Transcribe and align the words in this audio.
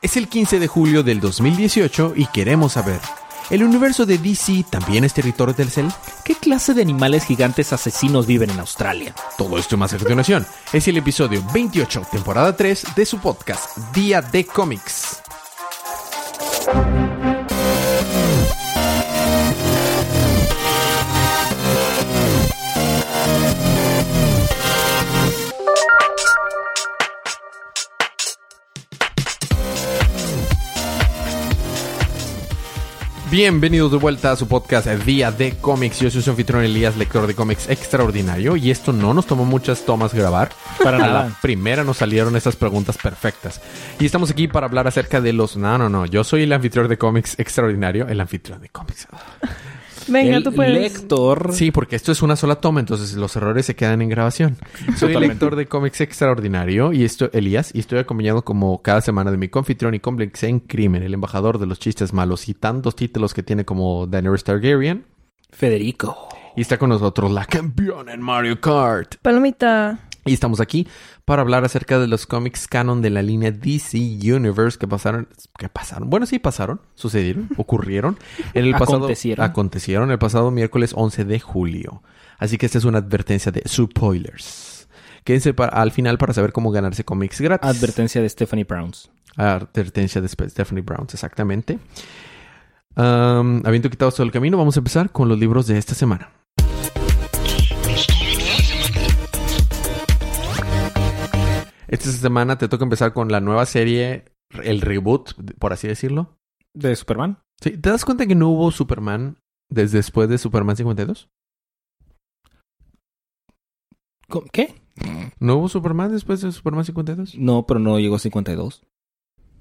Es 0.00 0.16
el 0.16 0.28
15 0.28 0.60
de 0.60 0.68
julio 0.68 1.02
del 1.02 1.18
2018 1.18 2.12
y 2.14 2.26
queremos 2.26 2.74
saber, 2.74 3.00
¿el 3.50 3.64
universo 3.64 4.06
de 4.06 4.16
DC 4.16 4.64
también 4.70 5.02
es 5.02 5.12
territorio 5.12 5.54
del 5.54 5.70
cel? 5.70 5.88
¿Qué 6.24 6.36
clase 6.36 6.72
de 6.72 6.82
animales 6.82 7.24
gigantes 7.24 7.72
asesinos 7.72 8.24
viven 8.24 8.50
en 8.50 8.60
Australia? 8.60 9.12
Todo 9.36 9.58
esto 9.58 9.76
más 9.76 9.92
a. 9.92 10.46
Es 10.72 10.86
el 10.86 10.98
episodio 10.98 11.44
28, 11.52 12.02
temporada 12.12 12.56
3 12.56 12.94
de 12.94 13.06
su 13.06 13.18
podcast, 13.18 13.76
Día 13.92 14.22
de 14.22 14.46
Cómics. 14.46 15.20
Bienvenidos 33.30 33.92
de 33.92 33.98
vuelta 33.98 34.32
a 34.32 34.36
su 34.36 34.48
podcast 34.48 34.86
Día 35.04 35.30
de 35.30 35.52
Cómics. 35.58 36.00
Yo 36.00 36.10
soy 36.10 36.22
su 36.22 36.30
anfitrión 36.30 36.64
Elías, 36.64 36.96
lector 36.96 37.26
de 37.26 37.34
cómics 37.34 37.68
extraordinario. 37.68 38.56
Y 38.56 38.70
esto 38.70 38.90
no 38.92 39.12
nos 39.12 39.26
tomó 39.26 39.44
muchas 39.44 39.84
tomas 39.84 40.14
grabar. 40.14 40.50
Para 40.82 40.96
A 40.96 41.00
nada. 41.00 41.24
la 41.24 41.40
primera 41.42 41.84
nos 41.84 41.98
salieron 41.98 42.36
estas 42.36 42.56
preguntas 42.56 42.96
perfectas. 42.96 43.60
Y 44.00 44.06
estamos 44.06 44.30
aquí 44.30 44.48
para 44.48 44.66
hablar 44.66 44.86
acerca 44.88 45.20
de 45.20 45.34
los... 45.34 45.58
No, 45.58 45.76
no, 45.76 45.90
no. 45.90 46.06
Yo 46.06 46.24
soy 46.24 46.44
el 46.44 46.52
anfitrión 46.54 46.88
de 46.88 46.96
cómics 46.96 47.38
extraordinario. 47.38 48.08
El 48.08 48.18
anfitrión 48.20 48.62
de 48.62 48.70
cómics. 48.70 49.06
Venga, 50.08 50.36
el 50.36 50.42
tú 50.42 50.52
puedes. 50.52 50.74
lector. 50.80 51.52
Sí, 51.52 51.70
porque 51.70 51.96
esto 51.96 52.12
es 52.12 52.22
una 52.22 52.36
sola 52.36 52.56
toma, 52.56 52.80
entonces 52.80 53.14
los 53.14 53.34
errores 53.36 53.66
se 53.66 53.76
quedan 53.76 54.02
en 54.02 54.08
grabación. 54.08 54.56
Soy 54.56 54.84
el 54.86 54.94
Totalmente. 54.94 55.28
lector 55.28 55.56
de 55.56 55.66
cómics 55.66 56.00
extraordinario 56.00 56.92
y 56.92 57.04
esto, 57.04 57.30
Elías, 57.32 57.70
y 57.74 57.80
estoy 57.80 57.98
acompañado 57.98 58.42
como 58.42 58.82
cada 58.82 59.00
semana 59.00 59.30
de 59.30 59.36
mi 59.36 59.48
confitrión 59.48 59.94
y 59.94 60.00
cómplice 60.00 60.48
en 60.48 60.60
crimen, 60.60 61.02
el 61.02 61.14
embajador 61.14 61.58
de 61.58 61.66
los 61.66 61.78
chistes 61.78 62.12
malos 62.12 62.48
y 62.48 62.54
tantos 62.54 62.96
títulos 62.96 63.34
que 63.34 63.42
tiene 63.42 63.64
como 63.64 64.06
Daenerys 64.06 64.44
Targaryen. 64.44 65.04
Federico. 65.50 66.28
Y 66.56 66.62
está 66.62 66.76
con 66.76 66.88
nosotros 66.90 67.30
la 67.30 67.44
campeona 67.44 68.12
en 68.12 68.20
Mario 68.20 68.60
Kart. 68.60 69.16
Palomita. 69.22 70.07
Y 70.28 70.34
estamos 70.34 70.60
aquí 70.60 70.86
para 71.24 71.42
hablar 71.42 71.64
acerca 71.64 71.98
de 71.98 72.06
los 72.06 72.26
cómics 72.26 72.68
canon 72.68 73.02
de 73.02 73.10
la 73.10 73.22
línea 73.22 73.50
DC 73.50 73.98
Universe 73.98 74.78
que 74.78 74.86
pasaron, 74.86 75.28
que 75.58 75.68
pasaron, 75.68 76.10
bueno 76.10 76.26
sí 76.26 76.38
pasaron, 76.38 76.80
sucedieron, 76.94 77.48
ocurrieron 77.56 78.18
en 78.54 78.64
el 78.66 78.72
pasado, 78.72 78.96
Acontecieron. 78.98 79.44
acontecieron 79.44 80.10
el 80.10 80.18
pasado 80.18 80.50
miércoles 80.50 80.92
11 80.94 81.24
de 81.24 81.40
julio. 81.40 82.02
Así 82.38 82.56
que 82.58 82.66
esta 82.66 82.78
es 82.78 82.84
una 82.84 82.98
advertencia 82.98 83.50
de 83.50 83.62
spoilers. 83.66 84.88
Quédense 85.24 85.52
pa- 85.54 85.66
al 85.66 85.90
final 85.92 86.18
para 86.18 86.32
saber 86.32 86.52
cómo 86.52 86.70
ganarse 86.70 87.04
cómics 87.04 87.40
gratis. 87.40 87.68
Advertencia 87.68 88.22
de 88.22 88.28
Stephanie 88.28 88.64
Browns. 88.64 89.10
Advertencia 89.36 90.20
de 90.20 90.28
Stephanie 90.28 90.82
Browns, 90.82 91.14
exactamente. 91.14 91.78
Um, 92.96 93.62
habiendo 93.64 93.88
quitado 93.90 94.10
todo 94.10 94.24
el 94.24 94.32
camino, 94.32 94.56
vamos 94.58 94.76
a 94.76 94.80
empezar 94.80 95.10
con 95.10 95.28
los 95.28 95.38
libros 95.38 95.66
de 95.66 95.78
esta 95.78 95.94
semana. 95.94 96.30
Esta 101.88 102.10
semana 102.10 102.58
te 102.58 102.68
toca 102.68 102.84
empezar 102.84 103.12
con 103.12 103.30
la 103.32 103.40
nueva 103.40 103.66
serie, 103.66 104.24
el 104.62 104.80
reboot, 104.80 105.32
por 105.58 105.72
así 105.72 105.88
decirlo. 105.88 106.36
¿De 106.74 106.94
Superman? 106.94 107.38
Sí, 107.60 107.70
¿Te 107.76 107.90
das 107.90 108.04
cuenta 108.04 108.26
que 108.26 108.34
no 108.34 108.48
hubo 108.50 108.70
Superman 108.70 109.38
desde 109.70 109.98
después 109.98 110.28
de 110.28 110.38
Superman 110.38 110.76
52? 110.76 111.28
¿Cómo- 114.28 114.46
¿Qué? 114.52 114.74
¿No 115.40 115.56
hubo 115.56 115.68
Superman 115.68 116.10
después 116.12 116.40
de 116.40 116.52
Superman 116.52 116.84
52? 116.84 117.36
No, 117.36 117.66
pero 117.66 117.80
no 117.80 117.98
llegó 117.98 118.16
a 118.16 118.18
52. 118.18 118.82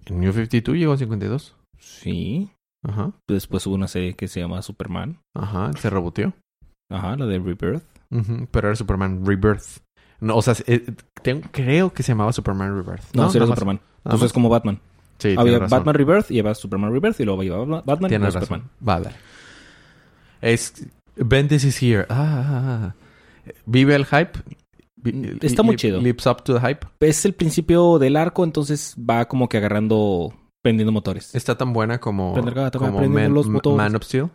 En 0.07 0.19
New 0.19 0.33
52 0.33 0.77
llegó 0.77 0.93
a 0.93 0.97
52. 0.97 1.55
Sí. 1.79 2.49
Ajá, 2.83 3.11
Después 3.27 3.65
hubo 3.67 3.75
una 3.75 3.87
serie 3.87 4.15
que 4.15 4.27
se 4.27 4.39
llama 4.39 4.61
Superman. 4.61 5.19
ajá, 5.35 5.71
se 5.73 5.89
reboteó. 5.89 6.33
Ajá, 6.89 7.15
la 7.17 7.25
de 7.25 7.39
Rebirth. 7.39 7.83
Ujú, 8.11 8.47
pero 8.51 8.67
era 8.69 8.75
Superman 8.75 9.25
Rebirth. 9.25 9.81
No, 10.19 10.37
o 10.37 10.41
sea, 10.41 10.55
eh, 10.67 10.85
tengo- 11.33 11.47
creo 11.51 11.93
que 11.93 12.03
se 12.03 12.11
llamaba 12.13 12.31
Superman 12.33 12.75
Rebirth. 12.75 13.13
No, 13.13 13.29
sí 13.29 13.37
era. 13.37 13.47
Superman. 13.47 13.79
Entonces 14.05 14.27
es 14.27 14.33
como 14.33 14.49
Batman. 14.49 14.79
Sí, 15.19 15.35
Había 15.37 15.59
razón. 15.59 15.77
Batman 15.79 15.95
Rebirth 15.95 16.31
y 16.31 16.35
lleva 16.35 16.53
Superman 16.55 16.91
Rebirth 16.93 17.19
y 17.19 17.25
luego 17.25 17.43
iba 17.43 17.57
Batman 17.81 18.11
y. 18.13 18.31
Superman. 18.31 18.69
Va, 18.87 18.99
dale. 18.99 19.15
Es 20.41 20.85
Bendis 21.15 21.63
is 21.63 21.81
here. 21.81 22.05
Ah, 22.09 22.43
ah, 22.47 22.93
ah. 22.93 22.95
Vive 23.65 23.95
el 23.95 24.05
hype. 24.05 24.39
Vi- 24.97 25.37
Está 25.41 25.63
muy 25.63 25.75
chido. 25.75 25.99
Lips 26.01 26.25
up 26.27 26.43
to 26.43 26.53
the 26.53 26.59
hype. 26.59 26.85
Es 26.99 27.25
el 27.25 27.33
principio 27.33 27.97
del 27.99 28.15
arco, 28.15 28.43
entonces 28.43 28.95
va 28.97 29.25
como 29.27 29.47
que 29.49 29.57
agarrando, 29.57 30.33
prendiendo 30.61 30.91
motores. 30.91 31.33
Está 31.33 31.57
tan 31.57 31.73
buena 31.73 31.99
como, 31.99 32.33
Prender 32.33 32.53
gata, 32.53 32.77
como 32.79 33.07
Man, 33.07 33.33
los 33.33 33.47
motores. 33.47 33.77
Man 33.77 33.95
of 33.95 34.03
Steel. 34.03 34.29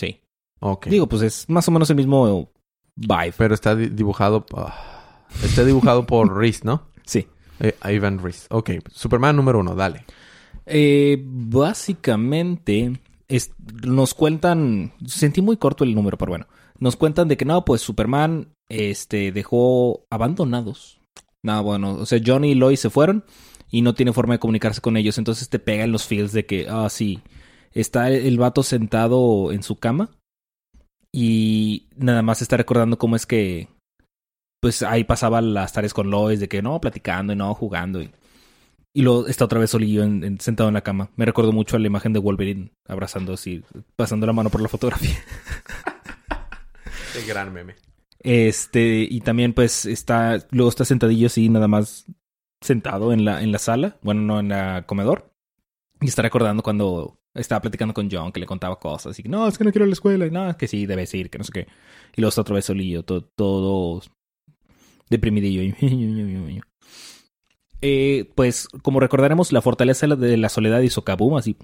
Sí. 0.00 0.20
Ok. 0.60 0.86
Digo, 0.86 1.06
pues 1.08 1.22
es 1.22 1.48
más 1.48 1.66
o 1.68 1.70
menos 1.70 1.88
el 1.90 1.96
mismo 1.96 2.50
vibe. 2.96 3.34
pero 3.36 3.54
está 3.54 3.74
di- 3.76 3.88
dibujado. 3.88 4.44
ah, 4.56 4.95
está 5.42 5.64
dibujado 5.64 6.06
por 6.06 6.34
Reese, 6.36 6.62
¿no? 6.64 6.88
Sí. 7.04 7.26
Eh, 7.60 7.74
Ivan 7.92 8.18
Reese. 8.18 8.46
Ok. 8.50 8.70
Superman 8.90 9.36
número 9.36 9.60
uno, 9.60 9.74
dale. 9.74 10.04
Eh, 10.66 11.22
básicamente, 11.24 13.00
es- 13.28 13.52
nos 13.86 14.14
cuentan, 14.14 14.92
sentí 15.06 15.40
muy 15.42 15.56
corto 15.56 15.84
el 15.84 15.94
número, 15.94 16.18
pero 16.18 16.30
bueno, 16.30 16.46
nos 16.78 16.96
cuentan 16.96 17.28
de 17.28 17.36
que 17.36 17.44
no, 17.44 17.64
pues 17.64 17.80
Superman, 17.80 18.48
este, 18.68 19.32
dejó 19.32 20.04
abandonados. 20.10 21.00
No, 21.42 21.62
bueno, 21.62 21.94
o 21.94 22.06
sea, 22.06 22.20
Johnny 22.24 22.50
y 22.50 22.54
Lois 22.56 22.80
se 22.80 22.90
fueron 22.90 23.24
y 23.70 23.82
no 23.82 23.94
tiene 23.94 24.12
forma 24.12 24.34
de 24.34 24.38
comunicarse 24.40 24.80
con 24.80 24.96
ellos, 24.96 25.18
entonces 25.18 25.48
te 25.48 25.58
pegan 25.60 25.92
los 25.92 26.04
feels 26.06 26.32
de 26.32 26.44
que, 26.46 26.66
ah, 26.68 26.88
sí, 26.90 27.20
está 27.72 28.10
el 28.10 28.36
vato 28.38 28.62
sentado 28.64 29.52
en 29.52 29.62
su 29.62 29.76
cama 29.76 30.10
y 31.12 31.88
nada 31.96 32.22
más 32.22 32.42
está 32.42 32.56
recordando 32.56 32.98
cómo 32.98 33.16
es 33.16 33.26
que, 33.26 33.68
pues 34.60 34.82
ahí 34.82 35.04
pasaba 35.04 35.40
las 35.40 35.72
tareas 35.72 35.94
con 35.94 36.10
Lois, 36.10 36.40
de 36.40 36.48
que 36.48 36.62
no, 36.62 36.80
platicando 36.80 37.32
y 37.32 37.36
no, 37.36 37.54
jugando 37.54 38.00
y... 38.02 38.10
Y 38.94 39.02
luego 39.02 39.26
está 39.26 39.44
otra 39.44 39.60
vez 39.60 39.68
solillo 39.68 40.04
en- 40.04 40.24
en- 40.24 40.40
sentado 40.40 40.68
en 40.70 40.74
la 40.74 40.80
cama. 40.80 41.10
Me 41.16 41.26
recuerdo 41.26 41.52
mucho 41.52 41.76
a 41.76 41.78
la 41.78 41.86
imagen 41.86 42.14
de 42.14 42.18
Wolverine 42.18 42.70
abrazando 42.88 43.34
así, 43.34 43.62
pasando 43.94 44.26
la 44.26 44.32
mano 44.32 44.48
por 44.48 44.62
la 44.62 44.68
fotografía. 44.68 45.14
Qué 47.12 47.22
gran 47.26 47.52
meme. 47.52 47.74
Este, 48.20 49.06
y 49.08 49.20
también 49.20 49.52
pues 49.52 49.84
está, 49.86 50.38
luego 50.50 50.70
está 50.70 50.84
sentadillo 50.86 51.26
así, 51.26 51.48
nada 51.50 51.68
más 51.68 52.06
sentado 52.62 53.12
en 53.12 53.24
la, 53.24 53.42
en 53.42 53.52
la 53.52 53.58
sala, 53.58 53.98
bueno, 54.02 54.22
no 54.22 54.40
en 54.40 54.48
la 54.48 54.84
comedor. 54.86 55.30
Y 56.00 56.06
está 56.06 56.22
recordando 56.22 56.62
cuando 56.62 57.18
estaba 57.34 57.60
platicando 57.60 57.92
con 57.94 58.08
John, 58.10 58.32
que 58.32 58.40
le 58.40 58.46
contaba 58.46 58.78
cosas, 58.78 59.18
y 59.18 59.22
que 59.22 59.28
no, 59.28 59.46
es 59.46 59.58
que 59.58 59.64
no 59.64 59.70
quiero 59.72 59.84
ir 59.84 59.88
a 59.88 59.90
la 59.90 59.92
escuela, 59.94 60.26
y 60.26 60.30
no, 60.30 60.56
que 60.56 60.68
sí, 60.68 60.86
debes 60.86 61.12
ir, 61.14 61.28
que 61.30 61.38
no 61.38 61.44
sé 61.44 61.52
qué. 61.52 61.66
Y 62.16 62.20
luego 62.22 62.30
está 62.30 62.40
otra 62.40 62.54
vez 62.54 62.64
solillo, 62.64 63.02
todo, 63.04 63.22
todo 63.22 64.02
deprimidillo. 65.08 65.74
Eh, 67.82 68.32
pues, 68.34 68.68
como 68.82 69.00
recordaremos, 69.00 69.52
la 69.52 69.60
fortaleza 69.60 70.06
de 70.06 70.36
la 70.38 70.48
soledad 70.48 70.80
hizo 70.80 71.04
kaboom, 71.04 71.36
así. 71.36 71.56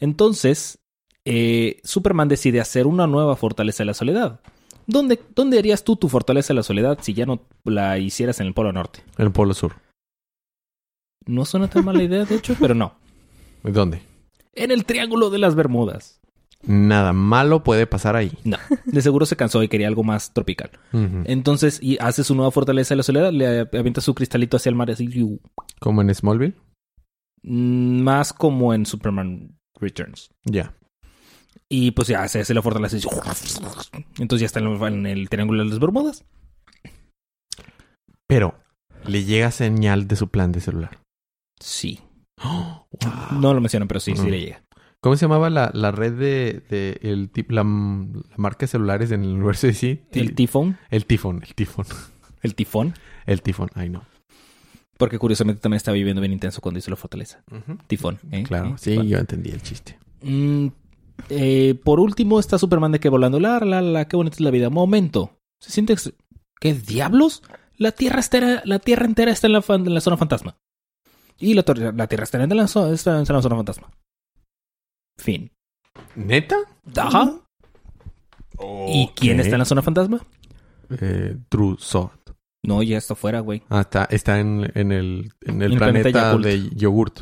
Entonces, 0.00 0.80
eh, 1.24 1.80
Superman 1.84 2.28
decide 2.28 2.60
hacer 2.60 2.88
una 2.88 3.06
nueva 3.06 3.36
fortaleza 3.36 3.82
de 3.82 3.86
la 3.86 3.94
soledad. 3.94 4.40
¿Dónde, 4.86 5.20
¿Dónde 5.34 5.58
harías 5.58 5.84
tú 5.84 5.96
tu 5.96 6.08
fortaleza 6.08 6.52
de 6.52 6.56
la 6.56 6.62
soledad 6.64 6.98
si 7.00 7.14
ya 7.14 7.24
no 7.24 7.46
la 7.64 7.98
hicieras 7.98 8.40
en 8.40 8.48
el 8.48 8.54
Polo 8.54 8.72
Norte? 8.72 9.04
En 9.16 9.26
el 9.26 9.32
Polo 9.32 9.54
Sur. 9.54 9.74
No 11.24 11.44
suena 11.44 11.70
tan 11.70 11.84
mala 11.84 12.02
idea, 12.02 12.24
de 12.24 12.34
hecho, 12.34 12.56
pero 12.58 12.74
no. 12.74 12.94
¿Dónde? 13.62 14.02
En 14.54 14.72
el 14.72 14.84
Triángulo 14.84 15.30
de 15.30 15.38
las 15.38 15.54
Bermudas. 15.54 16.20
Nada 16.64 17.12
malo 17.12 17.64
puede 17.64 17.86
pasar 17.88 18.14
ahí. 18.16 18.32
No, 18.44 18.56
de 18.84 19.02
seguro 19.02 19.26
se 19.26 19.36
cansó 19.36 19.62
y 19.62 19.68
quería 19.68 19.88
algo 19.88 20.04
más 20.04 20.32
tropical. 20.32 20.70
Entonces, 21.24 21.80
y 21.82 21.98
hace 22.00 22.22
su 22.24 22.34
nueva 22.34 22.50
fortaleza 22.52 22.94
de 22.94 22.98
la 22.98 23.02
soledad, 23.02 23.32
le 23.32 23.60
avienta 23.60 24.00
su 24.00 24.14
cristalito 24.14 24.56
hacia 24.56 24.70
el 24.70 24.76
mar 24.76 24.90
así, 24.90 25.08
yu. 25.08 25.40
Como 25.80 26.02
en 26.02 26.14
Smallville. 26.14 26.54
Mm, 27.42 28.02
más 28.02 28.32
como 28.32 28.72
en 28.74 28.86
Superman 28.86 29.58
Returns. 29.80 30.30
Ya. 30.44 30.74
Y 31.68 31.90
pues 31.92 32.06
ya 32.08 32.28
se 32.28 32.40
hace 32.40 32.54
la 32.54 32.62
fortaleza. 32.62 32.96
y- 32.96 33.00
Entonces 34.20 34.40
ya 34.42 34.46
está 34.46 34.60
en 34.60 34.66
el, 34.68 34.82
en 34.84 35.06
el 35.06 35.28
Triángulo 35.28 35.64
de 35.64 35.70
las 35.70 35.80
Bermudas. 35.80 36.24
Pero 38.26 38.54
le 39.06 39.24
llega 39.24 39.50
señal 39.50 40.06
de 40.06 40.16
su 40.16 40.28
plan 40.28 40.52
de 40.52 40.60
celular. 40.60 41.00
Sí. 41.60 42.00
¡Oh! 42.44 42.86
Wow. 43.00 43.40
No 43.40 43.54
lo 43.54 43.60
mencionan, 43.60 43.88
pero 43.88 44.00
sí, 44.00 44.14
sí 44.16 44.30
le 44.30 44.40
llega. 44.40 44.62
¿Cómo 45.02 45.16
se 45.16 45.24
llamaba 45.26 45.50
la, 45.50 45.70
la 45.74 45.90
red 45.90 46.12
de, 46.12 46.62
de 46.70 46.98
el 47.02 47.30
la, 47.48 47.64
la 47.64 48.36
marca 48.36 48.60
de 48.60 48.66
celulares 48.68 49.10
en 49.10 49.24
el 49.24 49.30
universo 49.32 49.66
de 49.66 49.74
sí? 49.74 50.00
El 50.12 50.34
tifón. 50.34 50.78
El 50.90 51.06
tifón, 51.06 51.42
el 51.42 51.54
tifón. 51.54 51.86
El 52.40 52.54
tifón. 52.54 52.94
El 53.26 53.42
tifón, 53.42 53.68
ay 53.74 53.88
no. 53.88 54.04
Porque 54.98 55.18
curiosamente 55.18 55.60
también 55.60 55.76
está 55.78 55.90
viviendo 55.92 56.20
bien 56.20 56.32
intenso 56.32 56.60
cuando 56.60 56.78
hizo 56.78 56.90
la 56.90 56.96
fortaleza. 56.96 57.42
Tifón. 57.88 58.18
¿eh? 58.30 58.42
Claro, 58.44 58.70
¿Eh? 58.70 58.74
sí, 58.78 59.08
yo 59.08 59.18
entendí 59.18 59.50
el 59.50 59.60
chiste. 59.62 59.98
Mm, 60.22 60.68
eh, 61.28 61.74
por 61.84 61.98
último, 62.00 62.38
está 62.40 62.58
Superman 62.58 62.92
de 62.92 63.00
que 63.00 63.08
volando. 63.08 63.38
La, 63.40 63.58
la, 63.60 63.80
la, 63.82 64.06
qué 64.06 64.16
bonita 64.16 64.34
es 64.36 64.40
la 64.40 64.50
vida. 64.50 64.70
Momento. 64.70 65.38
Se 65.60 65.70
siente. 65.72 65.92
ex- 65.94 66.12
¿Qué 66.60 66.74
diablos? 66.74 67.42
La 67.76 67.90
tierra, 67.92 68.20
entera, 68.20 68.62
la 68.64 68.78
tierra 68.78 69.06
entera 69.06 69.32
está 69.32 69.46
en 69.48 69.52
la, 69.54 69.62
fan- 69.62 69.86
en 69.86 69.94
la 69.94 70.00
zona 70.00 70.16
fantasma. 70.16 70.56
Y 71.38 71.54
la, 71.54 71.62
Tierra 71.64 72.22
está 72.24 72.40
en 72.42 72.56
la, 72.56 72.64
zo- 72.64 72.92
está 72.92 73.18
en 73.20 73.24
la 73.28 73.42
zona 73.42 73.56
fantasma. 73.56 73.90
Fin. 75.22 75.50
¿Neta? 76.16 76.56
Ajá. 76.96 77.32
¿Y 78.88 79.08
quién 79.16 79.40
está 79.40 79.54
en 79.54 79.58
la 79.60 79.64
zona 79.64 79.82
fantasma? 79.82 80.20
Eh, 81.00 81.36
True 81.48 81.76
Sword. 81.78 82.10
No, 82.64 82.82
ya 82.82 82.98
está 82.98 83.14
fuera, 83.14 83.40
güey. 83.40 83.62
Ah, 83.70 83.80
está, 83.80 84.04
está 84.10 84.38
en, 84.38 84.70
en 84.74 84.92
el, 84.92 85.32
en 85.42 85.62
el 85.62 85.72
El 85.72 85.78
planeta 85.78 86.10
planeta, 86.10 86.20
Yakult. 86.28 86.44
de 86.44 86.70
yogurt. 86.76 87.20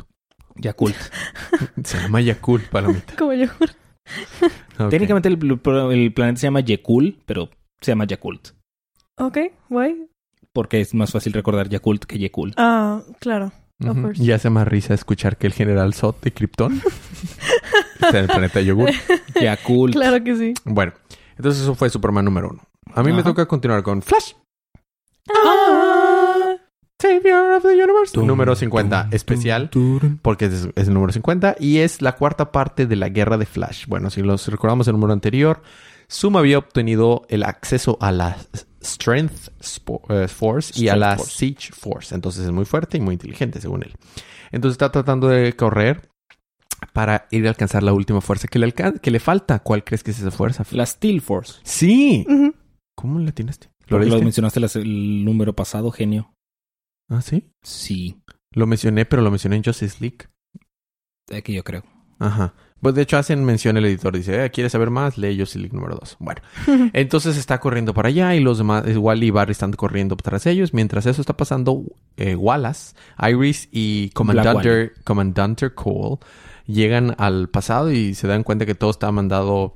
Yakult. 0.55 0.95
Se 1.83 1.97
llama 1.99 2.21
Yakult, 2.21 2.69
palomita. 2.69 3.15
Como 3.17 3.33
yo. 3.33 3.45
Ok. 4.79 4.89
Técnicamente 4.89 5.29
el, 5.29 5.39
el 5.91 6.13
planeta 6.13 6.39
se 6.39 6.47
llama 6.47 6.59
Yekul, 6.61 7.19
pero 7.25 7.49
se 7.79 7.91
llama 7.91 8.05
Yakult. 8.05 8.49
Ok, 9.17 9.37
guay. 9.69 10.07
Porque 10.53 10.81
es 10.81 10.93
más 10.93 11.11
fácil 11.11 11.33
recordar 11.33 11.69
Yakult 11.69 12.05
que 12.05 12.17
Yekul. 12.19 12.53
Ah, 12.57 13.01
claro. 13.19 13.51
Ujú. 13.79 13.99
course. 14.01 14.21
Y 14.23 14.31
hace 14.31 14.49
más 14.51 14.67
risa 14.67 14.93
escuchar 14.93 15.37
que 15.37 15.47
el 15.47 15.53
general 15.53 15.93
Zod 15.95 16.15
de 16.21 16.31
Krypton 16.33 16.79
está 18.01 18.17
en 18.17 18.23
el 18.23 18.27
planeta 18.27 18.61
yogurt. 18.61 18.93
Yakult. 19.41 19.93
Claro 19.93 20.23
que 20.23 20.35
sí. 20.35 20.53
Bueno, 20.65 20.93
entonces 21.37 21.61
eso 21.61 21.75
fue 21.75 21.89
Superman 21.89 22.25
número 22.25 22.49
uno. 22.49 22.61
A 22.93 23.03
mí 23.03 23.11
me 23.11 23.23
toca 23.23 23.45
continuar 23.45 23.83
con 23.83 24.01
Flash. 24.01 24.33
Ah. 25.29 26.55
Savior 27.01 27.53
of 27.53 27.63
the 27.63 27.69
Universe. 27.69 28.13
Tum, 28.13 28.27
número 28.27 28.55
50, 28.55 29.03
tum, 29.03 29.13
especial. 29.13 29.69
tum, 29.69 29.99
tum. 29.99 30.17
porque 30.21 30.45
es, 30.45 30.67
es 30.75 30.87
el 30.87 30.93
número 30.93 31.11
50 31.11 31.55
y 31.59 31.79
es 31.79 32.01
la 32.01 32.11
cuarta 32.13 32.51
parte 32.51 32.85
de 32.85 32.95
la 32.95 33.09
guerra 33.09 33.37
de 33.37 33.45
Flash. 33.45 33.87
Bueno, 33.87 34.09
si 34.09 34.21
los 34.21 34.47
recordamos 34.47 34.87
el 34.87 34.93
número 34.93 35.13
anterior, 35.13 35.63
Zoom 36.11 36.37
había 36.37 36.59
obtenido 36.59 37.25
el 37.29 37.43
acceso 37.43 37.97
a 38.01 38.11
la 38.11 38.37
Strength 38.83 39.49
eh, 40.09 40.27
Force 40.27 40.79
y 40.79 40.89
a 40.89 40.95
la 40.95 41.17
Force. 41.17 41.31
Siege 41.37 41.71
Force. 41.73 42.13
Entonces 42.13 42.45
es 42.45 42.51
muy 42.51 42.65
fuerte 42.65 42.97
y 42.97 43.01
muy 43.01 43.13
inteligente, 43.13 43.61
según 43.61 43.83
él. 43.83 43.95
Entonces 44.51 44.73
está 44.73 44.91
tratando 44.91 45.27
de 45.27 45.53
correr 45.53 46.10
para 46.93 47.27
ir 47.31 47.45
a 47.45 47.49
alcanzar 47.49 47.83
la 47.83 47.93
última 47.93 48.21
fuerza 48.21 48.47
que 48.47 48.59
le, 48.59 48.67
alcan- 48.73 48.99
que 48.99 49.11
le 49.11 49.19
falta. 49.19 49.59
¿Cuál 49.59 49.83
crees 49.83 50.03
que 50.03 50.11
es 50.11 50.19
esa 50.19 50.31
fuerza? 50.31 50.65
La 50.71 50.85
Steel 50.85 51.21
Force. 51.21 51.59
Sí. 51.63 52.25
¿Cómo 52.95 53.19
la 53.19 53.31
tienes? 53.31 53.59
¿Lo 53.87 53.99
mencionaste 53.99 54.59
las- 54.59 54.75
el 54.75 55.25
número 55.25 55.53
pasado, 55.55 55.91
genio. 55.91 56.33
Ah, 57.09 57.21
sí. 57.21 57.49
Sí. 57.61 58.21
Lo 58.53 58.67
mencioné, 58.67 59.05
pero 59.05 59.21
lo 59.21 59.29
mencioné 59.31 59.57
en 59.57 59.63
Justice 59.63 59.97
League. 59.99 60.27
Aquí 61.35 61.53
yo 61.53 61.63
creo. 61.63 61.83
Ajá. 62.19 62.53
Pues 62.81 62.95
de 62.95 63.03
hecho 63.03 63.17
hacen 63.17 63.43
mención 63.45 63.77
el 63.77 63.85
editor. 63.85 64.15
Dice, 64.15 64.45
eh, 64.45 64.49
¿quieres 64.51 64.71
saber 64.71 64.89
más? 64.89 65.17
Lee 65.17 65.37
Justice 65.37 65.59
League 65.59 65.75
número 65.75 65.95
2. 65.95 66.17
Bueno. 66.19 66.41
Entonces 66.93 67.37
está 67.37 67.59
corriendo 67.59 67.93
para 67.93 68.09
allá 68.09 68.35
y 68.35 68.39
los 68.39 68.57
demás, 68.57 68.85
eh, 68.87 68.97
Wally 68.97 69.27
y 69.27 69.31
Barry 69.31 69.51
están 69.51 69.71
corriendo 69.73 70.15
tras 70.15 70.45
ellos. 70.45 70.73
Mientras 70.73 71.05
eso 71.05 71.21
está 71.21 71.37
pasando, 71.37 71.83
eh, 72.17 72.35
Wallace, 72.35 72.95
Iris 73.29 73.69
y 73.71 74.09
Comandante, 74.11 74.91
Comandante 75.03 75.69
Cole 75.73 76.17
llegan 76.71 77.15
al 77.17 77.49
pasado 77.49 77.91
y 77.91 78.13
se 78.15 78.27
dan 78.27 78.43
cuenta 78.43 78.65
que 78.65 78.75
todo 78.75 78.89
está 78.91 79.11
mandado 79.11 79.75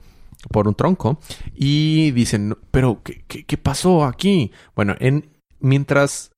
por 0.52 0.68
un 0.68 0.76
tronco. 0.76 1.20
Y 1.54 2.12
dicen, 2.12 2.56
pero 2.72 3.02
¿qué, 3.04 3.24
qué, 3.28 3.46
qué 3.46 3.58
pasó 3.58 4.06
aquí? 4.06 4.52
Bueno, 4.76 4.96
en, 5.00 5.30
mientras, 5.60 6.32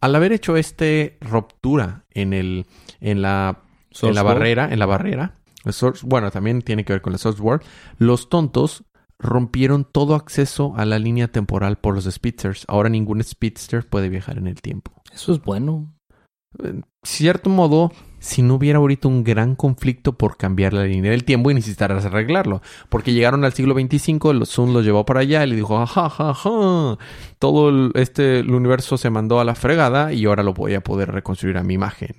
al 0.00 0.14
haber 0.14 0.32
hecho 0.32 0.56
este 0.56 1.18
ruptura 1.20 2.04
en 2.10 2.32
el, 2.32 2.66
en 3.00 3.22
la 3.22 3.62
en 4.02 4.14
la 4.14 4.22
barrera, 4.22 4.72
en 4.72 4.78
la 4.78 4.86
barrera. 4.86 5.34
Source- 5.64 6.06
bueno, 6.06 6.30
también 6.30 6.62
tiene 6.62 6.84
que 6.84 6.92
ver 6.92 7.02
con 7.02 7.12
la 7.12 7.18
Source 7.18 7.42
World. 7.42 7.62
Los 7.98 8.28
tontos 8.28 8.84
rompieron 9.18 9.84
todo 9.84 10.14
acceso 10.14 10.72
a 10.76 10.86
la 10.86 10.98
línea 10.98 11.28
temporal 11.28 11.76
por 11.76 11.94
los 11.94 12.04
Spitzers. 12.04 12.64
Ahora 12.68 12.88
ningún 12.88 13.22
Spitzer 13.22 13.86
puede 13.86 14.08
viajar 14.08 14.38
en 14.38 14.46
el 14.46 14.62
tiempo. 14.62 14.92
Eso 15.12 15.32
es 15.32 15.42
bueno. 15.42 15.92
Cierto 17.02 17.48
modo, 17.48 17.92
si 18.18 18.42
no 18.42 18.54
hubiera 18.54 18.78
ahorita 18.78 19.08
un 19.08 19.24
gran 19.24 19.54
conflicto 19.56 20.18
por 20.18 20.36
cambiar 20.36 20.74
la 20.74 20.84
línea 20.84 21.10
del 21.10 21.24
tiempo 21.24 21.50
y 21.50 21.54
necesitaras 21.54 22.04
arreglarlo. 22.04 22.60
Porque 22.88 23.12
llegaron 23.12 23.44
al 23.44 23.54
siglo 23.54 23.74
25, 23.74 24.32
los 24.34 24.50
Sun 24.50 24.72
los 24.72 24.84
llevó 24.84 25.04
para 25.06 25.20
allá 25.20 25.44
y 25.44 25.50
le 25.50 25.56
dijo, 25.56 25.78
ajá, 25.78 26.06
ajá, 26.06 26.30
ajá. 26.30 26.98
Todo 27.38 27.70
el, 27.70 27.92
este, 27.94 28.40
el 28.40 28.50
universo 28.50 28.98
se 28.98 29.10
mandó 29.10 29.40
a 29.40 29.44
la 29.44 29.54
fregada 29.54 30.12
y 30.12 30.26
ahora 30.26 30.42
lo 30.42 30.52
voy 30.52 30.74
a 30.74 30.82
poder 30.82 31.10
reconstruir 31.10 31.56
a 31.56 31.62
mi 31.62 31.74
imagen. 31.74 32.16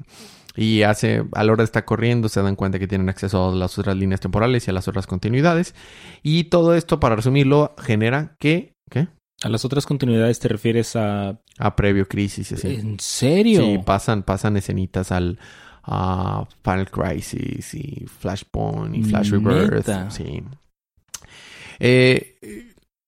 Y 0.55 0.81
hace, 0.81 1.23
a 1.33 1.43
la 1.43 1.51
hora 1.53 1.61
de 1.61 1.65
estar 1.65 1.85
corriendo, 1.85 2.27
se 2.27 2.41
dan 2.41 2.55
cuenta 2.55 2.79
que 2.79 2.87
tienen 2.87 3.09
acceso 3.09 3.49
a 3.49 3.55
las 3.55 3.77
otras 3.77 3.95
líneas 3.95 4.19
temporales 4.19 4.67
y 4.67 4.71
a 4.71 4.73
las 4.73 4.87
otras 4.87 5.07
continuidades. 5.07 5.75
Y 6.23 6.45
todo 6.45 6.75
esto, 6.75 6.99
para 6.99 7.15
resumirlo, 7.15 7.73
genera 7.77 8.35
que, 8.39 8.73
¿qué? 8.89 9.07
A 9.43 9.49
las 9.49 9.65
otras 9.65 9.85
continuidades 9.85 10.39
te 10.39 10.47
refieres 10.47 10.95
a... 10.95 11.39
A 11.57 11.75
previo 11.75 12.07
crisis 12.07 12.51
así. 12.51 12.75
¿En 12.75 12.99
serio? 12.99 13.61
Sí, 13.61 13.79
pasan, 13.83 14.23
pasan 14.23 14.57
escenitas 14.57 15.11
al 15.11 15.39
a 15.83 16.45
Final 16.63 16.89
Crisis 16.89 17.73
y 17.73 18.05
Flashpoint 18.05 18.95
y 18.95 19.03
Flash 19.03 19.31
Rebirth. 19.31 19.87
Neta. 19.87 20.11
Sí. 20.11 20.43
Eh, 21.79 22.37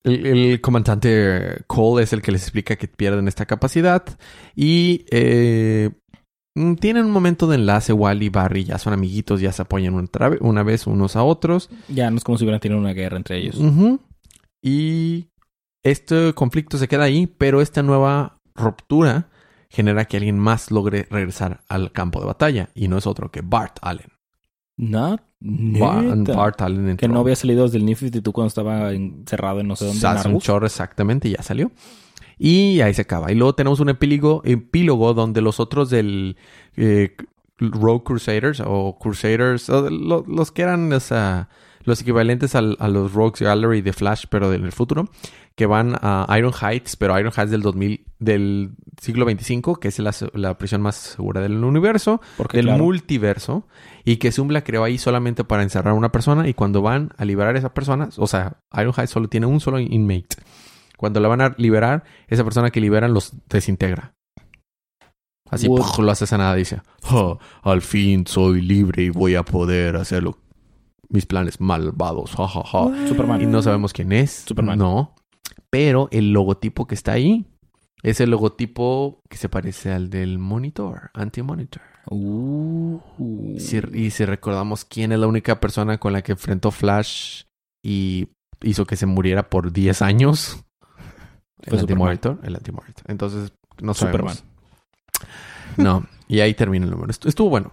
el, 0.04 0.26
el 0.26 0.62
comandante 0.62 1.64
Cole 1.68 2.04
es 2.04 2.14
el 2.14 2.22
que 2.22 2.32
les 2.32 2.42
explica 2.42 2.76
que 2.76 2.88
pierden 2.88 3.28
esta 3.28 3.46
capacidad 3.46 4.04
y 4.56 5.06
eh, 5.12 5.92
mm, 6.56 6.76
tienen 6.76 7.06
un 7.06 7.12
momento 7.12 7.48
de 7.48 7.56
enlace. 7.56 7.94
Wally 7.94 8.26
y 8.26 8.30
Barry 8.30 8.64
ya 8.64 8.80
son 8.80 8.94
amiguitos, 8.94 9.40
ya 9.40 9.52
se 9.52 9.62
apoyan 9.62 10.10
una 10.42 10.64
vez 10.64 10.88
unos 10.88 11.16
a 11.16 11.24
otros. 11.24 11.70
Ya 11.90 12.10
no 12.10 12.18
es 12.18 12.24
como 12.24 12.38
si 12.38 12.44
hubieran 12.44 12.60
tenido 12.60 12.80
una 12.80 12.94
guerra 12.94 13.18
entre 13.18 13.38
ellos. 13.38 13.60
Y 14.62 15.28
este 15.84 16.34
conflicto 16.34 16.78
se 16.78 16.88
queda 16.88 17.04
ahí, 17.04 17.28
pero 17.28 17.62
esta 17.62 17.84
nueva 17.84 18.40
ruptura 18.56 19.30
genera 19.70 20.06
que 20.06 20.18
alguien 20.18 20.38
más 20.40 20.72
logre 20.72 21.08
regresar 21.10 21.64
al 21.68 21.92
campo 21.92 22.20
de 22.20 22.26
batalla. 22.28 22.70
Y 22.74 22.88
no 22.88 22.98
es 22.98 23.08
otro 23.08 23.32
que 23.32 23.42
Bart 23.42 23.78
Allen. 23.82 24.08
No, 24.78 25.18
Ba- 25.40 26.02
neta. 26.02 26.36
Bart 26.36 26.62
Allen 26.62 26.90
entró. 26.90 27.08
Que 27.08 27.14
no 27.14 27.20
había 27.20 27.36
salido 27.36 27.64
desde 27.64 27.78
el 27.78 27.86
New 27.86 27.96
52 27.96 28.34
cuando 28.34 28.48
estaba 28.48 28.92
encerrado 28.92 29.60
en 29.60 29.68
no 29.68 29.76
sé 29.76 29.86
dónde. 29.86 30.08
Hace 30.08 30.30
un 30.30 30.40
chorro 30.40 30.66
exactamente, 30.66 31.30
ya 31.30 31.42
salió. 31.44 31.72
Y 32.38 32.82
ahí 32.82 32.94
se 32.94 33.02
acaba. 33.04 33.32
Y 33.32 33.36
luego 33.36 33.54
tenemos 33.56 33.80
un 33.80 33.90
epílogo, 33.90 34.42
epílogo 34.46 35.14
donde 35.14 35.42
los 35.42 35.60
otros 35.60 35.90
del 35.90 36.38
eh, 36.76 37.16
Rogue 37.60 38.04
Crusaders 38.04 38.62
o 38.66 38.98
Crusaders, 39.00 39.70
o 39.70 39.90
lo- 39.90 40.24
los 40.28 40.52
que 40.52 40.64
eran 40.64 40.92
o 40.92 41.00
sea, 41.00 41.50
los 41.84 42.02
equivalentes 42.02 42.56
al- 42.56 42.78
a 42.80 42.88
los 42.88 43.14
Rogues 43.14 43.42
Gallery 43.42 43.82
de 43.82 43.94
Flash, 43.94 44.26
pero 44.30 44.50
del 44.50 44.72
futuro, 44.72 45.10
que 45.56 45.66
van 45.66 45.96
a 46.02 46.26
Iron 46.38 46.54
Heights, 46.60 46.96
pero 46.96 47.18
Iron 47.20 47.32
Heights 47.36 47.52
del 47.52 47.62
2000, 47.62 48.06
del 48.20 48.72
siglo 49.02 49.26
25, 49.26 49.76
que 49.76 49.90
es 49.90 50.00
la, 50.00 50.14
la 50.34 50.58
prisión 50.58 50.82
más 50.82 50.96
segura 50.96 51.42
del 51.42 51.64
universo, 51.64 52.22
Porque, 52.38 52.58
del 52.58 52.68
claro, 52.68 52.84
multiverso, 52.84 53.68
y 54.04 54.18
que 54.18 54.32
Zoom 54.32 54.50
la 54.50 54.64
creó 54.64 54.84
ahí 54.84 54.98
solamente 54.98 55.44
para 55.44 55.64
encerrar 55.64 55.92
a 55.94 55.98
una 55.98 56.12
persona, 56.12 56.48
y 56.48 56.54
cuando 56.54 56.82
van 56.82 57.12
a 57.18 57.26
liberar 57.26 57.56
a 57.56 57.60
esa 57.60 57.74
persona, 57.74 58.10
o 58.18 58.28
sea, 58.28 58.58
Iron 58.78 58.94
Heights 58.98 59.12
solo 59.12 59.28
tiene 59.28 59.46
un 59.46 59.60
solo 59.60 59.80
inmate. 59.80 60.38
Cuando 60.98 61.20
la 61.20 61.28
van 61.28 61.42
a 61.42 61.54
liberar, 61.58 62.04
esa 62.28 62.44
persona 62.44 62.70
que 62.72 62.80
liberan 62.82 63.14
los 63.14 63.34
desintegra. 63.50 64.14
Así 65.50 65.68
lo 65.68 66.10
hace 66.12 66.34
a 66.34 66.38
nada, 66.38 66.56
dice, 66.56 66.82
"Oh, 67.12 67.38
al 67.62 67.82
fin 67.82 68.26
soy 68.26 68.62
libre 68.62 69.04
y 69.04 69.10
voy 69.10 69.36
a 69.36 69.44
poder 69.44 69.98
hacerlo. 69.98 70.38
Mis 71.14 71.26
planes 71.26 71.62
malvados, 71.62 72.32
ja, 72.36 72.48
ja, 72.48 72.64
ja". 72.64 72.82
What? 72.82 73.08
Superman. 73.08 73.42
Y 73.42 73.46
no 73.46 73.62
sabemos 73.62 73.94
quién 73.94 74.12
es. 74.12 74.32
Superman. 74.46 74.78
No. 74.78 75.16
Pero 75.70 76.10
el 76.12 76.34
logotipo 76.34 76.86
que 76.88 76.96
está 76.96 77.14
ahí 77.14 77.46
es 78.02 78.20
el 78.20 78.32
logotipo 78.32 79.22
que 79.30 79.38
se 79.38 79.48
parece 79.48 79.94
al 79.94 80.10
del 80.10 80.38
monitor, 80.40 81.10
anti-monitor. 81.14 81.82
Uh, 82.10 83.00
Y 83.56 83.60
si, 83.62 83.80
y 83.94 84.10
si 84.12 84.26
recordamos 84.26 84.84
quién 84.84 85.14
es 85.14 85.20
la 85.20 85.28
única 85.28 85.60
persona 85.62 85.98
con 86.00 86.12
la 86.12 86.22
que 86.22 86.34
enfrentó 86.34 86.70
Flash 86.72 87.44
y 87.82 88.28
hizo 88.62 88.86
que 88.86 88.98
se 88.98 89.06
muriera 89.06 89.50
por 89.50 89.72
10 89.72 90.02
años. 90.02 90.64
Fue 91.62 91.76
el 91.76 91.80
Superman. 91.80 92.10
anti-monitor. 92.10 92.40
El 92.44 92.56
anti-monitor. 92.56 93.06
Entonces, 93.08 93.54
no 93.82 93.94
Superman. 93.94 94.36
sabemos. 94.36 94.44
No. 95.78 96.06
Y 96.28 96.40
ahí 96.42 96.54
termina 96.54 96.86
el 96.86 96.92
número. 96.92 97.12
Estu- 97.12 97.28
Estuvo 97.30 97.50
bueno. 97.50 97.72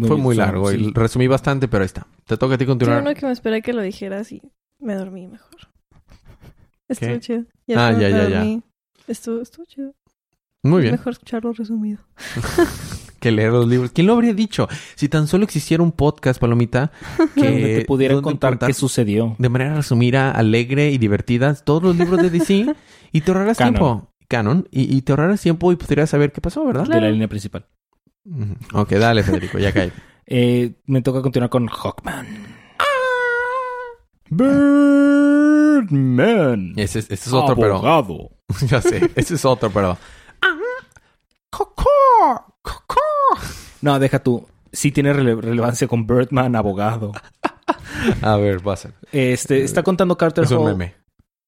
Fue 0.00 0.16
muy 0.16 0.34
largo. 0.36 0.70
sí. 0.70 0.76
Y 0.88 0.92
resumí 0.92 1.26
bastante, 1.26 1.68
pero 1.68 1.82
ahí 1.82 1.86
está. 1.86 2.06
Te 2.26 2.36
toca 2.36 2.54
a 2.54 2.58
ti 2.58 2.64
Yo 2.64 2.70
continuar. 2.70 3.00
uno 3.02 3.14
que 3.14 3.24
me 3.26 3.32
esperé 3.32 3.62
que 3.62 3.72
lo 3.72 3.82
dijeras 3.82 4.30
y 4.32 4.42
me 4.78 4.94
dormí 4.94 5.26
mejor. 5.26 5.50
Estuvo 6.88 7.10
¿Qué? 7.10 7.20
chido. 7.20 7.44
Ah, 7.76 7.92
me 7.92 8.00
ya, 8.00 8.08
ya, 8.10 8.28
ya. 8.28 8.60
Estuvo, 9.08 9.40
estuvo 9.40 9.64
chido. 9.64 9.94
Muy 10.62 10.78
Es 10.78 10.82
bien. 10.82 10.92
Mejor 10.94 11.12
escucharlo 11.12 11.52
resumido. 11.52 11.98
Que 13.18 13.30
leer 13.32 13.50
los 13.50 13.66
libros. 13.66 13.92
¿Quién 13.92 14.06
lo 14.08 14.12
habría 14.12 14.34
dicho? 14.34 14.68
Si 14.94 15.08
tan 15.08 15.26
solo 15.26 15.42
existiera 15.44 15.82
un 15.82 15.90
podcast, 15.90 16.38
Palomita, 16.38 16.92
que 17.34 17.40
Donde 17.50 17.78
te 17.78 17.84
pudiera 17.86 18.14
donde 18.14 18.22
contar 18.24 18.58
qué 18.58 18.74
sucedió. 18.74 19.34
de 19.38 19.48
manera 19.48 19.74
resumida, 19.74 20.30
alegre 20.30 20.90
y 20.90 20.98
divertida 20.98 21.54
todos 21.54 21.82
los 21.82 21.96
libros 21.96 22.20
de 22.20 22.28
DC 22.28 22.74
y 23.12 23.20
te 23.22 23.30
ahorrarás 23.30 23.56
Canon. 23.56 23.72
tiempo. 23.74 24.10
Canon. 24.28 24.68
Y, 24.70 24.94
y 24.94 25.00
te 25.00 25.12
ahorrarás 25.12 25.40
tiempo 25.40 25.72
y 25.72 25.76
podrías 25.76 26.10
saber 26.10 26.30
qué 26.30 26.42
pasó, 26.42 26.64
¿verdad? 26.66 26.86
De 26.86 27.00
la 27.00 27.10
línea 27.10 27.26
principal. 27.26 27.64
Ok, 28.72 28.90
dale, 28.92 29.22
Federico, 29.22 29.58
ya 29.58 29.72
cae. 29.72 29.92
Eh, 30.28 30.72
me 30.86 31.02
toca 31.02 31.22
continuar 31.22 31.50
con 31.50 31.68
Hawkman. 31.68 32.26
Birdman. 35.80 36.72
Ese, 36.76 36.98
es- 37.00 37.04
ese 37.10 37.28
es 37.28 37.32
otro, 37.32 37.54
pero. 37.56 37.76
Abogado. 37.76 38.30
ya 38.68 38.80
sé, 38.82 39.10
ese 39.14 39.34
es 39.34 39.44
otro, 39.44 39.70
pero. 39.70 39.96
Coco, 41.50 41.84
No, 43.82 43.98
deja 43.98 44.18
tú. 44.22 44.46
Sí 44.72 44.90
tiene 44.92 45.12
rele- 45.14 45.40
relevancia 45.40 45.86
con 45.88 46.06
Birdman, 46.06 46.54
abogado. 46.56 47.12
A 48.22 48.36
ver, 48.36 48.60
pasa. 48.60 48.90
Este, 49.12 49.62
está 49.62 49.82
contando 49.82 50.16
Carter 50.18 50.44
Es 50.44 50.50
un 50.50 50.64
meme. 50.66 50.94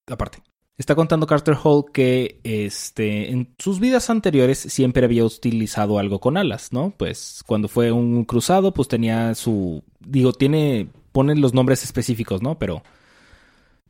aparte. 0.06 0.38
Está 0.78 0.94
contando 0.94 1.26
Carter 1.26 1.56
Hall 1.60 1.86
que 1.92 2.40
este, 2.44 3.32
en 3.32 3.52
sus 3.58 3.80
vidas 3.80 4.10
anteriores 4.10 4.60
siempre 4.60 5.04
había 5.04 5.24
utilizado 5.24 5.98
algo 5.98 6.20
con 6.20 6.36
alas, 6.36 6.72
¿no? 6.72 6.94
Pues 6.96 7.42
cuando 7.44 7.66
fue 7.66 7.90
un 7.90 8.24
cruzado, 8.24 8.72
pues 8.72 8.86
tenía 8.86 9.34
su. 9.34 9.82
Digo, 9.98 10.32
tiene. 10.32 10.88
Ponen 11.10 11.40
los 11.40 11.52
nombres 11.52 11.82
específicos, 11.82 12.42
¿no? 12.42 12.60
Pero. 12.60 12.84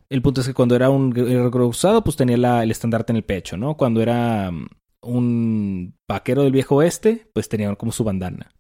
El 0.08 0.22
punto 0.22 0.40
es 0.40 0.46
que 0.46 0.54
cuando 0.54 0.74
era 0.74 0.88
un 0.88 1.12
cruzado, 1.12 2.02
pues 2.02 2.16
tenía 2.16 2.62
el 2.62 2.70
estandarte 2.70 3.12
en 3.12 3.18
el 3.18 3.24
pecho, 3.24 3.58
¿no? 3.58 3.76
Cuando 3.76 4.00
era 4.00 4.50
mm, 4.50 4.68
un 5.02 5.94
vaquero 6.08 6.42
del 6.44 6.52
viejo 6.52 6.76
oeste, 6.76 7.28
pues 7.34 7.50
tenía 7.50 7.74
como 7.74 7.92
su 7.92 8.02
bandana. 8.02 8.50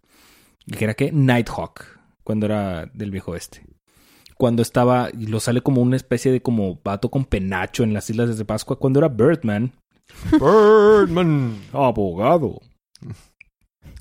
¿Y 0.66 0.72
que 0.72 0.84
era 0.84 0.92
qué? 0.92 1.10
Nighthawk, 1.10 1.82
cuando 2.22 2.44
era 2.44 2.84
del 2.92 3.10
viejo 3.10 3.30
oeste 3.30 3.64
cuando 4.38 4.62
estaba, 4.62 5.10
y 5.12 5.26
lo 5.26 5.40
sale 5.40 5.60
como 5.62 5.82
una 5.82 5.96
especie 5.96 6.30
de 6.32 6.40
como 6.40 6.80
vato 6.84 7.10
con 7.10 7.24
penacho 7.24 7.82
en 7.82 7.92
las 7.92 8.08
Islas 8.08 8.38
de 8.38 8.44
Pascua, 8.44 8.78
cuando 8.78 9.00
era 9.00 9.08
Birdman, 9.08 9.72
Birdman. 10.32 11.60
abogado. 11.72 12.60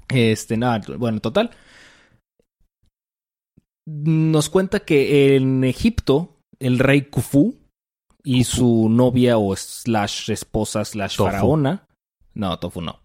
Este, 0.09 0.55
nada, 0.57 0.81
bueno, 0.97 1.19
total. 1.19 1.51
Nos 3.85 4.49
cuenta 4.49 4.81
que 4.81 5.35
en 5.35 5.63
Egipto, 5.63 6.35
el 6.59 6.79
rey 6.79 7.03
Khufu 7.03 7.55
y 8.23 8.43
su 8.43 8.89
novia 8.89 9.37
o 9.37 9.55
slash 9.55 10.29
esposa 10.31 10.83
slash 10.83 11.15
Tofu. 11.15 11.29
faraona, 11.29 11.87
no, 12.33 12.59
Tofu 12.59 12.81
no, 12.81 12.99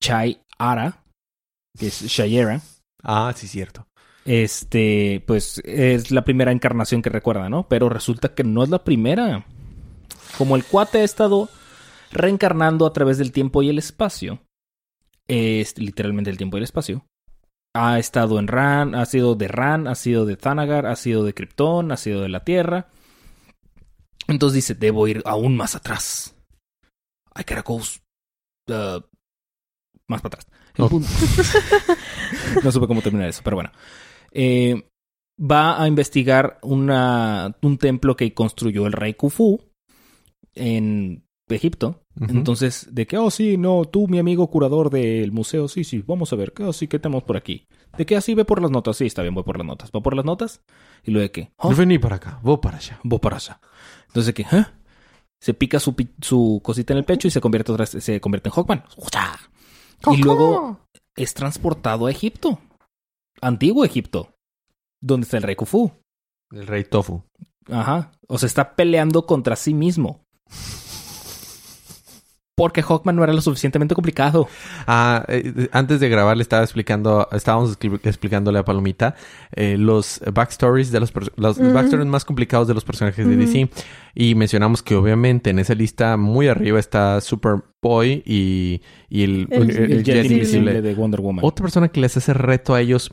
Chai 0.00 0.40
Ara, 0.58 1.02
que 1.78 1.86
es 1.86 2.02
Shayera, 2.02 2.60
Ah, 3.02 3.32
sí, 3.36 3.48
cierto. 3.48 3.86
Este, 4.24 5.22
pues 5.26 5.60
es 5.64 6.10
la 6.10 6.24
primera 6.24 6.52
encarnación 6.52 7.02
que 7.02 7.10
recuerda, 7.10 7.48
¿no? 7.48 7.68
Pero 7.68 7.88
resulta 7.88 8.34
que 8.34 8.44
no 8.44 8.62
es 8.62 8.70
la 8.70 8.84
primera. 8.84 9.46
Como 10.38 10.56
el 10.56 10.64
cuate 10.64 10.98
ha 10.98 11.04
estado 11.04 11.48
reencarnando 12.10 12.86
a 12.86 12.92
través 12.92 13.18
del 13.18 13.32
tiempo 13.32 13.62
y 13.62 13.68
el 13.68 13.78
espacio, 13.78 14.40
es 15.28 15.78
literalmente 15.78 16.30
el 16.30 16.36
tiempo 16.36 16.56
y 16.56 16.60
el 16.60 16.64
espacio. 16.64 17.06
Ha 17.74 17.98
estado 17.98 18.38
en 18.38 18.46
Ran, 18.46 18.94
ha 18.94 19.04
sido 19.04 19.34
de 19.34 19.48
Ran, 19.48 19.88
ha 19.88 19.94
sido 19.94 20.26
de 20.26 20.36
Thanagar, 20.36 20.86
ha 20.86 20.96
sido 20.96 21.24
de 21.24 21.34
Krypton, 21.34 21.92
ha 21.92 21.96
sido 21.96 22.22
de 22.22 22.28
la 22.28 22.44
Tierra. 22.44 22.88
Entonces 24.28 24.54
dice, 24.54 24.74
debo 24.74 25.08
ir 25.08 25.22
aún 25.26 25.56
más 25.56 25.74
atrás. 25.74 26.34
Gotta 27.36 27.62
go 27.62 27.74
uh, 27.76 29.00
más 30.06 30.22
para 30.22 30.36
atrás. 30.36 30.46
Oh. 30.78 30.88
no 32.62 32.72
supe 32.72 32.86
cómo 32.86 33.02
terminar 33.02 33.28
eso, 33.28 33.42
pero 33.44 33.56
bueno. 33.56 33.70
Eh, 34.34 34.88
va 35.40 35.82
a 35.82 35.88
investigar 35.88 36.58
una, 36.62 37.56
un 37.62 37.78
templo 37.78 38.16
que 38.16 38.34
construyó 38.34 38.86
el 38.86 38.92
rey 38.92 39.14
Khufu 39.14 39.60
en 40.54 41.24
Egipto. 41.48 42.00
Entonces, 42.20 42.88
de 42.94 43.06
que, 43.08 43.18
oh, 43.18 43.28
sí, 43.30 43.56
no, 43.56 43.84
tú, 43.86 44.06
mi 44.06 44.20
amigo 44.20 44.48
curador 44.48 44.88
del 44.88 45.32
museo, 45.32 45.66
sí, 45.66 45.82
sí, 45.82 46.04
vamos 46.06 46.32
a 46.32 46.36
ver, 46.36 46.52
¿qué, 46.52 46.62
oh, 46.62 46.72
sí, 46.72 46.86
¿qué 46.86 47.00
tenemos 47.00 47.24
por 47.24 47.36
aquí? 47.36 47.66
De 47.98 48.06
que 48.06 48.16
así 48.16 48.34
ve 48.34 48.44
por 48.44 48.62
las 48.62 48.70
notas, 48.70 48.96
sí, 48.96 49.06
está 49.06 49.22
bien, 49.22 49.34
voy 49.34 49.42
por 49.42 49.58
las 49.58 49.66
notas, 49.66 49.90
va 49.90 50.00
por 50.00 50.14
las 50.14 50.24
notas, 50.24 50.62
y 51.02 51.10
luego 51.10 51.24
de 51.24 51.30
que, 51.32 51.52
oh, 51.56 51.70
No 51.70 51.76
vení 51.76 51.98
para 51.98 52.16
acá, 52.16 52.38
voy 52.44 52.58
para 52.58 52.76
allá. 52.76 53.00
voy 53.02 53.18
para 53.18 53.36
allá. 53.36 53.60
Entonces, 54.06 54.26
de 54.26 54.34
que, 54.34 54.42
¿eh? 54.56 54.64
Se 55.40 55.54
pica 55.54 55.80
su, 55.80 55.94
su 56.20 56.60
cosita 56.62 56.92
en 56.92 56.98
el 56.98 57.04
pecho 57.04 57.26
y 57.26 57.32
se 57.32 57.40
convierte, 57.40 57.72
otra 57.72 57.84
vez- 57.84 58.02
se 58.02 58.20
convierte 58.20 58.48
en 58.48 58.52
Hawkman. 58.54 58.84
Y 60.12 60.22
luego 60.22 60.80
es 61.16 61.34
transportado 61.34 62.06
a 62.06 62.10
Egipto, 62.12 62.60
antiguo 63.46 63.84
Egipto, 63.84 64.34
donde 65.02 65.24
está 65.24 65.36
el 65.36 65.42
rey 65.42 65.56
Khufu. 65.56 65.92
El 66.50 66.66
rey 66.66 66.84
Tofu. 66.84 67.22
Ajá. 67.70 68.12
O 68.28 68.38
sea, 68.38 68.46
está 68.46 68.76
peleando 68.76 69.26
contra 69.26 69.56
sí 69.56 69.74
mismo. 69.74 70.24
Porque 72.56 72.82
Hawkman 72.82 73.16
no 73.16 73.24
era 73.24 73.32
lo 73.32 73.40
suficientemente 73.40 73.96
complicado. 73.96 74.46
Ah, 74.86 75.24
eh, 75.26 75.68
antes 75.72 75.98
de 75.98 76.08
grabar 76.08 76.36
le 76.36 76.42
estaba 76.44 76.62
explicando, 76.62 77.26
estábamos 77.32 77.76
explicándole 78.04 78.60
a 78.60 78.64
Palomita 78.64 79.16
eh, 79.56 79.76
los 79.76 80.20
backstories 80.32 80.92
de 80.92 81.00
los, 81.00 81.12
los 81.34 81.58
backstories 81.58 82.06
más 82.06 82.24
complicados 82.24 82.68
de 82.68 82.74
los 82.74 82.84
personajes 82.84 83.26
de. 83.26 83.34
DC 83.36 83.68
y 84.14 84.36
mencionamos 84.36 84.84
que 84.84 84.94
obviamente 84.94 85.50
en 85.50 85.58
esa 85.58 85.74
lista 85.74 86.16
muy 86.16 86.46
arriba 86.46 86.78
está 86.78 87.20
Superboy 87.20 88.22
y, 88.24 88.82
y 89.08 89.24
el, 89.24 89.48
El- 89.50 89.62
el- 89.70 89.76
el 89.76 89.92
el 89.92 90.04
Jet 90.04 90.22
Jet 90.22 90.30
Invisible. 90.30 90.80
de 90.80 90.94
Wonder 90.94 91.20
Woman. 91.22 91.44
Otra 91.44 91.64
persona 91.64 91.88
que 91.88 92.00
les 92.00 92.16
hace 92.16 92.34
reto 92.34 92.72
a 92.74 92.80
ellos 92.80 93.12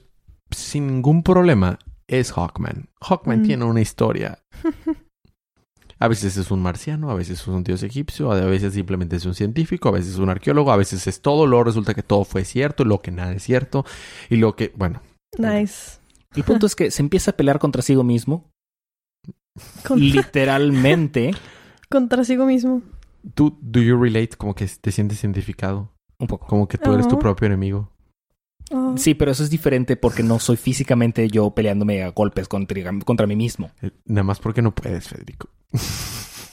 sin 0.51 0.87
ningún 0.87 1.23
problema 1.23 1.79
es 2.07 2.31
Hawkman. 2.33 2.89
Hawkman 3.01 3.41
Mm. 3.41 3.43
tiene 3.43 3.65
una 3.65 3.81
historia. 3.81 4.39
A 5.99 6.07
veces 6.07 6.35
es 6.35 6.49
un 6.49 6.63
marciano, 6.63 7.11
a 7.11 7.13
veces 7.13 7.41
es 7.41 7.47
un 7.47 7.63
dios 7.63 7.83
egipcio, 7.83 8.31
a 8.31 8.41
veces 8.45 8.73
simplemente 8.73 9.17
es 9.17 9.25
un 9.27 9.35
científico, 9.35 9.89
a 9.89 9.91
veces 9.91 10.13
es 10.13 10.17
un 10.17 10.29
arqueólogo, 10.29 10.71
a 10.71 10.75
veces 10.75 11.05
es 11.05 11.21
todo, 11.21 11.45
luego 11.45 11.65
resulta 11.65 11.93
que 11.93 12.01
todo 12.01 12.23
fue 12.23 12.43
cierto, 12.43 12.85
lo 12.85 13.03
que 13.03 13.11
nada 13.11 13.33
es 13.33 13.43
cierto, 13.43 13.85
y 14.27 14.37
lo 14.37 14.55
que, 14.55 14.73
bueno, 14.75 14.99
Nice. 15.37 15.99
El 16.33 16.43
punto 16.43 16.65
es 16.65 16.75
que 16.75 16.89
se 16.89 17.03
empieza 17.03 17.29
a 17.29 17.37
pelear 17.37 17.59
contra 17.59 17.83
sí 17.83 17.95
mismo. 17.97 18.49
Contra, 19.87 19.95
Literalmente. 19.97 21.35
contra 21.91 22.23
sí 22.23 22.35
mismo. 22.35 22.81
tú, 23.35 23.55
do 23.61 23.79
you 23.79 23.95
relate? 24.01 24.29
Como 24.37 24.55
que 24.55 24.65
te 24.65 24.91
sientes 24.91 25.23
identificado, 25.23 25.91
Un 26.19 26.25
poco. 26.25 26.47
como 26.47 26.67
que 26.67 26.79
tú 26.79 26.91
eres 26.93 27.07
tu 27.07 27.19
propio 27.19 27.45
enemigo. 27.45 27.91
Oh. 28.71 28.95
Sí, 28.97 29.13
pero 29.13 29.31
eso 29.31 29.43
es 29.43 29.49
diferente 29.49 29.95
porque 29.97 30.23
no 30.23 30.39
soy 30.39 30.57
físicamente 30.57 31.27
yo 31.27 31.51
peleándome 31.51 32.03
a 32.03 32.09
golpes 32.09 32.47
contra, 32.47 32.81
contra 33.03 33.27
mí 33.27 33.35
mismo. 33.35 33.71
Eh, 33.81 33.91
Nada 34.05 34.23
más 34.23 34.39
porque 34.39 34.61
no 34.61 34.73
puedes, 34.73 35.07
Federico. 35.09 35.49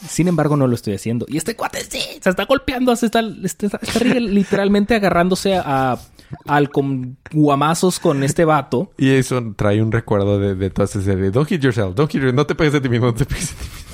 Sin 0.09 0.29
embargo, 0.29 0.57
no 0.57 0.67
lo 0.67 0.75
estoy 0.75 0.95
haciendo. 0.95 1.27
Y 1.29 1.37
este 1.37 1.57
cuate 1.57 1.81
sí, 1.81 2.01
se 2.21 2.31
está 2.31 2.45
golpeando, 2.45 2.95
se 2.95 3.07
está, 3.07 3.21
está, 3.43 3.67
está 3.67 4.05
literalmente 4.21 4.95
agarrándose 4.95 5.57
a, 5.57 5.99
al 6.47 6.71
con 6.71 7.19
guamazos 7.33 7.99
con 7.99 8.23
este 8.23 8.45
vato. 8.45 8.93
Y 8.99 9.11
eso 9.11 9.55
trae 9.57 9.83
un 9.83 9.93
recuerdo 9.93 10.39
de, 10.39 10.55
de 10.55 10.71
toda 10.71 10.87
esa 10.87 11.03
serie. 11.03 11.31
Don't 11.31 11.49
hit 11.49 11.63
yourself, 11.63 11.95
don't 11.95 12.11
hit 12.11 12.21
yourself, 12.21 12.37
no 12.37 12.47
te 12.47 12.55
pegues 12.55 12.75
a 12.75 12.81
ti 12.81 12.89
mismo, 12.89 13.07
no 13.07 13.15
te 13.15 13.25
pegues 13.25 13.53
a 13.53 13.55
ti 13.55 13.65
mismo. 13.65 13.89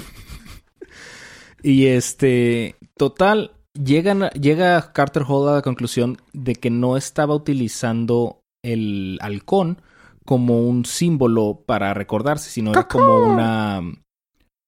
Y 1.63 1.87
este, 1.87 2.77
total, 2.99 3.53
llegan, 3.75 4.31
llega 4.31 4.93
Carter 4.93 5.23
Hall 5.27 5.49
a 5.49 5.55
la 5.57 5.63
conclusión 5.63 6.19
de 6.33 6.55
que 6.55 6.71
no 6.71 6.97
estaba 6.97 7.35
utilizando 7.35 8.41
el 8.65 9.19
halcón 9.21 9.83
como 10.25 10.63
un 10.63 10.85
símbolo 10.85 11.63
para 11.67 11.93
recordarse, 11.95 12.51
sino 12.51 12.71
era 12.73 12.89
como 12.89 13.19
una 13.19 13.83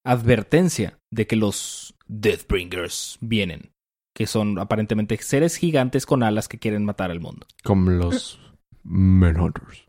advertencia 0.04 0.98
de 1.12 1.26
que 1.26 1.36
los 1.36 1.94
Deathbringers 2.06 3.18
vienen, 3.20 3.72
que 4.14 4.26
son 4.26 4.58
aparentemente 4.58 5.16
seres 5.18 5.56
gigantes 5.56 6.04
con 6.06 6.22
alas 6.22 6.46
que 6.48 6.58
quieren 6.58 6.84
matar 6.84 7.10
al 7.10 7.20
mundo, 7.20 7.46
Como 7.64 7.90
los 7.90 8.38
Manhunters. 8.84 9.84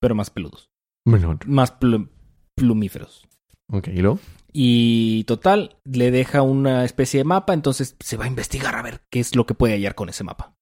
pero 0.00 0.14
más 0.14 0.30
peludos, 0.30 0.68
Manhunters. 1.06 1.50
más 1.50 1.78
plu- 1.78 2.08
plumíferos. 2.56 3.26
Ok, 3.70 3.88
¿y 3.88 3.98
luego? 4.00 4.18
Y 4.52 5.24
total, 5.24 5.76
le 5.84 6.10
deja 6.10 6.42
una 6.42 6.84
especie 6.84 7.18
de 7.18 7.24
mapa, 7.24 7.52
entonces 7.52 7.96
se 8.00 8.16
va 8.16 8.24
a 8.24 8.28
investigar 8.28 8.74
a 8.74 8.82
ver 8.82 9.02
qué 9.10 9.20
es 9.20 9.36
lo 9.36 9.46
que 9.46 9.54
puede 9.54 9.74
hallar 9.74 9.94
con 9.94 10.08
ese 10.08 10.24
mapa. 10.24 10.54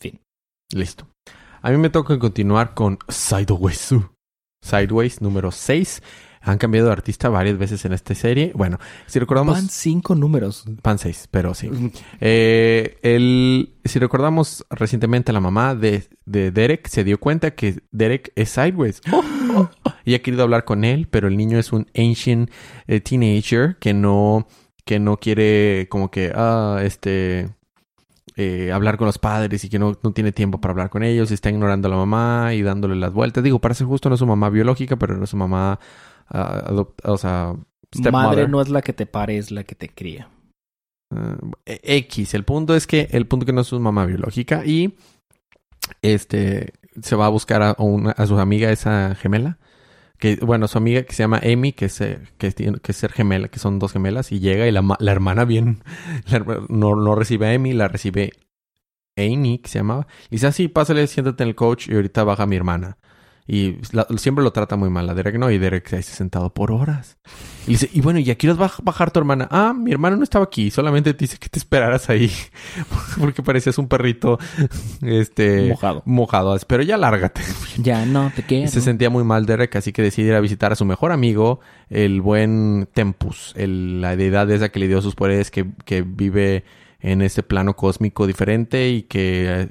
Fin. 0.00 0.20
Listo. 0.72 1.08
A 1.62 1.70
mí 1.70 1.76
me 1.76 1.90
toca 1.90 2.18
continuar 2.18 2.74
con 2.74 2.98
Sideways. 3.08 3.94
Sideways 4.62 5.20
número 5.20 5.52
6. 5.52 6.02
Han 6.46 6.58
cambiado 6.58 6.86
de 6.86 6.92
artista 6.92 7.28
varias 7.28 7.58
veces 7.58 7.84
en 7.84 7.92
esta 7.92 8.14
serie. 8.14 8.52
Bueno, 8.54 8.78
si 9.06 9.18
recordamos... 9.18 9.54
Van 9.54 9.68
cinco 9.68 10.14
números. 10.14 10.64
Pan 10.80 10.96
6, 10.96 11.26
pero 11.32 11.54
sí. 11.54 11.68
Eh, 12.20 12.98
el, 13.02 13.74
si 13.84 13.98
recordamos 13.98 14.64
recientemente 14.70 15.32
la 15.32 15.40
mamá 15.40 15.74
de, 15.74 16.08
de 16.24 16.52
Derek 16.52 16.86
se 16.86 17.02
dio 17.02 17.18
cuenta 17.18 17.50
que 17.56 17.82
Derek 17.90 18.32
es 18.36 18.50
Sideways. 18.50 19.00
y 20.04 20.14
ha 20.14 20.22
querido 20.22 20.44
hablar 20.44 20.64
con 20.64 20.84
él, 20.84 21.08
pero 21.10 21.26
el 21.26 21.36
niño 21.36 21.58
es 21.58 21.72
un 21.72 21.88
ancient 21.96 22.48
eh, 22.86 23.00
teenager 23.00 23.76
que 23.80 23.92
no, 23.92 24.46
que 24.84 25.00
no 25.00 25.16
quiere 25.16 25.88
como 25.90 26.12
que, 26.12 26.32
ah, 26.32 26.78
este, 26.84 27.48
eh, 28.36 28.70
hablar 28.70 28.98
con 28.98 29.06
los 29.06 29.18
padres 29.18 29.64
y 29.64 29.70
que 29.70 29.78
no, 29.78 29.98
no 30.02 30.12
tiene 30.12 30.30
tiempo 30.30 30.60
para 30.60 30.72
hablar 30.72 30.90
con 30.90 31.02
ellos. 31.02 31.30
y 31.30 31.34
Está 31.34 31.50
ignorando 31.50 31.88
a 31.88 31.90
la 31.90 31.96
mamá 31.96 32.54
y 32.54 32.62
dándole 32.62 32.94
las 32.94 33.12
vueltas. 33.12 33.42
Digo, 33.42 33.58
para 33.58 33.74
ser 33.74 33.86
justo 33.86 34.08
no 34.08 34.14
es 34.14 34.18
su 34.20 34.26
mamá 34.26 34.50
biológica, 34.50 34.96
pero 34.96 35.16
no 35.16 35.24
es 35.24 35.30
su 35.30 35.36
mamá, 35.36 35.80
ah, 36.28 36.84
o 37.04 37.18
sea, 37.18 37.54
Madre 38.12 38.48
no 38.48 38.60
es 38.60 38.68
la 38.68 38.82
que 38.82 38.92
te 38.92 39.06
pare, 39.06 39.38
es 39.38 39.50
la 39.50 39.64
que 39.64 39.74
te 39.74 39.88
cría. 39.88 40.28
Ah, 41.14 41.36
X. 41.64 42.34
El 42.34 42.44
punto 42.44 42.74
es 42.74 42.86
que 42.86 43.08
el 43.12 43.26
punto 43.26 43.46
que 43.46 43.52
no 43.52 43.60
es 43.60 43.68
su 43.68 43.78
mamá 43.80 44.06
biológica 44.06 44.64
y 44.64 44.94
este 46.02 46.72
se 47.00 47.16
va 47.16 47.26
a 47.26 47.30
buscar 47.30 47.62
a, 47.62 47.76
una, 47.78 48.10
a 48.10 48.26
su 48.26 48.38
amiga 48.38 48.70
esa 48.72 49.14
gemela 49.14 49.58
que 50.18 50.36
bueno 50.36 50.66
su 50.66 50.78
amiga 50.78 51.02
que 51.02 51.12
se 51.12 51.22
llama 51.22 51.40
Amy 51.44 51.72
que 51.72 51.84
es 51.84 52.00
eh, 52.00 52.20
que 52.38 52.50
tiene 52.50 52.80
que 52.80 52.90
es 52.90 52.98
ser 52.98 53.12
gemela 53.12 53.48
que 53.48 53.58
son 53.58 53.78
dos 53.78 53.92
gemelas 53.92 54.32
y 54.32 54.40
llega 54.40 54.66
y 54.66 54.72
la, 54.72 54.82
la 54.98 55.12
hermana 55.12 55.44
bien 55.44 55.84
la 56.26 56.40
no, 56.68 56.96
no 56.96 57.14
recibe 57.14 57.48
a 57.48 57.54
Amy 57.54 57.72
la 57.74 57.86
recibe 57.86 58.32
Amy, 59.16 59.58
que 59.58 59.68
se 59.68 59.78
llamaba. 59.78 60.06
Y 60.26 60.36
dice, 60.36 60.46
así, 60.46 60.68
pásale, 60.68 61.06
siéntate 61.06 61.42
en 61.42 61.48
el 61.48 61.54
coach 61.54 61.88
y 61.88 61.94
ahorita 61.94 62.24
baja 62.24 62.46
mi 62.46 62.56
hermana. 62.56 62.98
Y 63.48 63.76
la- 63.92 64.06
siempre 64.16 64.42
lo 64.42 64.52
trata 64.52 64.74
muy 64.76 64.90
mal 64.90 65.08
a 65.08 65.14
Derek, 65.14 65.38
¿no? 65.38 65.50
Y 65.52 65.58
Derek 65.58 65.86
se 65.88 65.96
ha 65.98 66.02
sentado 66.02 66.52
por 66.52 66.72
horas. 66.72 67.16
Y 67.68 67.72
dice, 67.72 67.88
y 67.92 68.00
bueno, 68.00 68.18
¿y 68.18 68.30
aquí 68.30 68.48
vas 68.48 68.58
a 68.78 68.82
bajar 68.82 69.10
tu 69.12 69.20
hermana? 69.20 69.46
Ah, 69.50 69.72
mi 69.76 69.92
hermana 69.92 70.16
no 70.16 70.24
estaba 70.24 70.44
aquí, 70.44 70.70
solamente 70.70 71.14
te 71.14 71.24
dice 71.24 71.38
que 71.38 71.48
te 71.48 71.58
esperaras 71.58 72.10
ahí. 72.10 72.30
Porque 73.20 73.42
parecías 73.42 73.78
un 73.78 73.86
perrito, 73.88 74.38
este... 75.02 75.68
Mojado. 75.68 76.02
Mojado. 76.06 76.56
Pero 76.66 76.82
ya 76.82 76.96
lárgate. 76.96 77.42
Ya 77.78 78.06
no 78.06 78.32
te 78.34 78.42
quiero. 78.42 78.68
se 78.68 78.80
sentía 78.80 79.10
muy 79.10 79.22
mal 79.22 79.44
Derek, 79.46 79.76
así 79.76 79.92
que 79.92 80.00
decide 80.02 80.28
ir 80.28 80.34
a 80.34 80.40
visitar 80.40 80.72
a 80.72 80.76
su 80.76 80.84
mejor 80.86 81.12
amigo, 81.12 81.60
el 81.90 82.20
buen 82.22 82.88
Tempus, 82.94 83.52
el- 83.56 84.00
la 84.00 84.16
deidad 84.16 84.50
esa 84.50 84.70
que 84.70 84.78
le 84.80 84.88
dio 84.88 85.02
sus 85.02 85.14
poderes, 85.14 85.50
que, 85.50 85.66
que 85.84 86.02
vive 86.02 86.64
en 87.00 87.20
este 87.22 87.42
plano 87.42 87.76
cósmico 87.76 88.26
diferente 88.26 88.88
y 88.88 89.02
que, 89.02 89.70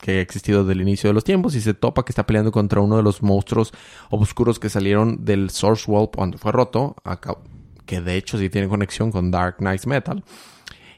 que 0.00 0.18
ha 0.18 0.20
existido 0.20 0.62
desde 0.62 0.74
el 0.74 0.82
inicio 0.82 1.08
de 1.08 1.14
los 1.14 1.24
tiempos 1.24 1.54
y 1.54 1.60
se 1.60 1.74
topa 1.74 2.04
que 2.04 2.12
está 2.12 2.26
peleando 2.26 2.52
contra 2.52 2.80
uno 2.80 2.96
de 2.96 3.02
los 3.02 3.22
monstruos 3.22 3.72
oscuros 4.10 4.58
que 4.58 4.68
salieron 4.68 5.24
del 5.24 5.50
Source 5.50 5.90
World 5.90 6.10
cuando 6.14 6.38
fue 6.38 6.52
roto, 6.52 6.96
que 7.86 8.00
de 8.00 8.16
hecho 8.16 8.38
sí 8.38 8.50
tiene 8.50 8.68
conexión 8.68 9.10
con 9.10 9.30
Dark 9.30 9.56
Knights 9.58 9.86
Metal. 9.86 10.22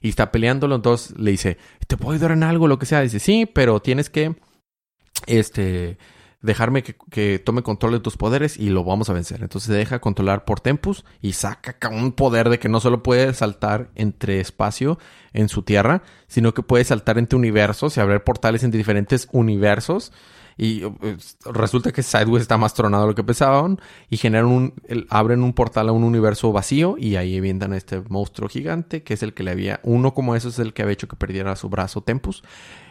Y 0.00 0.10
está 0.10 0.30
peleándolo, 0.30 0.76
entonces 0.76 1.18
le 1.18 1.32
dice, 1.32 1.58
¿te 1.86 1.96
puedo 1.96 2.12
ayudar 2.12 2.30
en 2.32 2.44
algo? 2.44 2.68
Lo 2.68 2.78
que 2.78 2.86
sea. 2.86 3.00
Dice, 3.00 3.18
sí, 3.18 3.46
pero 3.46 3.80
tienes 3.80 4.10
que, 4.10 4.36
este, 5.26 5.98
dejarme 6.40 6.82
que, 6.82 7.38
tome 7.38 7.62
control 7.62 7.92
de 7.92 8.00
tus 8.00 8.16
poderes 8.16 8.56
y 8.56 8.70
lo 8.70 8.84
vamos 8.84 9.10
a 9.10 9.12
vencer. 9.12 9.42
Entonces 9.42 9.68
se 9.68 9.74
deja 9.74 10.00
controlar 10.00 10.44
por 10.44 10.60
Tempus 10.60 11.04
y 11.20 11.32
saca 11.32 11.76
un 11.88 12.12
poder 12.12 12.48
de 12.48 12.58
que 12.58 12.68
no 12.68 12.80
solo 12.80 13.02
puede 13.02 13.34
saltar 13.34 13.90
entre 13.94 14.40
espacio 14.40 14.98
en 15.32 15.48
su 15.48 15.62
tierra, 15.62 16.02
sino 16.28 16.54
que 16.54 16.62
puede 16.62 16.84
saltar 16.84 17.18
entre 17.18 17.36
universos 17.36 17.96
y 17.96 18.00
abrir 18.00 18.20
portales 18.20 18.62
entre 18.62 18.78
diferentes 18.78 19.28
universos. 19.32 20.12
Y 20.60 20.82
eh, 20.82 21.16
resulta 21.46 21.92
que 21.92 22.02
Sideways 22.02 22.42
está 22.42 22.58
más 22.58 22.74
tronado 22.74 23.04
de 23.04 23.08
lo 23.10 23.14
que 23.14 23.22
pensaban 23.24 23.80
y 24.10 24.16
generan 24.16 24.46
un, 24.46 24.74
el- 24.88 25.06
abren 25.08 25.42
un 25.44 25.52
portal 25.52 25.88
a 25.88 25.92
un 25.92 26.02
universo 26.02 26.50
vacío 26.52 26.96
y 26.98 27.14
ahí 27.16 27.38
avientan 27.38 27.72
a 27.72 27.76
este 27.76 28.02
monstruo 28.08 28.48
gigante 28.48 29.04
que 29.04 29.14
es 29.14 29.22
el 29.22 29.34
que 29.34 29.44
le 29.44 29.52
había, 29.52 29.78
uno 29.84 30.12
como 30.14 30.34
eso 30.34 30.48
es 30.48 30.58
el 30.58 30.74
que 30.74 30.82
había 30.82 30.94
hecho 30.94 31.06
que 31.08 31.14
perdiera 31.16 31.54
su 31.54 31.68
brazo 31.68 32.02
Tempus 32.02 32.42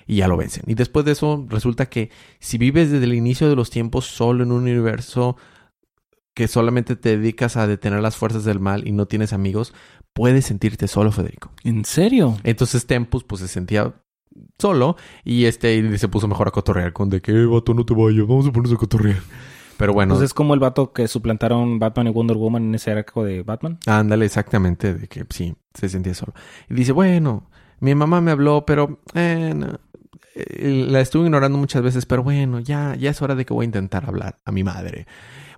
y 0.08 0.16
ya 0.18 0.30
lo 0.30 0.38
vencen. 0.38 0.64
Y 0.66 0.76
después 0.76 1.06
de 1.06 1.12
eso 1.12 1.46
resulta 1.50 1.88
que 1.88 2.10
si 2.40 2.58
vives 2.58 2.90
desde 2.90 3.04
el 3.04 3.14
inicio 3.14 3.50
de 3.50 3.58
los 3.58 3.70
tiempos 3.70 4.06
solo 4.06 4.44
en 4.46 4.54
un 4.54 4.62
universo 4.62 5.36
que 6.34 6.48
solamente 6.48 6.96
te 6.96 7.18
dedicas 7.18 7.58
a 7.58 7.68
detener 7.68 8.00
las 8.02 8.16
fuerzas 8.16 8.46
del 8.46 8.60
mal 8.60 8.88
y 8.88 8.92
no 8.92 9.08
tienes 9.08 9.34
amigos, 9.34 9.74
puedes 10.14 10.46
sentirte 10.46 10.88
solo, 10.88 11.12
Federico. 11.12 11.52
¿En 11.64 11.84
serio? 11.84 12.38
Entonces 12.44 12.86
Tempus 12.86 13.24
pues 13.24 13.42
se 13.42 13.48
sentía 13.48 13.96
solo 14.58 14.96
y 15.24 15.46
este 15.46 15.76
y 15.76 15.98
se 15.98 16.08
puso 16.08 16.28
mejor 16.28 16.48
a 16.48 16.52
cotorrear 16.52 16.94
con 16.94 17.10
de 17.10 17.22
que 17.22 17.32
"Eh, 17.32 17.46
vato 17.46 17.74
no 17.74 17.86
te 17.86 17.94
vayas, 17.94 18.28
vamos 18.28 18.48
a 18.48 18.52
ponernos 18.52 18.74
a 18.78 18.80
cotorrear. 18.80 19.20
Pero 19.78 19.94
bueno, 19.94 20.16
Pues 20.16 20.26
es 20.26 20.34
como 20.34 20.56
el 20.56 20.60
vato 20.60 20.92
que 20.92 21.08
suplantaron 21.08 21.78
Batman 21.78 22.08
y 22.08 22.10
Wonder 22.10 22.36
Woman 22.38 22.64
en 22.64 22.76
ese 22.76 22.92
arco 22.92 23.24
de 23.24 23.44
Batman. 23.44 23.78
ándale 23.86 24.26
exactamente 24.26 24.94
de 24.96 25.08
que 25.08 25.24
sí, 25.30 25.56
se 25.76 25.88
sentía 25.88 26.16
solo. 26.16 26.34
Y 26.70 26.74
dice, 26.74 26.92
bueno, 26.94 27.44
mi 27.80 27.94
mamá 27.94 28.20
me 28.20 28.32
habló, 28.32 28.66
pero 28.66 29.00
eh, 29.14 29.54
no. 29.56 29.80
Eh, 30.34 30.86
la 30.90 31.00
estuve 31.02 31.26
ignorando 31.26 31.58
muchas 31.60 31.82
veces, 31.84 32.06
pero 32.08 32.24
bueno, 32.24 32.60
ya, 32.60 32.96
ya 32.96 33.10
es 33.12 33.22
hora 33.22 33.36
de 33.36 33.46
que 33.46 33.54
voy 33.54 33.64
a 33.64 33.66
intentar 33.66 34.06
hablar 34.08 34.40
a 34.46 34.52
mi 34.52 34.64
madre. 34.64 35.06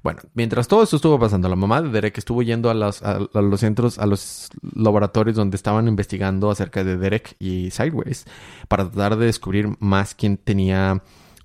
Bueno, 0.03 0.21
mientras 0.33 0.67
todo 0.67 0.83
esto 0.83 0.95
estuvo 0.95 1.19
pasando, 1.19 1.49
la 1.49 1.55
mamá 1.55 1.81
de 1.81 1.89
Derek 1.89 2.17
estuvo 2.17 2.41
yendo 2.41 2.69
a 2.69 2.73
los, 2.73 3.03
a, 3.03 3.19
a 3.33 3.41
los 3.41 3.59
centros, 3.59 3.99
a 3.99 4.05
los 4.05 4.49
laboratorios 4.75 5.35
donde 5.35 5.55
estaban 5.55 5.87
investigando 5.87 6.49
acerca 6.49 6.83
de 6.83 6.97
Derek 6.97 7.35
y 7.39 7.71
Sideways 7.71 8.25
para 8.67 8.85
tratar 8.89 9.17
de 9.17 9.25
descubrir 9.25 9.69
más 9.79 10.15
quién 10.15 10.37
tenía 10.37 11.01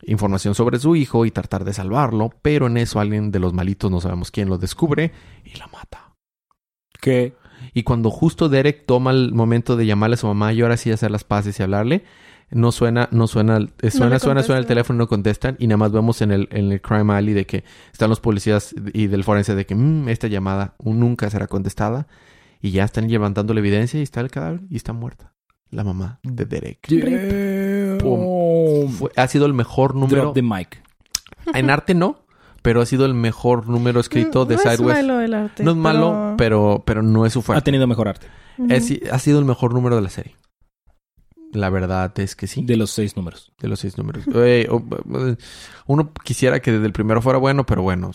información 0.07 0.55
sobre 0.55 0.79
su 0.79 0.97
hijo 0.97 1.25
y 1.27 1.31
tratar 1.31 1.65
de 1.65 1.73
salvarlo, 1.73 2.31
pero 2.43 2.67
en 2.67 2.77
eso 2.77 3.01
alguien 3.01 3.31
de 3.31 3.39
los 3.39 3.53
malitos, 3.53 3.91
no 3.91 4.01
sabemos 4.01 4.31
quién, 4.31 4.49
lo 4.49 4.59
descubre 4.59 5.13
y 5.45 5.59
la 5.59 5.67
mata. 5.69 6.15
Que 7.01 7.35
Y 7.73 7.83
cuando 7.83 8.11
justo 8.11 8.49
Derek 8.49 8.87
toma 8.87 9.11
el 9.11 9.33
momento 9.33 9.77
de 9.77 9.87
llamarle 9.87 10.15
a 10.15 10.19
su 10.19 10.27
mamá 10.27 10.53
y 10.53 10.61
ahora 10.61 10.77
sí 10.77 10.91
hacer 10.91 11.11
las 11.11 11.25
paces 11.25 11.59
y 11.59 11.63
hablarle, 11.63 12.05
no 12.55 12.73
suena, 12.73 13.09
no 13.13 13.27
suena, 13.27 13.59
eh, 13.83 13.91
suena, 13.91 14.19
suena, 14.19 14.43
suena 14.43 14.59
el 14.61 14.67
teléfono 14.67 14.97
y 14.97 15.01
no 15.01 15.07
contestan. 15.09 15.57
Y 15.59 15.67
nada 15.67 15.77
más 15.77 15.93
vemos 15.93 16.23
en 16.23 16.31
el, 16.33 16.49
en 16.51 16.73
el 16.73 16.81
Crime 16.81 17.13
Alley 17.13 17.35
de 17.35 17.45
que 17.47 17.65
están 17.93 18.09
los 18.11 18.21
policías 18.21 18.75
y 18.93 19.09
del 19.09 19.25
forense 19.25 19.55
de 19.55 19.67
que 19.67 19.75
"Mm, 19.75 20.09
esta 20.09 20.27
llamada 20.29 20.75
nunca 20.83 21.29
será 21.31 21.47
contestada. 21.47 22.07
Y 22.63 22.71
ya 22.71 22.85
están 22.85 23.09
levantando 23.11 23.53
la 23.53 23.61
evidencia 23.61 24.01
y 24.01 24.03
está 24.03 24.21
el 24.23 24.31
cadáver 24.31 24.61
y 24.71 24.77
está 24.77 24.93
muerta. 24.95 25.33
La 25.71 25.85
mamá 25.85 26.21
de 26.23 26.47
Derek. 26.47 26.87
Pum. 28.01 28.89
Fue- 28.91 29.11
ha 29.17 29.29
sido 29.29 29.47
el 29.47 29.53
mejor 29.55 29.95
número. 29.95 30.23
Drop 30.23 30.35
the 30.35 30.43
mic. 30.43 30.83
En 31.53 31.69
arte 31.71 31.95
no, 31.95 32.25
pero 32.63 32.81
ha 32.81 32.87
sido 32.87 33.05
el 33.07 33.15
mejor 33.15 33.69
número 33.69 34.01
escrito 34.01 34.45
Mm, 34.45 34.49
de 34.49 34.55
no 34.57 34.61
es 34.63 34.69
Sideways. 34.77 34.97
malo 34.99 35.21
el 35.21 35.35
arte. 35.35 35.63
no 35.65 35.71
es 35.73 35.77
malo, 35.77 36.35
pero, 36.39 36.83
pero 36.87 37.03
no 37.03 37.27
es 37.27 37.33
su 37.35 37.41
Ha 37.41 37.43
fuerte. 37.43 37.65
tenido 37.65 37.87
mejor 37.87 38.09
arte. 38.09 38.27
Es- 38.69 38.93
ha 39.13 39.19
sido 39.19 39.39
el 39.41 39.45
mejor 39.45 39.75
número 39.75 39.97
de 39.97 40.03
la 40.03 40.11
serie. 40.11 40.37
La 41.55 41.71
verdad 41.71 42.13
es 42.21 42.37
que 42.37 42.47
sí, 42.47 42.65
De 42.65 42.77
los 42.77 42.91
seis 42.91 43.17
números. 43.17 43.53
de 43.59 43.69
los 43.69 43.81
seis 43.81 43.97
números. 43.97 44.25
O- 44.71 44.83
uno 45.87 46.13
quisiera 46.25 46.61
que 46.61 46.73
desde 46.73 46.87
el 46.87 46.93
primero 46.93 47.23
fuera 47.23 47.39
bueno, 47.39 47.65
pero 47.65 47.83
bueno, 47.83 48.11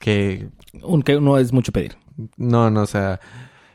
que 0.00 0.48
Aunque 0.82 1.20
no 1.20 1.38
es 1.38 1.52
mucho 1.52 1.72
pedir. 1.72 1.96
no, 2.36 2.70
no, 2.70 2.82
o 2.82 2.86
sea, 2.86 3.20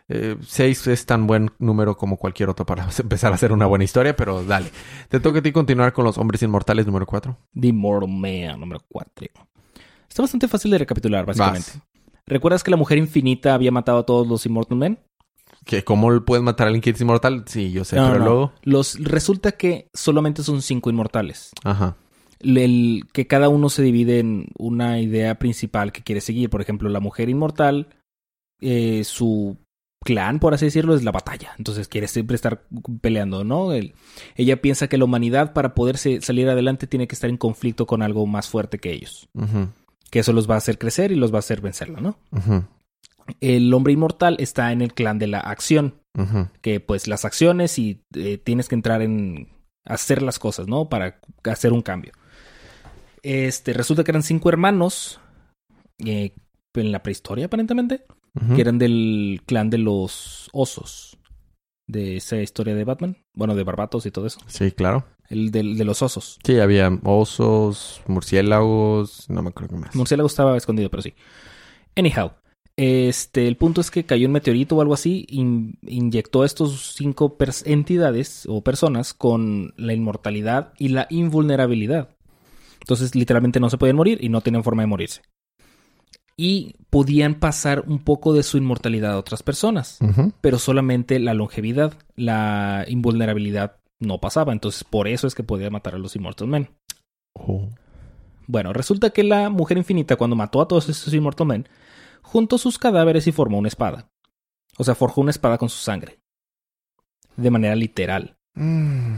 eh, 0.09 0.35
seis 0.45 0.85
es 0.87 1.05
tan 1.05 1.27
buen 1.27 1.51
número 1.59 1.95
como 1.97 2.17
cualquier 2.17 2.49
otro 2.49 2.65
para 2.65 2.87
empezar 2.99 3.31
a 3.31 3.35
hacer 3.35 3.51
una 3.51 3.65
buena 3.65 3.83
historia, 3.83 4.15
pero 4.15 4.43
dale. 4.43 4.69
Te 5.09 5.19
toca 5.19 5.39
a 5.39 5.41
ti 5.41 5.51
continuar 5.51 5.93
con 5.93 6.05
los 6.05 6.17
hombres 6.17 6.41
inmortales 6.43 6.85
número 6.85 7.05
cuatro. 7.05 7.37
The 7.59 7.67
Immortal 7.67 8.09
Man, 8.09 8.59
número 8.59 8.79
4. 8.87 9.27
Está 10.07 10.21
bastante 10.21 10.47
fácil 10.47 10.69
de 10.71 10.77
recapitular, 10.77 11.25
básicamente. 11.25 11.71
Vas. 11.73 11.83
¿Recuerdas 12.25 12.63
que 12.63 12.71
la 12.71 12.77
mujer 12.77 12.97
infinita 12.99 13.53
había 13.53 13.71
matado 13.71 13.97
a 13.97 14.05
todos 14.05 14.27
los 14.27 14.45
Immortal 14.45 14.77
Men? 14.77 14.99
Que 15.65 15.83
cómo 15.83 16.23
puedes 16.25 16.43
matar 16.43 16.67
a 16.67 16.69
alguien 16.69 16.81
que 16.81 16.89
es 16.89 16.99
inmortal, 17.01 17.43
sí, 17.47 17.71
yo 17.71 17.83
sé, 17.85 17.95
No, 17.95 18.07
pero 18.07 18.19
no. 18.19 18.25
luego, 18.25 18.53
Los, 18.63 18.99
resulta 19.03 19.53
que 19.53 19.87
solamente 19.93 20.43
son 20.43 20.61
cinco 20.61 20.89
inmortales. 20.89 21.51
ajá, 21.63 21.95
El, 22.39 23.03
que 23.13 23.27
cada 23.27 23.47
uno 23.49 23.69
se 23.69 23.81
divide 23.83 24.19
en 24.19 24.47
una 24.57 24.99
idea 24.99 25.39
principal 25.39 25.91
que 25.93 26.01
quiere 26.03 26.19
seguir. 26.21 26.49
Por 26.49 26.61
ejemplo, 26.61 26.89
la 26.89 26.99
mujer 26.99 27.29
inmortal, 27.29 27.87
eh, 28.61 29.03
su 29.05 29.57
clan, 30.03 30.39
por 30.39 30.53
así 30.53 30.65
decirlo, 30.65 30.95
es 30.95 31.03
la 31.05 31.11
batalla. 31.11 31.51
Entonces 31.57 31.87
quiere 31.87 32.09
siempre 32.09 32.35
estar 32.35 32.63
peleando, 32.99 33.45
¿no? 33.45 33.71
El- 33.71 33.93
ella 34.35 34.61
piensa 34.61 34.89
que 34.89 34.97
la 34.97 35.05
humanidad 35.05 35.53
para 35.53 35.73
poderse 35.73 36.19
salir 36.19 36.49
adelante 36.49 36.87
tiene 36.87 37.07
que 37.07 37.15
estar 37.15 37.29
en 37.29 37.37
conflicto 37.37 37.85
con 37.85 38.01
algo 38.01 38.25
más 38.27 38.49
fuerte 38.49 38.79
que 38.79 38.91
ellos. 38.91 39.29
Que 40.11 40.19
eso 40.19 40.33
los 40.33 40.49
va 40.49 40.55
a 40.55 40.57
hacer 40.57 40.77
crecer 40.77 41.13
y 41.13 41.15
los 41.15 41.31
va 41.31 41.37
a 41.37 41.39
hacer 41.39 41.61
vencerlo, 41.61 42.01
¿no? 42.01 42.17
ujú, 42.31 42.65
El 43.41 43.73
hombre 43.73 43.93
inmortal 43.93 44.35
está 44.39 44.71
en 44.71 44.81
el 44.81 44.93
clan 44.93 45.19
de 45.19 45.27
la 45.27 45.39
acción, 45.39 45.95
que 46.61 46.79
pues 46.79 47.07
las 47.07 47.25
acciones 47.25 47.79
y 47.79 48.03
eh, 48.15 48.37
tienes 48.37 48.67
que 48.69 48.75
entrar 48.75 49.01
en 49.01 49.49
hacer 49.85 50.21
las 50.21 50.39
cosas, 50.39 50.67
¿no? 50.67 50.89
Para 50.89 51.19
hacer 51.45 51.73
un 51.73 51.81
cambio. 51.81 52.11
Este, 53.21 53.73
resulta 53.73 54.03
que 54.03 54.11
eran 54.11 54.23
cinco 54.23 54.49
hermanos 54.49 55.19
eh, 56.05 56.33
en 56.73 56.91
la 56.91 57.03
prehistoria, 57.03 57.45
aparentemente, 57.45 58.05
que 58.55 58.61
eran 58.61 58.77
del 58.79 59.41
clan 59.45 59.69
de 59.69 59.77
los 59.77 60.49
osos. 60.53 61.17
De 61.85 62.15
esa 62.17 62.37
historia 62.37 62.73
de 62.75 62.83
Batman. 62.85 63.17
Bueno, 63.33 63.55
de 63.55 63.63
Barbatos 63.63 64.05
y 64.05 64.11
todo 64.11 64.25
eso. 64.25 64.39
Sí, 64.47 64.71
claro. 64.71 65.05
El 65.29 65.51
del- 65.51 65.77
de 65.77 65.83
los 65.85 66.01
osos. 66.01 66.39
Sí, 66.45 66.59
había 66.59 66.89
osos, 67.03 68.01
murciélagos, 68.07 69.29
no 69.29 69.41
me 69.43 69.49
acuerdo 69.49 69.75
qué 69.75 69.81
más. 69.81 69.95
Murciélago 69.95 70.27
estaba 70.27 70.55
escondido, 70.57 70.89
pero 70.89 71.03
sí. 71.03 71.13
Anyhow, 71.95 72.31
este, 72.77 73.47
el 73.47 73.57
punto 73.57 73.81
es 73.81 73.91
que 73.91 74.05
cayó 74.05 74.27
un 74.27 74.33
meteorito 74.33 74.75
o 74.75 74.81
algo 74.81 74.93
así, 74.93 75.25
in- 75.29 75.77
inyectó 75.83 76.41
a 76.41 76.45
estos 76.45 76.95
cinco 76.95 77.37
entidades 77.65 78.45
o 78.47 78.61
personas 78.61 79.13
con 79.13 79.73
la 79.77 79.93
inmortalidad 79.93 80.73
y 80.79 80.89
la 80.89 81.07
invulnerabilidad. 81.09 82.09
Entonces, 82.81 83.15
literalmente 83.15 83.59
no 83.59 83.69
se 83.69 83.77
podían 83.77 83.95
morir 83.95 84.17
y 84.21 84.29
no 84.29 84.41
tenían 84.41 84.63
forma 84.63 84.83
de 84.83 84.87
morirse. 84.87 85.21
Y 86.35 86.75
podían 86.89 87.35
pasar 87.35 87.83
un 87.87 87.99
poco 87.99 88.33
de 88.33 88.41
su 88.41 88.57
inmortalidad 88.57 89.13
a 89.13 89.19
otras 89.19 89.43
personas, 89.43 89.99
pero 90.41 90.57
solamente 90.57 91.19
la 91.19 91.35
longevidad, 91.35 91.93
la 92.15 92.85
invulnerabilidad 92.87 93.77
no 93.99 94.19
pasaba. 94.19 94.51
Entonces, 94.51 94.83
por 94.83 95.07
eso 95.07 95.27
es 95.27 95.35
que 95.35 95.43
podía 95.43 95.69
matar 95.69 95.93
a 95.93 95.99
los 95.99 96.15
Immortal 96.15 96.47
Men. 96.47 96.69
Oh. 97.33 97.69
Bueno, 98.47 98.73
resulta 98.73 99.11
que 99.11 99.23
la 99.23 99.49
mujer 99.49 99.77
infinita, 99.77 100.15
cuando 100.15 100.35
mató 100.35 100.59
a 100.59 100.67
todos 100.67 100.89
estos 100.89 101.13
Immortal 101.13 101.47
Men, 101.47 101.67
juntó 102.23 102.57
sus 102.57 102.79
cadáveres 102.79 103.27
y 103.27 103.31
formó 103.31 103.59
una 103.59 103.67
espada. 103.67 104.09
O 104.77 104.83
sea, 104.83 104.95
forjó 104.95 105.21
una 105.21 105.31
espada 105.31 105.59
con 105.59 105.69
su 105.69 105.77
sangre. 105.77 106.19
De 107.37 107.51
manera 107.51 107.75
literal. 107.75 108.35
Mm, 108.55 109.15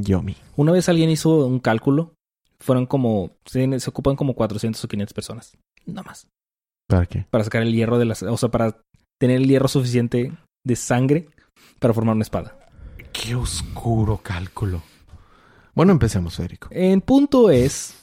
Yomi. 0.00 0.36
Una 0.56 0.72
vez 0.72 0.88
alguien 0.88 1.10
hizo 1.10 1.46
un 1.46 1.60
cálculo, 1.60 2.14
fueron 2.60 2.86
como. 2.86 3.30
Se, 3.46 3.80
se 3.80 3.90
ocupan 3.90 4.16
como 4.16 4.34
400 4.34 4.82
o 4.84 4.88
500 4.88 5.14
personas. 5.14 5.58
Nada 5.86 6.02
más. 6.02 6.28
¿Para 6.86 7.06
qué? 7.06 7.26
Para 7.30 7.44
sacar 7.44 7.62
el 7.62 7.72
hierro 7.72 7.98
de 7.98 8.04
las. 8.04 8.22
O 8.22 8.36
sea, 8.36 8.50
para 8.50 8.82
tener 9.18 9.36
el 9.38 9.48
hierro 9.48 9.68
suficiente 9.68 10.32
de 10.64 10.76
sangre 10.76 11.28
para 11.78 11.94
formar 11.94 12.14
una 12.14 12.22
espada. 12.22 12.58
Qué 13.12 13.34
oscuro 13.34 14.20
cálculo. 14.22 14.82
Bueno, 15.74 15.92
empecemos, 15.92 16.36
Federico. 16.36 16.68
En 16.70 17.00
punto 17.00 17.50
es, 17.50 17.94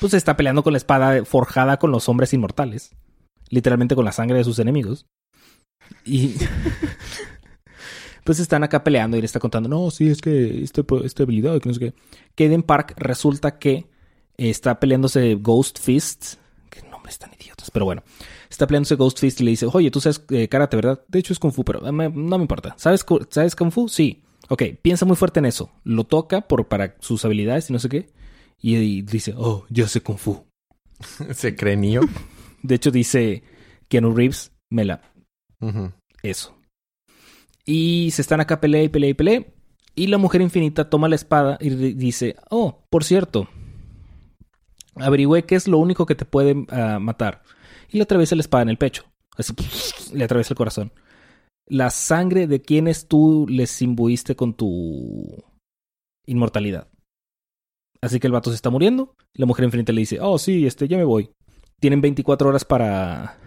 pues 0.00 0.14
está 0.14 0.36
peleando 0.36 0.62
con 0.62 0.72
la 0.72 0.76
espada 0.76 1.24
forjada 1.24 1.78
con 1.78 1.90
los 1.90 2.08
hombres 2.08 2.32
inmortales. 2.32 2.92
Literalmente 3.50 3.94
con 3.94 4.04
la 4.04 4.12
sangre 4.12 4.38
de 4.38 4.44
sus 4.44 4.58
enemigos. 4.58 5.06
Y 6.04 6.34
pues 8.24 8.38
están 8.40 8.62
acá 8.64 8.84
peleando 8.84 9.16
y 9.16 9.20
le 9.20 9.26
está 9.26 9.40
contando, 9.40 9.68
no, 9.68 9.90
sí, 9.90 10.08
es 10.08 10.20
que 10.20 10.62
este, 10.62 10.84
esta 11.04 11.22
habilidad, 11.22 11.58
que 11.60 11.68
no 11.68 11.74
sé 11.74 11.80
qué. 11.80 11.94
Kaden 12.34 12.62
Park 12.62 12.94
resulta 12.98 13.58
que 13.58 13.86
está 14.36 14.78
peleándose 14.80 15.34
Ghost 15.36 15.78
Fist. 15.80 16.34
Qué 16.70 16.82
nombres 16.90 17.18
tan 17.18 17.30
idiotas, 17.40 17.70
pero 17.70 17.84
bueno. 17.86 18.02
Está 18.50 18.66
peleándose 18.66 18.96
Ghost 18.96 19.18
Fist 19.18 19.40
y 19.40 19.44
le 19.44 19.50
dice, 19.52 19.66
oye, 19.72 19.90
tú 19.90 20.00
sabes 20.00 20.22
eh, 20.30 20.48
karate, 20.48 20.76
¿verdad? 20.76 21.02
De 21.08 21.18
hecho 21.18 21.32
es 21.32 21.38
Kung 21.38 21.52
Fu, 21.52 21.64
pero 21.64 21.86
eh, 21.86 21.92
me- 21.92 22.08
no 22.10 22.36
me 22.38 22.42
importa. 22.44 22.74
¿Sabes, 22.78 23.04
¿Sabes 23.30 23.56
Kung 23.56 23.70
Fu? 23.72 23.88
Sí. 23.88 24.22
Ok, 24.50 24.62
piensa 24.80 25.04
muy 25.04 25.16
fuerte 25.16 25.40
en 25.40 25.46
eso. 25.46 25.70
Lo 25.84 26.04
toca 26.04 26.42
por, 26.42 26.68
para 26.68 26.96
sus 27.00 27.24
habilidades 27.24 27.68
y 27.68 27.72
no 27.74 27.78
sé 27.78 27.88
qué. 27.88 28.08
Y, 28.60 28.76
y 28.76 29.02
dice, 29.02 29.34
oh, 29.36 29.64
yo 29.70 29.86
sé 29.88 30.00
Kung 30.02 30.18
Fu. 30.18 30.44
Se 31.34 31.54
cree 31.56 31.76
Neo. 31.76 32.02
De 32.62 32.74
hecho 32.74 32.90
dice 32.90 33.42
Keanu 33.88 34.14
Reeves, 34.14 34.52
me 34.70 34.84
la... 34.84 35.00
Eso. 36.22 36.56
Y 37.64 38.10
se 38.12 38.22
están 38.22 38.40
acá 38.40 38.60
pelea 38.60 38.82
y 38.82 38.88
pelea 38.88 39.10
y 39.10 39.14
pelea. 39.14 39.46
Y 39.94 40.06
la 40.06 40.18
mujer 40.18 40.40
infinita 40.40 40.88
toma 40.88 41.08
la 41.08 41.16
espada 41.16 41.58
y 41.60 41.70
di- 41.70 41.92
dice, 41.94 42.36
oh, 42.50 42.84
por 42.90 43.04
cierto, 43.04 43.48
averigüé 44.94 45.44
qué 45.44 45.54
es 45.56 45.68
lo 45.68 45.78
único 45.78 46.06
que 46.06 46.14
te 46.14 46.24
puede 46.24 46.64
ah, 46.70 46.98
matar. 47.00 47.42
Y 47.90 47.96
le 47.96 48.04
atraviesa 48.04 48.36
la 48.36 48.40
espada 48.42 48.62
en 48.62 48.68
el 48.68 48.78
pecho. 48.78 49.04
Así, 49.36 49.52
le 50.14 50.24
atraviesa 50.24 50.54
el 50.54 50.58
corazón. 50.58 50.92
La 51.66 51.90
sangre 51.90 52.46
de 52.46 52.62
quienes 52.62 53.08
tú 53.08 53.46
les 53.48 53.82
imbuiste 53.82 54.36
con 54.36 54.54
tu 54.54 55.44
inmortalidad. 56.26 56.88
Así 58.00 58.20
que 58.20 58.28
el 58.28 58.32
vato 58.32 58.50
se 58.50 58.56
está 58.56 58.70
muriendo. 58.70 59.14
Y 59.34 59.40
la 59.40 59.46
mujer 59.46 59.64
infinita 59.64 59.92
le 59.92 60.00
dice, 60.00 60.18
oh, 60.20 60.38
sí, 60.38 60.66
este, 60.66 60.88
ya 60.88 60.96
me 60.96 61.04
voy. 61.04 61.30
Tienen 61.80 62.00
24 62.00 62.48
horas 62.48 62.64
para 62.64 63.38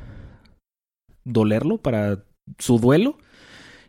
dolerlo, 1.23 1.77
para 1.77 2.23
su 2.59 2.79
duelo. 2.79 3.17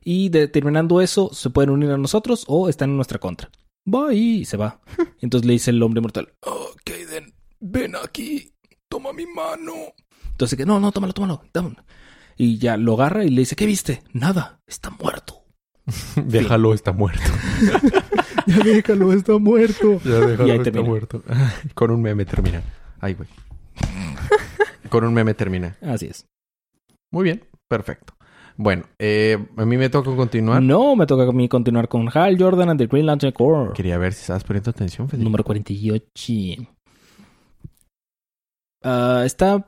Y 0.05 0.31
de- 0.31 0.49
terminando 0.49 1.01
eso, 1.01 1.31
se 1.33 1.51
pueden 1.51 1.71
unir 1.71 1.91
a 1.91 1.97
nosotros 1.99 2.45
o 2.49 2.69
están 2.69 2.91
en 2.91 2.97
nuestra 2.97 3.19
contra. 3.19 3.51
Va 3.93 4.13
y 4.15 4.45
se 4.45 4.57
va. 4.57 4.81
Entonces 5.21 5.47
le 5.47 5.53
dice 5.55 5.71
el 5.71 5.83
hombre 5.83 6.01
mortal, 6.01 6.33
oh, 6.43 6.71
Kaden, 6.85 7.33
ven 7.61 7.95
aquí, 7.97 8.53
toma 8.89 9.13
mi 9.13 9.27
mano. 9.27 9.73
Entonces 10.31 10.57
que 10.57 10.67
no, 10.67 10.81
no, 10.81 10.91
tómalo, 10.93 11.13
tómalo, 11.13 11.43
dámelo. 11.53 11.85
Y 12.37 12.59
ya 12.59 12.77
lo 12.77 12.95
agarra 12.95 13.25
y 13.25 13.29
le 13.31 13.43
dice, 13.43 13.55
¿qué 13.57 13.67
viste? 13.67 14.03
Nada, 14.13 14.61
está 14.67 14.91
muerto. 14.91 15.45
Déjalo, 16.17 16.75
está 16.75 16.93
muerto. 16.93 17.23
Ya 18.45 18.59
déjalo, 18.59 19.13
está 19.13 19.39
muerto. 19.39 20.01
Ya 20.05 20.19
déjalo, 20.19 20.49
Y 20.49 20.51
ahí 20.51 20.57
está 20.59 20.65
termina. 20.73 20.89
muerto. 20.89 21.23
Con 21.75 21.93
un 21.93 22.03
meme 22.03 22.25
termina. 22.25 22.61
Ay, 23.01 23.15
güey. 23.15 23.29
Con 24.93 25.05
un 25.05 25.15
meme 25.15 25.33
termina. 25.33 25.79
Así 25.81 26.05
es. 26.05 26.27
Muy 27.11 27.25
bien, 27.25 27.43
perfecto. 27.67 28.13
Bueno, 28.59 28.85
eh, 28.99 29.39
a 29.57 29.65
mí 29.65 29.79
me 29.79 29.89
toca 29.89 30.15
continuar. 30.15 30.63
No, 30.63 30.95
me 30.97 31.07
toca 31.07 31.23
a 31.23 31.33
mí 31.33 31.49
continuar 31.49 31.89
con 31.89 32.11
Hal 32.13 32.37
Jordan 32.39 32.69
and 32.69 32.79
the 32.79 32.89
Green 32.89 33.07
Lantern 33.07 33.33
Corps. 33.33 33.73
Quería 33.73 33.97
ver 33.97 34.13
si 34.13 34.21
estabas 34.21 34.45
poniendo 34.45 34.69
atención, 34.69 35.09
Federico. 35.09 35.25
Número 35.25 35.45
48. 35.45 36.69
Ah, 38.85 39.23
está 39.25 39.67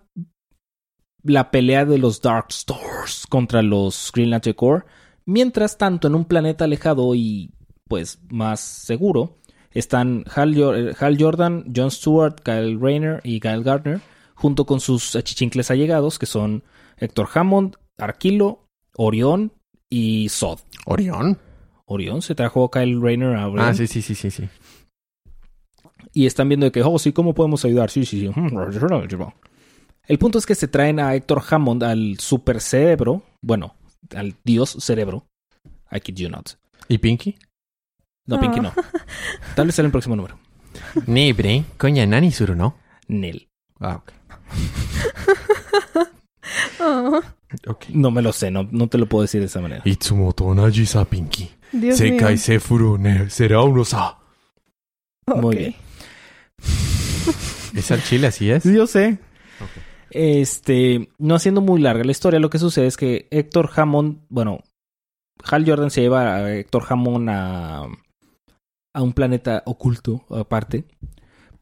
la 1.22 1.50
pelea 1.50 1.86
de 1.86 1.96
los 1.96 2.20
Dark 2.20 2.48
Stars 2.50 3.26
contra 3.26 3.62
los 3.62 4.12
Green 4.14 4.28
Lantern 4.28 4.54
Corps. 4.54 4.84
Mientras 5.24 5.78
tanto, 5.78 6.06
en 6.08 6.16
un 6.16 6.26
planeta 6.26 6.66
alejado 6.66 7.14
y 7.14 7.50
pues 7.88 8.18
más 8.28 8.60
seguro, 8.60 9.38
están 9.70 10.24
Hal, 10.34 10.94
Hal 11.00 11.16
Jordan, 11.18 11.72
John 11.74 11.90
Stewart, 11.90 12.42
Kyle 12.42 12.78
Rayner 12.78 13.22
y 13.24 13.40
Kyle 13.40 13.62
Gardner, 13.62 14.02
junto 14.34 14.66
con 14.66 14.80
sus 14.80 15.16
achichincles 15.16 15.70
allegados, 15.70 16.18
que 16.18 16.26
son 16.26 16.64
Héctor 16.96 17.28
Hammond, 17.34 17.76
Arquilo, 17.98 18.68
Orión 18.96 19.52
y 19.88 20.28
Sod. 20.28 20.60
¿Orión? 20.86 21.38
Orión 21.86 22.22
se 22.22 22.34
trajo 22.34 22.64
a 22.64 22.70
Kyle 22.70 23.00
Rayner 23.00 23.36
a 23.36 23.48
Orión. 23.48 23.66
Ah, 23.66 23.74
sí, 23.74 23.86
sí, 23.86 24.02
sí, 24.02 24.14
sí, 24.14 24.30
sí. 24.30 24.48
Y 26.12 26.26
están 26.26 26.48
viendo 26.48 26.66
de 26.66 26.72
que, 26.72 26.82
oh, 26.82 26.98
sí, 26.98 27.12
¿cómo 27.12 27.34
podemos 27.34 27.64
ayudar? 27.64 27.90
Sí, 27.90 28.04
sí, 28.04 28.20
sí. 28.20 28.30
El 30.06 30.18
punto 30.18 30.38
es 30.38 30.46
que 30.46 30.54
se 30.54 30.68
traen 30.68 31.00
a 31.00 31.14
Héctor 31.14 31.42
Hammond, 31.48 31.82
al 31.82 32.18
super 32.20 32.60
cerebro, 32.60 33.22
bueno, 33.40 33.74
al 34.14 34.36
dios 34.44 34.76
cerebro. 34.80 35.26
I 35.90 36.00
kid 36.00 36.14
you 36.14 36.28
not. 36.28 36.50
¿Y 36.88 36.98
Pinky? 36.98 37.36
No, 38.26 38.40
Pinky 38.40 38.60
no. 38.60 38.72
Tal 39.56 39.66
vez 39.66 39.74
sea 39.74 39.84
el 39.84 39.90
próximo 39.90 40.16
número. 40.16 40.38
Nibre, 41.06 41.64
coña 41.78 42.06
nani 42.06 42.32
suru, 42.32 42.54
¿no? 42.54 42.76
Nel. 43.08 43.48
Ah, 43.80 43.96
ok. 43.96 44.12
No 47.90 48.10
me 48.10 48.22
lo 48.22 48.32
sé, 48.32 48.50
no, 48.50 48.68
no 48.70 48.88
te 48.88 48.98
lo 48.98 49.06
puedo 49.06 49.22
decir 49.22 49.40
de 49.40 49.46
esa 49.46 49.60
manera. 49.60 49.82
Itsumoto 49.84 50.54
Najisa 50.54 51.04
Pinky. 51.04 51.50
Sekai 51.92 52.36
Sefuro 52.36 52.98
será 53.28 53.62
uno 53.62 53.84
sa. 53.84 54.18
Muy 55.26 55.56
bien. 55.56 55.74
¿Es 57.74 57.90
al 57.90 58.02
chile 58.02 58.28
así 58.28 58.50
es? 58.50 58.64
Yo 58.64 58.86
sé. 58.86 59.18
Este, 60.10 61.08
no 61.18 61.34
haciendo 61.34 61.60
muy 61.60 61.80
larga 61.80 62.04
la 62.04 62.12
historia, 62.12 62.38
lo 62.38 62.50
que 62.50 62.58
sucede 62.58 62.86
es 62.86 62.96
que 62.96 63.26
Héctor 63.30 63.70
Hammond, 63.74 64.20
bueno, 64.28 64.60
Hal 65.42 65.68
Jordan 65.68 65.90
se 65.90 66.02
lleva 66.02 66.36
a 66.36 66.54
Héctor 66.54 66.84
Hammond 66.88 67.30
a, 67.30 67.86
a 68.94 69.02
un 69.02 69.12
planeta 69.12 69.62
oculto 69.66 70.24
aparte 70.30 70.84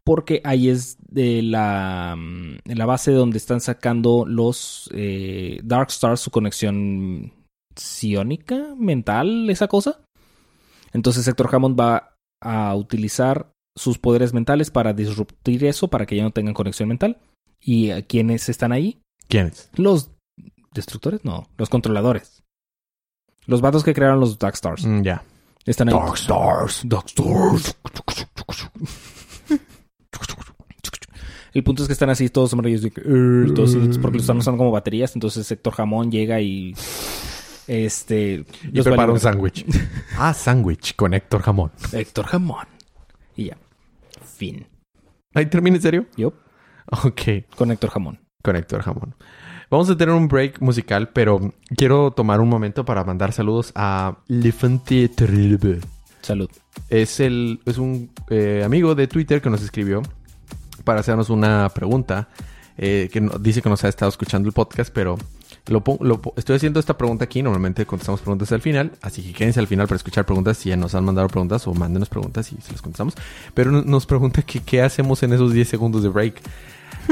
porque 0.05 0.41
ahí 0.45 0.69
es 0.69 0.97
de 1.09 1.43
la, 1.43 2.15
mm, 2.17 2.59
la 2.65 2.87
base 2.87 3.12
donde 3.12 3.38
están 3.38 3.61
sacando 3.61 4.25
los 4.27 4.91
eh, 4.93 5.61
Dark 5.62 5.88
Stars 5.91 6.21
su 6.21 6.31
conexión 6.31 7.33
psiónica, 7.77 8.75
mental, 8.77 9.49
esa 9.51 9.69
cosa. 9.69 10.01
Entonces 10.93 11.27
Héctor 11.27 11.55
Hammond 11.55 11.79
va 11.79 12.17
a 12.41 12.75
utilizar 12.75 13.53
sus 13.77 13.99
poderes 13.99 14.35
mentales 14.35 14.71
para 14.71 14.93
disruptir 14.93 15.65
eso, 15.65 15.88
para 15.88 16.07
que 16.07 16.17
ya 16.17 16.23
no 16.23 16.33
tengan 16.33 16.55
conexión 16.55 16.88
mental. 16.88 17.19
¿Y 17.61 17.91
a 17.91 18.03
quiénes 18.03 18.49
están 18.49 18.73
ahí? 18.73 19.01
¿Quién 19.29 19.47
es? 19.47 19.71
Los 19.75 20.11
destructores, 20.75 21.25
no, 21.25 21.49
los 21.57 21.69
controladores. 21.69 22.43
Los 23.47 23.61
vatos 23.61 23.85
que 23.85 23.95
crearon 23.95 24.21
los 24.21 24.38
Dark 24.38 24.55
Stars. 24.55 24.85
Mm, 24.85 25.03
ya. 25.03 25.23
Están 25.65 25.88
ahí. 25.88 25.95
Dark 25.95 26.17
Stars. 26.17 26.83
Dark 26.85 27.07
Stars. 27.07 27.77
El 31.55 31.62
punto 31.65 31.83
es 31.83 31.87
que 31.88 31.93
están 31.93 32.11
así 32.11 32.29
todos 32.29 32.51
que, 32.55 33.01
"Eh", 33.05 33.53
todos 33.55 33.77
porque 33.99 34.17
los 34.19 34.23
están 34.25 34.38
usando 34.38 34.59
como 34.59 34.71
baterías. 34.71 35.15
Entonces 35.15 35.51
Héctor 35.51 35.75
Jamón 35.75 36.11
llega 36.11 36.41
y 36.41 36.75
este 37.67 38.45
Y 38.73 38.83
prepara 38.83 39.12
un 39.12 39.21
sándwich. 39.21 39.65
ah, 40.19 40.35
sándwich 40.35 40.95
con 40.97 41.15
Héctor 41.15 41.43
Jamón. 41.43 41.71
Héctor 41.93 42.27
Jamón. 42.27 42.67
Y 43.37 43.45
ya. 43.47 43.57
Fin. 44.37 44.67
¿Ahí 45.35 45.47
termina 45.47 45.77
en 45.77 45.83
serio? 45.83 46.07
Yup. 46.17 46.35
Ok, 47.05 47.21
Con 47.57 47.71
Héctor 47.71 47.91
Jamón. 47.91 48.19
con 48.43 48.57
Héctor 48.57 48.83
Jamón. 48.83 49.15
Vamos 49.71 49.88
a 49.88 49.97
tener 49.97 50.15
un 50.15 50.29
break 50.29 50.61
musical, 50.61 51.11
pero 51.11 51.55
quiero 51.77 52.11
tomar 52.11 52.41
un 52.41 52.49
momento 52.51 52.85
para 52.85 53.05
mandar 53.05 53.33
saludos 53.33 53.73
a 53.75 54.19
Lefante. 54.27 55.09
Salud. 56.21 56.51
Es, 56.91 57.21
el, 57.21 57.61
es 57.65 57.79
un 57.79 58.11
eh, 58.29 58.62
amigo 58.65 58.95
de 58.95 59.07
Twitter 59.07 59.41
que 59.41 59.49
nos 59.49 59.62
escribió 59.62 60.03
para 60.85 61.01
hacernos 61.01 61.31
una 61.31 61.68
pregunta. 61.75 62.29
eh, 62.79 63.11
que 63.12 63.21
no- 63.21 63.38
dice 63.38 63.61
que 63.61 63.68
nos 63.68 63.85
ha 63.85 63.88
estado 63.88 64.09
escuchando 64.09 64.49
el 64.49 64.55
podcast, 64.55 64.90
pero 64.95 65.18
lo, 65.66 65.83
estoy 66.37 66.57
haciendo 66.57 66.81
esta 66.81 66.97
pregunta 66.97 67.25
aquí. 67.25 67.42
Normalmente 67.42 67.85
contestamos 67.85 68.23
preguntas 68.23 68.51
al 68.51 68.62
final, 68.62 68.92
así 69.03 69.23
que 69.23 69.33
quédense 69.35 69.61
al 69.61 69.66
final 69.66 69.87
para 69.87 69.97
escuchar 69.97 70.25
preguntas 70.25 70.57
si 70.57 70.71
ya 70.71 70.77
nos 70.77 70.95
han 70.95 71.05
mandado 71.05 71.29
preguntas 71.29 71.66
o 71.66 71.75
mándenos 71.75 72.09
preguntas 72.09 72.51
y 72.51 72.57
se 72.62 72.73
las 72.73 72.81
contestamos. 72.81 73.14
Pero 73.53 73.71
no- 73.73 73.83
nos 73.83 74.07
pregunta 74.07 74.40
que 74.40 74.61
qué 74.61 74.81
hacemos 74.81 75.23
en 75.23 75.35
esos 75.35 75.53
10 75.53 75.68
segundos 75.68 76.03
de 76.03 76.09
break. 76.09 76.40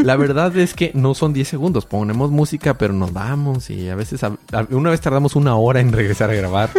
La 0.02 0.16
verdad 0.16 0.56
es 0.56 0.72
que 0.72 0.92
no 0.94 1.14
son 1.14 1.34
10 1.34 1.46
segundos. 1.48 1.84
Ponemos 1.84 2.30
música, 2.30 2.78
pero 2.78 2.94
nos 2.94 3.12
vamos 3.12 3.68
y 3.68 3.90
a 3.90 3.94
veces, 3.96 4.24
a- 4.24 4.38
a- 4.52 4.66
una 4.70 4.88
vez 4.90 5.00
tardamos 5.02 5.36
una 5.36 5.56
hora 5.56 5.80
en 5.80 5.92
regresar 5.92 6.30
a 6.30 6.34
grabar. 6.34 6.70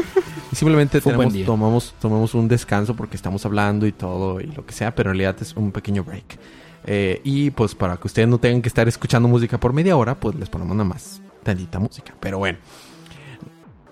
Y 0.52 0.56
simplemente 0.56 1.00
tenemos, 1.02 1.34
tomamos, 1.46 1.94
tomamos 2.02 2.34
un 2.34 2.48
descanso 2.48 2.96
porque 2.96 3.16
estamos 3.16 3.46
hablando 3.46 3.86
y 3.86 3.92
todo 3.92 4.42
y 4.42 4.48
lo 4.48 4.66
que 4.66 4.74
sea, 4.74 4.96
pero 4.96 5.12
en 5.12 5.18
realidad 5.18 5.38
es 5.40 5.56
un 5.56 5.72
pequeño 5.72 6.04
break. 6.04 6.40
Eh, 6.86 7.22
y 7.24 7.52
pues 7.52 7.76
para 7.76 7.98
que 7.98 8.08
ustedes 8.08 8.28
no 8.28 8.40
tengan 8.40 8.62
que 8.62 8.70
estar 8.70 8.88
escuchando 8.88 9.28
música 9.28 9.60
por 9.60 9.74
media 9.74 9.96
hora, 9.96 10.20
pues 10.20 10.36
les 10.36 10.50
ponemos 10.50 10.76
nada 10.76 10.90
más 10.90 11.22
tantita 11.44 11.80
música. 11.80 12.14
Pero 12.20 12.40
bueno, 12.40 12.58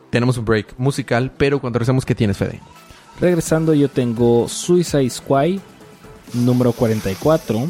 tenemos 0.09 0.37
un 0.37 0.45
break 0.45 0.75
musical, 0.77 1.31
pero 1.37 1.59
cuando 1.59 1.79
regresemos, 1.79 2.05
¿qué 2.05 2.15
tienes, 2.15 2.37
Fede? 2.37 2.59
Regresando, 3.19 3.73
yo 3.73 3.89
tengo 3.89 4.47
Suicide 4.47 5.09
Squad 5.09 5.59
número 6.33 6.71
44. 6.71 7.67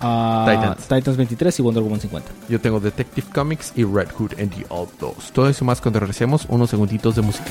ah, 0.00 0.46
Titans. 0.48 0.88
Titans 0.88 1.16
23 1.16 1.58
y 1.58 1.62
Wonder 1.62 1.82
Woman 1.82 2.00
50. 2.00 2.30
Yo 2.48 2.60
tengo 2.60 2.80
Detective 2.80 3.26
Comics 3.32 3.72
y 3.76 3.84
Red 3.84 4.08
Hood 4.18 4.32
and 4.40 4.54
the 4.54 4.66
Outlaws. 4.70 5.32
Todo 5.32 5.48
eso 5.48 5.64
más 5.64 5.80
cuando 5.80 6.00
regresemos, 6.00 6.46
unos 6.48 6.70
segunditos 6.70 7.16
de 7.16 7.22
música. 7.22 7.50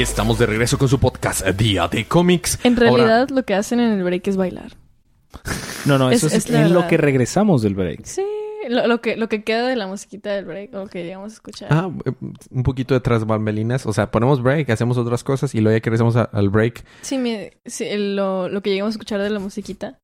Estamos 0.00 0.38
de 0.38 0.46
regreso 0.46 0.78
con 0.78 0.88
su 0.88 0.98
podcast 1.00 1.44
Día 1.48 1.88
de 1.88 2.04
Cómics. 2.06 2.58
En 2.64 2.74
Ahora- 2.74 2.90
realidad, 2.90 3.28
lo 3.30 3.42
que 3.44 3.54
hacen 3.54 3.80
en 3.80 3.92
el 3.98 4.04
break 4.04 4.26
es 4.28 4.36
bailar. 4.36 4.72
No, 5.86 5.98
no, 5.98 6.10
Es- 6.10 6.18
eso 6.18 6.28
es, 6.28 6.34
es 6.46 6.50
la 6.50 6.62
en 6.66 6.72
lo 6.74 6.86
que 6.86 6.96
regresamos 6.96 7.62
del 7.62 7.74
break. 7.74 8.04
Sí, 8.04 8.22
lo, 8.68 8.86
lo 8.86 9.00
que, 9.00 9.16
lo 9.16 9.28
que 9.28 9.42
queda 9.42 9.66
de 9.66 9.74
la 9.76 9.86
musiquita 9.86 10.30
del 10.32 10.44
break, 10.44 10.72
o 10.74 10.78
lo 10.78 10.86
que 10.86 11.04
llegamos 11.04 11.32
a 11.32 11.34
escuchar. 11.34 11.68
Ah, 11.72 11.90
eh, 12.04 12.12
un 12.50 12.62
poquito 12.62 12.94
de 12.94 13.00
tras 13.00 13.26
bambalinas. 13.26 13.86
O 13.86 13.92
sea, 13.92 14.10
ponemos 14.10 14.42
break, 14.42 14.70
hacemos 14.70 14.96
otras 14.98 15.24
cosas 15.24 15.54
y 15.54 15.60
luego 15.60 15.76
ya 15.76 15.80
que 15.80 15.90
regresamos 15.90 16.16
a- 16.16 16.22
al 16.32 16.48
break. 16.48 16.84
Sí, 17.02 17.18
mi- 17.18 17.50
sí, 17.66 17.86
lo, 17.96 18.48
lo 18.48 18.62
que 18.62 18.70
llegamos 18.70 18.92
a 18.92 18.94
escuchar 18.96 19.20
de 19.20 19.30
la 19.30 19.40
musiquita. 19.40 19.98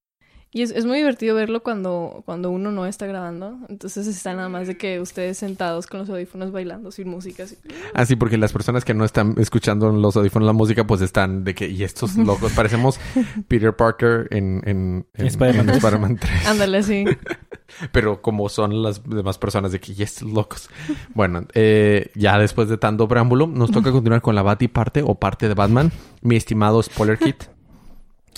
Y 0.55 0.63
es, 0.63 0.71
es 0.71 0.87
muy 0.87 0.99
divertido 0.99 1.35
verlo 1.35 1.65
cuando, 1.65 2.23
cuando 2.25 2.49
uno 2.49 2.71
no 2.71 2.87
está 2.87 3.07
grabando. 3.07 3.59
Entonces 3.69 4.07
está 4.07 4.35
nada 4.35 4.49
más 4.49 4.69
de 4.69 4.77
que 4.77 5.01
ustedes 5.01 5.37
sentados 5.37 5.89
con 5.89 5.99
los 5.99 6.09
audífonos 6.09 6.53
bailando 6.53 6.93
sin 6.93 7.09
música. 7.09 7.43
así. 7.43 7.57
Ah, 7.93 8.07
sí, 8.07 8.15
porque 8.15 8.39
las 8.39 8.53
personas 8.53 8.85
que 8.85 8.95
no 8.95 9.05
están 9.05 9.35
escuchando 9.39 9.91
en 9.91 10.01
los 10.01 10.17
audífonos 10.17 10.47
la 10.47 10.53
música, 10.53 10.87
pues 10.87 11.01
están 11.01 11.43
de 11.43 11.57
que, 11.57 11.69
y 11.69 11.83
estos 11.83 12.15
locos, 12.17 12.53
parecemos 12.53 13.01
Peter 13.49 13.75
Parker 13.75 14.29
en, 14.31 14.63
en, 14.65 15.07
en 15.15 15.27
Spider-Man 15.27 15.61
en 15.63 15.67
3. 15.67 15.77
Spider-Man 15.79 16.19
3. 16.19 16.47
Ándale, 16.47 16.83
sí. 16.85 17.05
Pero 17.91 18.23
como 18.23 18.49
son 18.49 18.81
las 18.81 19.03
demás 19.03 19.39
personas 19.39 19.73
de 19.73 19.81
que, 19.81 19.93
y 19.93 20.05
estos 20.05 20.31
locos. 20.31 20.71
Bueno, 21.15 21.49
eh, 21.55 22.13
ya 22.15 22.39
después 22.39 22.69
de 22.69 22.79
tanto 22.79 23.09
preámbulo, 23.09 23.49
nos 23.49 23.73
toca 23.73 23.91
continuar 23.91 24.23
con 24.23 24.37
la 24.37 24.43
Bati 24.43 24.69
parte 24.69 25.03
o 25.05 25.17
parte 25.17 25.49
de 25.49 25.55
Batman. 25.55 25.91
Mi 26.23 26.37
estimado 26.37 26.81
Spoiler 26.81 27.19
Kit. 27.19 27.54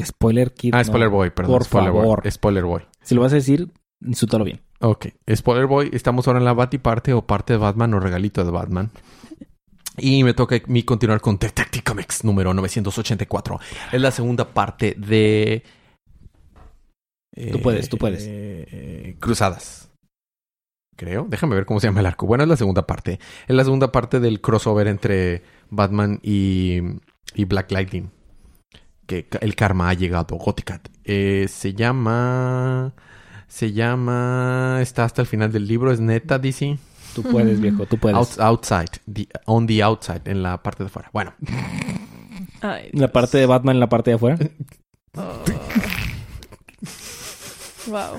Spoiler 0.05 0.53
Kid. 0.53 0.75
Ah, 0.75 0.79
no. 0.79 0.85
Spoiler 0.85 1.09
Boy, 1.09 1.31
perdón. 1.31 1.53
Por 1.53 1.65
spoiler 1.65 1.93
favor. 1.93 2.23
Boy. 2.23 2.31
Spoiler 2.31 2.65
Boy. 2.65 2.83
Si 3.03 3.15
lo 3.15 3.23
vas 3.23 3.33
a 3.33 3.37
decir, 3.37 3.71
insúltalo 4.01 4.45
bien. 4.45 4.61
Ok. 4.81 5.07
Spoiler 5.35 5.67
Boy, 5.67 5.91
estamos 5.93 6.27
ahora 6.27 6.39
en 6.41 6.45
la 6.45 6.53
Bati 6.53 6.79
parte 6.79 7.13
o 7.13 7.27
parte 7.27 7.55
de 7.55 7.59
Batman 7.59 7.95
o 7.95 8.01
regalito 8.01 8.45
de 8.45 8.51
Batman. 8.51 8.91
Y 9.99 10.25
me 10.25 10.35
toca 10.35 10.57
a 10.57 10.61
mí 10.67 10.83
continuar 10.83 11.21
con 11.23 11.39
Detective 11.39 11.83
Comics 11.83 12.23
número 12.25 12.53
984. 12.53 13.59
Es 13.93 14.01
la 14.01 14.11
segunda 14.11 14.45
parte 14.53 14.95
de... 14.99 15.63
Tú 17.53 17.61
puedes, 17.63 17.89
tú 17.89 17.97
puedes. 17.99 18.25
eh, 18.27 19.17
Cruzadas. 19.21 19.91
Creo. 20.97 21.27
Déjame 21.29 21.55
ver 21.55 21.67
cómo 21.67 21.81
se 21.81 21.87
llama 21.87 22.01
el 22.01 22.07
arco. 22.07 22.27
Bueno, 22.27 22.45
es 22.45 22.49
la 22.49 22.57
segunda 22.57 22.87
parte. 22.87 23.21
Es 23.47 23.55
la 23.55 23.65
segunda 23.65 23.93
parte 23.93 24.21
del 24.21 24.41
crossover 24.41 24.87
entre 24.89 25.43
Batman 25.69 26.19
y, 26.23 26.81
y 27.35 27.45
Black 27.45 27.71
Lightning. 27.73 28.11
Que 29.07 29.27
el 29.41 29.55
karma 29.55 29.89
ha 29.89 29.95
llegado. 29.95 30.37
Gothicat. 30.37 30.89
Eh, 31.05 31.47
se 31.49 31.73
llama... 31.75 32.93
Se 33.49 33.73
llama... 33.73 34.79
Está 34.83 35.05
hasta 35.05 35.23
el 35.23 35.29
final 35.29 35.53
del 35.53 35.67
libro. 35.67 35.93
Es 35.93 36.01
neta, 36.01 36.39
DC. 36.39 36.79
Tú 37.15 37.23
puedes, 37.23 37.61
viejo, 37.61 37.87
tú 37.87 37.97
puedes. 37.99 38.17
Out- 38.19 38.41
outside. 38.41 38.91
The- 39.13 39.29
on 39.47 39.67
the 39.67 39.83
outside. 39.83 40.23
En 40.27 40.43
la 40.43 40.63
parte 40.63 40.83
de 40.83 40.89
afuera. 40.89 41.09
Bueno. 41.13 41.33
Ay, 42.61 42.91
La 42.93 43.11
parte 43.13 43.39
de 43.39 43.47
Batman 43.47 43.77
en 43.77 43.81
la 43.81 43.89
parte 43.89 44.11
de 44.11 44.17
afuera. 44.17 44.37
wow. 47.87 48.19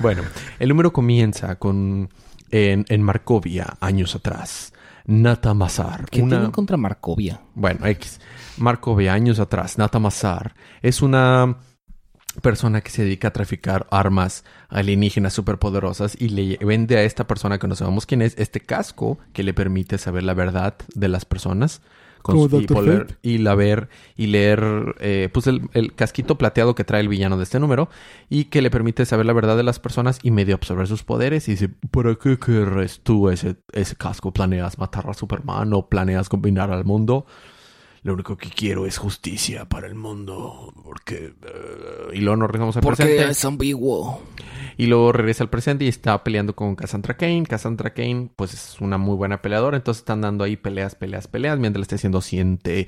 Bueno, 0.00 0.22
el 0.58 0.68
número 0.68 0.92
comienza 0.92 1.56
con 1.56 2.10
en, 2.50 2.84
en 2.88 3.02
Markovia, 3.02 3.76
años 3.80 4.14
atrás. 4.14 4.72
Nata 5.08 5.54
Mazar. 5.54 6.04
¿Qué 6.10 6.22
una... 6.22 6.36
tienen 6.36 6.50
contra 6.50 6.76
Markovia? 6.76 7.40
Bueno, 7.54 7.86
X. 7.86 8.20
Markovia, 8.58 9.14
años 9.14 9.40
atrás. 9.40 9.78
Nata 9.78 9.98
Mazar 9.98 10.54
es 10.82 11.00
una 11.00 11.56
persona 12.42 12.82
que 12.82 12.90
se 12.90 13.04
dedica 13.04 13.28
a 13.28 13.32
traficar 13.32 13.86
armas 13.90 14.44
alienígenas 14.68 15.32
superpoderosas 15.32 16.14
y 16.20 16.28
le 16.28 16.58
vende 16.58 16.98
a 16.98 17.02
esta 17.04 17.26
persona 17.26 17.58
que 17.58 17.66
no 17.66 17.74
sabemos 17.74 18.04
quién 18.04 18.20
es 18.20 18.34
este 18.36 18.60
casco 18.60 19.18
que 19.32 19.42
le 19.42 19.54
permite 19.54 19.96
saber 19.96 20.24
la 20.24 20.34
verdad 20.34 20.74
de 20.94 21.08
las 21.08 21.24
personas 21.24 21.80
con 22.22 22.36
su- 22.48 22.60
y, 22.60 22.66
poder- 22.74 23.18
y 23.22 23.38
la 23.38 23.54
ver 23.54 23.88
y 24.16 24.26
leer 24.26 24.96
eh, 25.00 25.28
pues 25.32 25.46
el, 25.46 25.62
el 25.72 25.94
casquito 25.94 26.36
plateado 26.38 26.74
que 26.74 26.84
trae 26.84 27.00
el 27.00 27.08
villano 27.08 27.36
de 27.36 27.44
este 27.44 27.58
número 27.60 27.88
y 28.28 28.44
que 28.46 28.62
le 28.62 28.70
permite 28.70 29.04
saber 29.06 29.26
la 29.26 29.32
verdad 29.32 29.56
de 29.56 29.62
las 29.62 29.78
personas 29.78 30.18
y 30.22 30.30
medio 30.30 30.54
absorber 30.54 30.86
sus 30.86 31.04
poderes 31.04 31.48
y 31.48 31.52
dice 31.52 31.68
¿para 31.90 32.14
qué 32.16 32.38
querés 32.38 33.00
tú 33.02 33.28
ese, 33.30 33.56
ese 33.72 33.96
casco? 33.96 34.32
¿Planeas 34.32 34.78
matar 34.78 35.08
a 35.08 35.14
Superman 35.14 35.72
o 35.72 35.88
planeas 35.88 36.28
combinar 36.28 36.70
al 36.70 36.84
mundo? 36.84 37.26
Lo 38.02 38.14
único 38.14 38.36
que 38.36 38.48
quiero 38.50 38.86
es 38.86 38.98
justicia 38.98 39.68
para 39.68 39.86
el 39.86 39.94
mundo. 39.94 40.72
Porque. 40.84 41.34
eh, 41.42 42.14
y 42.14 42.20
luego 42.20 42.36
nos 42.36 42.48
regresamos 42.48 42.76
al 42.76 42.82
presente. 42.82 43.46
ambiguo. 43.46 44.20
Y 44.76 44.86
luego 44.86 45.12
regresa 45.12 45.42
al 45.42 45.50
presente 45.50 45.84
y 45.84 45.88
está 45.88 46.22
peleando 46.22 46.54
con 46.54 46.76
Cassandra 46.76 47.16
Kane. 47.16 47.44
Cassandra 47.44 47.94
Kane, 47.94 48.30
pues 48.36 48.54
es 48.54 48.80
una 48.80 48.98
muy 48.98 49.16
buena 49.16 49.42
peleadora. 49.42 49.76
Entonces 49.76 50.02
están 50.02 50.20
dando 50.20 50.44
ahí 50.44 50.56
peleas, 50.56 50.94
peleas, 50.94 51.26
peleas. 51.26 51.58
Mientras 51.58 51.80
le 51.80 51.82
está 51.82 51.96
diciendo, 51.96 52.20
siente. 52.20 52.86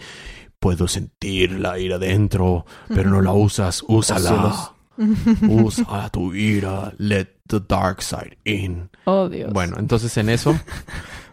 Puedo 0.61 0.89
sentir 0.89 1.53
la 1.53 1.79
ira 1.79 1.99
dentro, 1.99 2.67
pero 2.89 3.11
no 3.11 3.23
la 3.23 3.33
usas. 3.33 3.83
Úsala. 3.89 4.73
Usa 5.49 6.11
tu 6.11 6.35
ira. 6.35 6.93
Let 6.99 7.29
the 7.49 7.61
dark 7.67 8.03
side 8.03 8.37
in. 8.45 8.91
Oh, 9.05 9.29
Dios. 9.29 9.53
Bueno, 9.53 9.77
entonces 9.79 10.17
en 10.17 10.29
eso. 10.29 10.59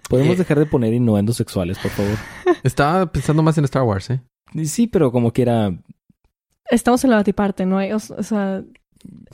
¿Podemos 0.10 0.36
Eh. 0.36 0.38
dejar 0.40 0.60
de 0.60 0.66
poner 0.66 0.94
innuendos 0.94 1.36
sexuales, 1.38 1.78
por 1.80 1.92
favor? 1.92 2.18
Estaba 2.64 3.12
pensando 3.12 3.44
más 3.44 3.58
en 3.58 3.66
Star 3.66 3.84
Wars, 3.84 4.10
¿eh? 4.10 4.22
Sí, 4.66 4.88
pero 4.88 5.12
como 5.12 5.32
quiera, 5.32 5.74
Estamos 6.70 7.04
en 7.06 7.12
la 7.12 7.16
batiparte, 7.18 7.66
no 7.66 7.78
hay, 7.78 7.92
o, 7.94 7.96
o 7.96 8.24
sea, 8.24 8.62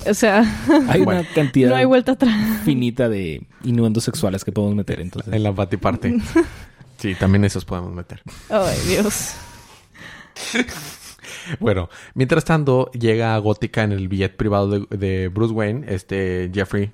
o 0.08 0.14
sea, 0.14 0.42
hay 0.88 1.02
Bueno. 1.02 1.22
una 1.22 1.30
cantidad 1.34 1.70
no 1.70 1.76
hay 1.76 1.86
vuelta 1.86 2.12
atrás. 2.14 2.62
finita 2.64 3.10
de 3.10 3.48
innuendos 3.64 4.04
sexuales 4.04 4.44
que 4.44 4.52
podemos 4.52 4.76
meter. 4.76 5.00
Entonces, 5.00 5.34
En 5.34 5.44
la 5.44 5.52
batiparte. 5.52 6.18
Sí, 6.98 7.16
también 7.16 7.44
esos 7.44 7.66
podemos 7.66 7.92
meter. 7.92 8.22
Ay, 8.50 8.78
Dios. 8.88 9.34
Bueno, 11.60 11.90
mientras 12.14 12.46
tanto, 12.46 12.90
llega 12.92 13.36
a 13.36 13.38
Gótica 13.40 13.84
en 13.84 13.92
el 13.92 14.08
billet 14.08 14.36
privado 14.38 14.70
de, 14.70 14.98
de 14.98 15.28
Bruce 15.28 15.54
Wayne, 15.54 15.86
este 15.94 16.50
Jeffrey 16.54 16.92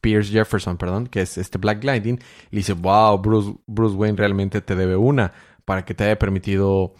Pierce 0.00 0.30
Jefferson, 0.30 0.76
perdón, 0.76 1.06
que 1.06 1.22
es 1.22 1.38
este 1.38 1.58
Black 1.58 1.82
Lightning, 1.84 2.18
y 2.50 2.56
le 2.56 2.58
dice, 2.58 2.72
wow, 2.74 3.18
Bruce, 3.18 3.54
Bruce 3.66 3.96
Wayne 3.96 4.16
realmente 4.16 4.60
te 4.60 4.74
debe 4.76 4.96
una 4.96 5.32
para 5.64 5.84
que 5.84 5.94
te 5.94 6.04
haya 6.04 6.18
permitido 6.18 6.94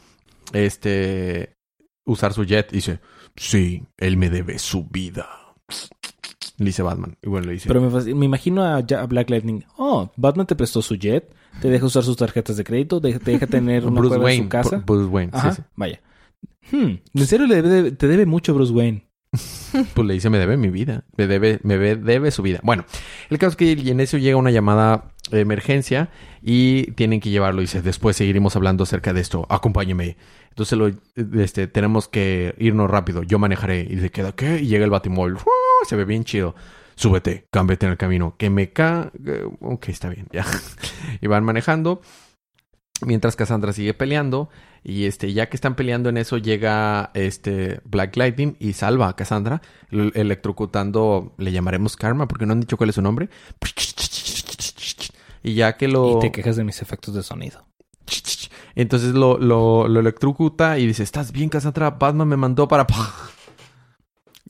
este 0.53 1.55
usar 2.05 2.33
su 2.33 2.45
jet. 2.45 2.73
Y 2.73 2.77
dice, 2.77 3.01
sí, 3.37 3.85
él 3.97 4.17
me 4.17 4.31
debe 4.31 4.59
su 4.59 4.85
vida. 4.85 5.29
Le 6.59 6.67
dice 6.67 6.83
Batman. 6.83 7.17
Y 7.23 7.29
bueno, 7.29 7.47
le 7.47 7.53
dice, 7.53 7.69
Pero 7.69 7.81
me, 7.81 8.25
imagino 8.25 8.65
a, 8.65 8.81
Black 9.07 9.31
Lightning. 9.31 9.65
Oh, 9.77 10.11
Batman 10.17 10.47
te 10.47 10.57
prestó 10.57 10.83
su 10.83 10.97
jet, 10.97 11.33
te 11.61 11.69
deja 11.71 11.87
usar 11.87 12.03
sus 12.03 12.17
tarjetas 12.17 12.57
de 12.57 12.65
crédito, 12.65 13.01
te, 13.01 13.19
te 13.19 13.31
deja 13.31 13.47
tener 13.47 13.87
una 13.87 14.01
Bruce 14.01 14.19
Wayne, 14.19 14.37
en 14.39 14.43
su 14.45 14.49
casa. 14.49 14.77
Bru- 14.79 14.85
Bruce 14.87 15.09
Wayne, 15.09 15.33
sí, 15.33 15.39
Ajá, 15.39 15.53
sí. 15.53 15.63
vaya. 15.77 16.01
Hmm, 16.71 16.95
¿En 17.15 17.27
serio 17.27 17.47
le 17.47 17.63
debe- 17.63 17.93
te 17.93 18.09
debe 18.09 18.27
mucho 18.27 18.53
Bruce 18.55 18.73
Wayne? 18.73 19.08
Pues 19.95 20.07
le 20.07 20.15
dice, 20.15 20.31
me 20.31 20.39
debe 20.39 20.57
mi 20.57 20.71
vida. 20.71 21.05
Me 21.17 21.27
debe, 21.27 21.61
me 21.63 21.77
debe 21.77 22.31
su 22.31 22.43
vida. 22.43 22.61
Bueno, 22.63 22.85
el 23.31 23.39
caso 23.39 23.51
es 23.51 23.57
que 23.57 23.73
en 23.73 24.01
eso 24.01 24.19
llega 24.19 24.37
una 24.37 24.51
llamada 24.51 25.13
de 25.31 25.41
emergencia 25.41 26.11
y 26.43 26.93
tienen 26.93 27.21
que 27.21 27.31
llevarlo. 27.31 27.61
Dice, 27.61 27.83
después 27.83 28.17
seguiremos 28.17 28.57
hablando 28.57 28.85
acerca 28.85 29.13
de 29.13 29.21
esto. 29.21 29.47
Acompáñeme. 29.51 30.17
Entonces 30.51 30.79
lo, 30.79 30.91
este, 31.41 31.67
tenemos 31.67 32.09
que 32.09 32.55
irnos 32.59 32.91
rápido. 32.91 33.23
Yo 33.23 33.39
manejaré. 33.39 33.87
Y 33.89 33.99
se 33.99 34.11
queda, 34.11 34.33
¿qué? 34.33 34.61
Y 34.61 34.67
llega 34.67 34.85
el 34.85 34.91
batimóvil. 34.91 35.37
Se 35.87 35.97
ve 35.97 36.05
bien 36.05 36.25
chido. 36.25 36.55
Súbete, 36.97 37.47
cámbiate 37.53 37.87
en 37.87 37.93
el 37.93 37.99
camino. 37.99 38.35
Que 38.37 38.51
me 38.51 38.73
ca... 38.73 39.13
Ok, 39.61 39.91
está 39.91 40.09
bien, 40.09 40.27
ya. 40.33 40.45
y 41.21 41.27
van 41.29 41.45
manejando. 41.45 42.01
Mientras 43.07 43.37
Cassandra 43.37 43.73
sigue 43.73 43.95
peleando. 43.95 44.49
Y 44.85 45.05
este, 45.07 45.33
ya 45.33 45.49
que 45.49 45.57
están 45.57 45.75
peleando 45.75 46.09
en 46.09 46.17
eso, 46.17 46.39
llega 46.39 47.11
este 47.15 47.81
Black 47.85 48.17
Lightning 48.17 48.57
y 48.59 48.73
salva 48.75 49.09
a 49.09 49.17
Cassandra, 49.17 49.61
el- 49.91 50.13
electrocutando, 50.15 51.35
le 51.39 51.53
llamaremos 51.53 51.97
Karma, 51.97 52.29
porque 52.29 52.47
no 52.47 52.53
han 52.53 52.61
dicho 52.61 52.77
cuál 52.77 52.89
es 52.91 52.95
su 52.95 53.03
nombre. 53.03 53.29
Y 55.43 55.55
ya 55.55 55.77
que 55.77 55.89
lo. 55.89 56.17
Y 56.17 56.21
te 56.21 56.33
quejas 56.33 56.57
de 56.57 56.65
mis 56.65 56.83
efectos 56.83 57.15
de 57.15 57.23
sonido. 57.23 57.65
Entonces 58.75 59.15
lo, 59.15 59.39
lo, 59.39 59.89
lo 59.89 60.01
electrocuta 60.01 60.79
y 60.79 60.87
dice: 60.87 61.03
¿Estás 61.03 61.33
bien, 61.33 61.49
Cassandra? 61.49 61.91
Batman 61.91 62.29
me 62.29 62.37
mandó 62.37 62.67
para. 62.69 62.87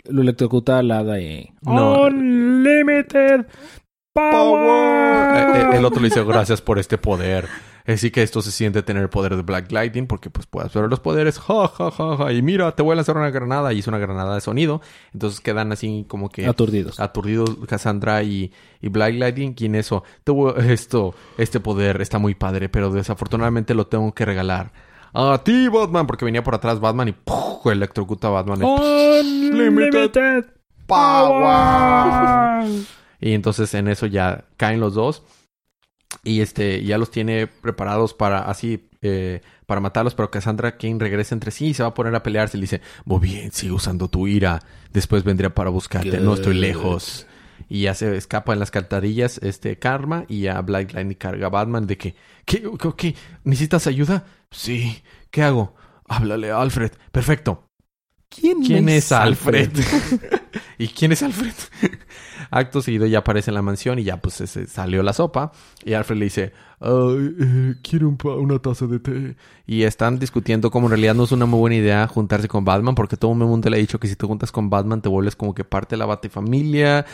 Lo 0.04 0.22
electrocuta 0.22 0.78
a 0.78 0.82
la 0.82 1.02
de... 1.04 1.52
No. 1.62 2.04
Unlimited 2.04 3.44
Eh, 4.14 5.54
eh, 5.54 5.70
El 5.74 5.84
otro 5.84 6.00
le 6.00 6.08
dice: 6.08 6.24
Gracias 6.24 6.62
por 6.62 6.78
este 6.78 6.96
poder. 6.98 7.46
Así 7.88 8.10
que 8.10 8.22
esto 8.22 8.42
se 8.42 8.52
siente 8.52 8.82
tener 8.82 9.02
el 9.02 9.08
poder 9.08 9.34
de 9.34 9.40
Black 9.42 9.72
Lightning 9.72 10.06
porque 10.06 10.28
pues 10.28 10.46
puede 10.46 10.66
absorber 10.66 10.90
los 10.90 11.00
poderes. 11.00 11.38
Ja, 11.38 11.66
ja, 11.68 11.90
ja, 11.90 12.16
ja. 12.18 12.32
Y 12.32 12.42
mira, 12.42 12.70
te 12.76 12.82
voy 12.82 12.92
a 12.92 12.96
lanzar 12.96 13.16
una 13.16 13.30
granada. 13.30 13.72
Y 13.72 13.78
es 13.78 13.86
una 13.86 13.96
granada 13.98 14.34
de 14.34 14.42
sonido. 14.42 14.82
Entonces 15.14 15.40
quedan 15.40 15.72
así 15.72 16.04
como 16.06 16.28
que 16.28 16.46
Aturdidos. 16.46 17.00
aturdidos 17.00 17.56
Cassandra 17.66 18.22
y, 18.22 18.52
y 18.82 18.88
Black 18.90 19.14
Lightning. 19.14 19.54
Y 19.58 19.64
en 19.66 19.74
eso, 19.76 20.04
te 20.22 20.32
voy- 20.32 20.52
esto, 20.70 21.14
este 21.38 21.60
poder 21.60 22.02
está 22.02 22.18
muy 22.18 22.34
padre, 22.34 22.68
pero 22.68 22.90
desafortunadamente 22.90 23.72
lo 23.74 23.86
tengo 23.86 24.12
que 24.12 24.26
regalar. 24.26 24.70
A 25.14 25.40
ti, 25.42 25.68
Batman, 25.68 26.06
porque 26.06 26.26
venía 26.26 26.44
por 26.44 26.54
atrás 26.54 26.80
Batman 26.80 27.08
y 27.08 27.12
¡puf! 27.12 27.66
electrocuta 27.66 28.28
a 28.28 28.32
Batman. 28.32 28.60
y 28.62 28.64
Unlimited 28.66 30.44
Power. 30.86 32.68
Y 33.20 33.32
entonces 33.32 33.74
en 33.74 33.88
eso 33.88 34.06
ya 34.06 34.44
caen 34.56 34.78
los 34.78 34.94
dos. 34.94 35.24
Y 36.24 36.40
este, 36.40 36.82
ya 36.84 36.98
los 36.98 37.10
tiene 37.10 37.46
preparados 37.46 38.14
para 38.14 38.40
así, 38.40 38.88
eh, 39.02 39.40
para 39.66 39.80
matarlos, 39.80 40.14
pero 40.14 40.30
Cassandra 40.30 40.76
King 40.76 40.98
regresa 40.98 41.34
entre 41.34 41.50
sí 41.50 41.66
y 41.66 41.74
se 41.74 41.82
va 41.82 41.90
a 41.90 41.94
poner 41.94 42.14
a 42.14 42.22
pelearse. 42.22 42.56
Le 42.56 42.62
dice, 42.62 42.80
muy 43.04 43.20
bien, 43.20 43.52
sigue 43.52 43.72
usando 43.72 44.08
tu 44.08 44.26
ira. 44.26 44.60
Después 44.92 45.24
vendré 45.24 45.50
para 45.50 45.70
buscarte, 45.70 46.18
no 46.20 46.34
estoy 46.34 46.54
lejos. 46.54 47.26
Y 47.68 47.82
ya 47.82 47.94
se 47.94 48.16
escapa 48.16 48.52
en 48.52 48.60
las 48.60 48.70
cantarillas 48.70 49.38
este 49.42 49.78
Karma 49.78 50.24
y 50.28 50.42
ya 50.42 50.60
Black 50.62 50.92
Lightning 50.92 51.16
carga 51.16 51.48
a 51.48 51.50
Batman 51.50 51.86
de 51.86 51.98
que, 51.98 52.14
¿qué, 52.46 52.62
qué, 52.62 52.92
qué? 52.96 53.14
¿Necesitas 53.44 53.86
ayuda? 53.86 54.24
Sí, 54.50 55.02
¿qué 55.30 55.42
hago? 55.42 55.74
Háblale 56.06 56.50
a 56.50 56.62
Alfred. 56.62 56.92
Perfecto. 57.12 57.68
¿Quién, 58.28 58.62
¿Quién 58.62 58.88
es 58.88 59.12
Alfred? 59.12 59.70
¿Y 60.78 60.88
quién 60.88 61.12
es 61.12 61.22
Alfred? 61.22 61.54
Acto 62.50 62.82
seguido 62.82 63.06
ya 63.06 63.18
aparece 63.18 63.50
en 63.50 63.54
la 63.54 63.62
mansión 63.62 63.98
y 63.98 64.04
ya 64.04 64.18
pues 64.18 64.34
se 64.34 64.66
salió 64.66 65.02
la 65.02 65.12
sopa. 65.12 65.52
Y 65.84 65.92
Alfred 65.94 66.16
le 66.16 66.24
dice, 66.24 66.52
"Ay, 66.80 67.34
eh, 67.40 67.74
quiero 67.82 68.08
un 68.08 68.18
una 68.24 68.58
taza 68.58 68.86
de 68.86 68.98
té. 69.00 69.36
Y 69.66 69.82
están 69.82 70.18
discutiendo 70.18 70.70
como 70.70 70.86
en 70.86 70.92
realidad 70.92 71.14
no 71.14 71.24
es 71.24 71.32
una 71.32 71.46
muy 71.46 71.60
buena 71.60 71.76
idea 71.76 72.06
juntarse 72.06 72.48
con 72.48 72.64
Batman 72.64 72.94
porque 72.94 73.16
todo 73.16 73.32
el 73.32 73.38
mundo 73.38 73.68
le 73.70 73.76
ha 73.76 73.80
dicho 73.80 73.98
que 74.00 74.08
si 74.08 74.16
te 74.16 74.26
juntas 74.26 74.52
con 74.52 74.70
Batman 74.70 75.02
te 75.02 75.08
vuelves 75.08 75.36
como 75.36 75.54
que 75.54 75.64
parte 75.64 75.94
de 75.94 75.98
la 75.98 76.06
batifamilia. 76.06 77.06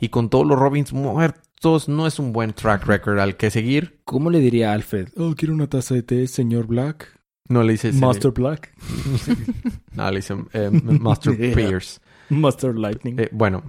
Y 0.00 0.08
con 0.08 0.30
todos 0.30 0.46
los 0.46 0.58
Robins 0.58 0.92
muertos 0.92 1.88
no 1.88 2.06
es 2.06 2.18
un 2.18 2.32
buen 2.32 2.52
track 2.54 2.86
record 2.86 3.18
al 3.18 3.36
que 3.36 3.50
seguir. 3.50 4.00
¿Cómo 4.04 4.30
le 4.30 4.40
diría 4.40 4.70
a 4.70 4.74
Alfred? 4.74 5.08
Oh, 5.16 5.34
quiero 5.36 5.52
una 5.54 5.66
taza 5.68 5.94
de 5.94 6.02
té, 6.02 6.26
señor 6.26 6.66
Black. 6.66 7.20
No 7.48 7.62
le 7.62 7.72
dice... 7.72 7.92
Master 7.92 8.30
Black. 8.30 8.72
No, 9.92 10.08
le 10.10 10.16
dice 10.16 10.36
eh, 10.52 10.70
Master. 10.70 11.36
Pierce. 11.54 12.00
Master 12.30 12.76
Lightning. 12.76 13.18
Eh, 13.18 13.28
bueno, 13.32 13.62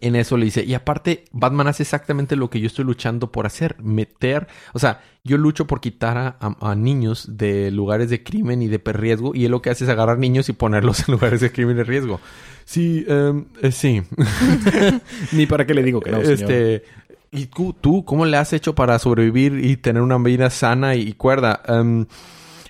en 0.00 0.16
eso 0.16 0.36
le 0.36 0.46
dice, 0.46 0.64
y 0.64 0.74
aparte, 0.74 1.24
Batman 1.30 1.68
hace 1.68 1.84
exactamente 1.84 2.34
lo 2.34 2.50
que 2.50 2.58
yo 2.60 2.66
estoy 2.66 2.84
luchando 2.84 3.30
por 3.30 3.46
hacer, 3.46 3.76
meter, 3.80 4.48
o 4.72 4.78
sea, 4.80 5.02
yo 5.22 5.36
lucho 5.38 5.66
por 5.68 5.80
quitar 5.80 6.18
a, 6.18 6.36
a- 6.40 6.70
a 6.70 6.74
niños 6.74 7.36
de 7.36 7.70
lugares 7.70 8.10
de 8.10 8.22
crimen 8.24 8.60
y 8.62 8.66
de 8.68 8.78
riesgo, 8.92 9.32
y 9.34 9.44
él 9.44 9.52
lo 9.52 9.62
que 9.62 9.70
hace 9.70 9.84
es 9.84 9.90
agarrar 9.90 10.18
niños 10.18 10.48
y 10.48 10.52
ponerlos 10.52 11.08
en 11.08 11.12
lugares 11.14 11.40
de 11.40 11.52
crimen 11.52 11.78
y 11.78 11.82
riesgo. 11.84 12.18
Sí, 12.64 13.04
em, 13.08 13.44
eh, 13.62 13.70
sí. 13.72 14.02
Ni 15.32 15.46
para 15.46 15.64
qué 15.66 15.74
le 15.74 15.82
digo 15.82 16.00
que 16.00 16.10
no, 16.10 16.20
señor. 16.22 16.32
este, 16.50 16.84
¿y 17.30 17.46
tú, 17.46 17.72
tú 17.80 18.04
cómo 18.04 18.26
le 18.26 18.36
has 18.36 18.52
hecho 18.52 18.74
para 18.74 18.98
sobrevivir 18.98 19.64
y 19.64 19.76
tener 19.76 20.02
una 20.02 20.18
vida 20.18 20.50
sana 20.50 20.94
y 20.96 21.12
cuerda? 21.12 21.62
Em, 21.68 22.06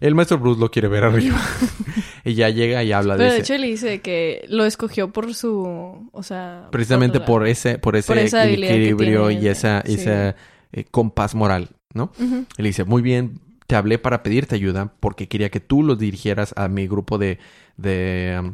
el 0.00 0.14
maestro 0.14 0.38
Bruce 0.38 0.60
lo 0.60 0.70
quiere 0.70 0.88
ver 0.88 1.04
arriba. 1.04 1.38
y 2.24 2.34
ya 2.34 2.48
llega 2.50 2.82
y 2.84 2.92
habla 2.92 3.14
de 3.14 3.18
Pero 3.18 3.32
de 3.32 3.40
hecho 3.40 3.58
le 3.58 3.66
dice 3.66 4.00
que 4.00 4.44
lo 4.48 4.64
escogió 4.64 5.12
por 5.12 5.34
su, 5.34 6.08
o 6.12 6.22
sea... 6.22 6.68
precisamente 6.70 7.20
por 7.20 7.46
ese 7.46 7.78
por 7.78 7.96
ese 7.96 8.06
Por 8.06 8.18
esa 8.18 8.48
equilibrio 8.48 9.28
tiene 9.28 9.42
y 9.42 9.48
esa 9.48 9.82
sí. 9.86 9.94
esa 9.94 10.36
eh, 10.72 10.84
compás 10.90 11.34
moral 11.34 11.70
no 11.94 12.12
y 12.18 12.62
le 12.62 12.68
dice 12.68 12.84
muy 12.84 13.02
bien 13.02 13.40
te 13.66 13.76
hablé 13.76 13.98
para 13.98 14.22
pedirte 14.22 14.54
ayuda 14.54 14.92
porque 15.00 15.28
quería 15.28 15.50
que 15.50 15.60
tú 15.60 15.82
los 15.82 15.98
dirigieras 15.98 16.54
a 16.56 16.68
mi 16.68 16.86
grupo 16.86 17.18
de 17.18 17.38
de 17.76 18.52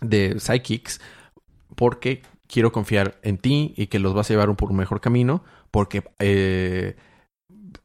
de 0.00 0.38
psychics 0.38 1.00
porque 1.74 2.22
quiero 2.46 2.72
confiar 2.72 3.18
en 3.22 3.38
ti 3.38 3.74
y 3.76 3.88
que 3.88 3.98
los 3.98 4.14
vas 4.14 4.30
a 4.30 4.34
llevar 4.34 4.50
un 4.50 4.56
por 4.56 4.70
un 4.70 4.76
mejor 4.76 5.00
camino 5.00 5.44
porque 5.70 6.02
eh, 6.18 6.96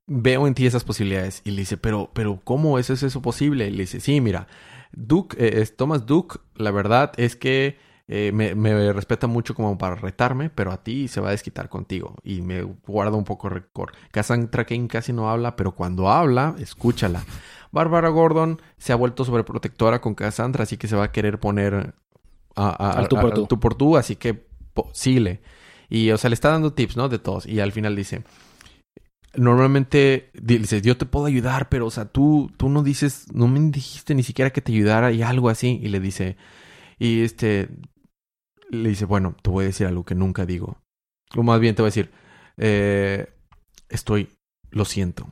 veo 0.07 0.47
en 0.47 0.53
ti 0.53 0.65
esas 0.65 0.83
posibilidades 0.83 1.41
y 1.43 1.51
le 1.51 1.61
dice 1.61 1.77
pero 1.77 2.09
pero 2.13 2.39
cómo 2.43 2.79
es 2.79 2.89
eso 2.89 3.21
posible 3.21 3.67
y 3.67 3.71
le 3.71 3.83
dice 3.83 3.99
sí 3.99 4.21
mira 4.21 4.47
Duke 4.93 5.35
eh, 5.39 5.61
es 5.61 5.75
Thomas 5.75 6.05
Duke 6.05 6.39
la 6.55 6.71
verdad 6.71 7.11
es 7.17 7.35
que 7.35 7.77
eh, 8.07 8.31
me, 8.33 8.53
me 8.55 8.91
respeta 8.93 9.27
mucho 9.27 9.55
como 9.55 9.77
para 9.77 9.95
retarme, 9.95 10.49
pero 10.49 10.71
a 10.71 10.83
ti 10.83 11.07
se 11.07 11.21
va 11.21 11.29
a 11.29 11.31
desquitar 11.31 11.69
contigo 11.69 12.15
y 12.23 12.41
me 12.41 12.61
guarda 12.61 13.15
un 13.17 13.23
poco 13.23 13.47
rencor. 13.49 13.93
Cassandra 14.11 14.65
Kane 14.65 14.87
casi 14.87 15.13
no 15.13 15.29
habla, 15.29 15.55
pero 15.55 15.71
cuando 15.73 16.09
habla, 16.09 16.55
escúchala. 16.59 17.23
Bárbara 17.71 18.09
Gordon 18.09 18.61
se 18.77 18.91
ha 18.93 18.97
vuelto 18.97 19.23
sobreprotectora 19.25 20.01
con 20.01 20.15
Cassandra, 20.15 20.63
así 20.63 20.77
que 20.77 20.87
se 20.87 20.95
va 20.95 21.05
a 21.05 21.11
querer 21.11 21.39
poner 21.39 21.95
a- 22.55 22.69
a- 22.69 22.91
Al 22.99 23.07
tú 23.07 23.15
por 23.15 23.31
a- 23.31 23.33
tú. 23.33 23.45
tú 23.47 23.59
por 23.59 23.75
tú, 23.75 23.97
así 23.97 24.15
que 24.15 24.33
po- 24.73 24.89
síguele. 24.93 25.41
Y, 25.89 26.11
o 26.11 26.17
sea, 26.17 26.29
le 26.29 26.33
está 26.35 26.49
dando 26.49 26.73
tips, 26.73 26.97
¿no? 26.97 27.07
De 27.09 27.19
todos. 27.19 27.45
Y 27.45 27.61
al 27.61 27.71
final 27.71 27.95
dice, 27.95 28.23
normalmente 29.35 30.31
di- 30.33 30.57
dices, 30.59 30.81
yo 30.83 30.97
te 30.97 31.05
puedo 31.05 31.25
ayudar, 31.25 31.69
pero, 31.69 31.87
o 31.87 31.91
sea, 31.91 32.05
tú, 32.05 32.51
tú 32.57 32.69
no 32.69 32.83
dices, 32.83 33.27
no 33.33 33.47
me 33.47 33.59
dijiste 33.71 34.15
ni 34.15 34.23
siquiera 34.23 34.51
que 34.51 34.61
te 34.61 34.71
ayudara 34.71 35.11
y 35.11 35.21
algo 35.23 35.49
así. 35.49 35.79
Y 35.81 35.89
le 35.89 35.99
dice, 35.99 36.37
y 36.99 37.21
este, 37.23 37.69
le 38.69 38.89
dice, 38.89 39.05
bueno, 39.05 39.35
te 39.41 39.49
voy 39.49 39.63
a 39.65 39.67
decir 39.67 39.87
algo 39.87 40.03
que 40.05 40.15
nunca 40.15 40.45
digo. 40.45 40.77
O 41.35 41.43
más 41.43 41.59
bien 41.59 41.75
te 41.75 41.81
voy 41.81 41.87
a 41.87 41.91
decir, 41.91 42.11
eh, 42.57 43.27
estoy, 43.89 44.29
lo 44.71 44.85
siento. 44.85 45.29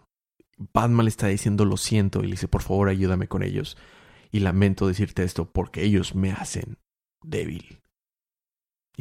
Batman 0.73 1.05
le 1.05 1.09
está 1.09 1.27
diciendo 1.27 1.65
lo 1.65 1.77
siento 1.77 2.19
y 2.21 2.25
le 2.25 2.31
dice, 2.31 2.47
por 2.47 2.61
favor, 2.61 2.89
ayúdame 2.89 3.27
con 3.27 3.43
ellos. 3.43 3.77
Y 4.31 4.39
lamento 4.41 4.87
decirte 4.87 5.23
esto 5.23 5.45
porque 5.51 5.83
ellos 5.83 6.15
me 6.15 6.31
hacen 6.31 6.77
débil. 7.23 7.80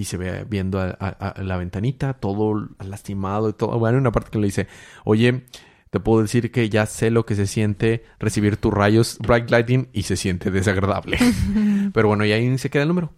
Y 0.01 0.05
se 0.05 0.17
ve 0.17 0.47
viendo 0.49 0.81
a, 0.81 0.97
a- 0.99 1.09
a 1.29 1.43
la 1.43 1.57
ventanita, 1.59 2.15
todo 2.15 2.69
lastimado 2.85 3.49
y 3.51 3.53
todo. 3.53 3.79
Bueno, 3.79 3.97
hay 3.97 4.01
una 4.01 4.13
parte 4.13 4.31
que 4.31 4.39
le 4.39 4.47
dice, 4.47 4.67
oye, 5.05 5.45
te 5.91 6.01
puedo 6.01 6.23
decir 6.23 6.51
que 6.53 6.69
ya 6.71 6.87
sé 6.87 7.11
lo 7.11 7.27
que 7.27 7.35
se 7.35 7.47
siente 7.47 8.05
recibir 8.19 8.57
tus 8.57 8.73
rayos 8.73 9.19
Bright 9.19 9.51
Lightning 9.51 9.89
y 9.93 10.05
se 10.05 10.17
siente 10.17 10.51
desagradable. 10.51 11.19
Pero 11.93 12.09
bueno, 12.09 12.25
y 12.25 12.33
ahí 12.33 12.57
se 12.59 12.71
queda 12.71 12.83
el 12.85 12.89
número. 12.89 13.13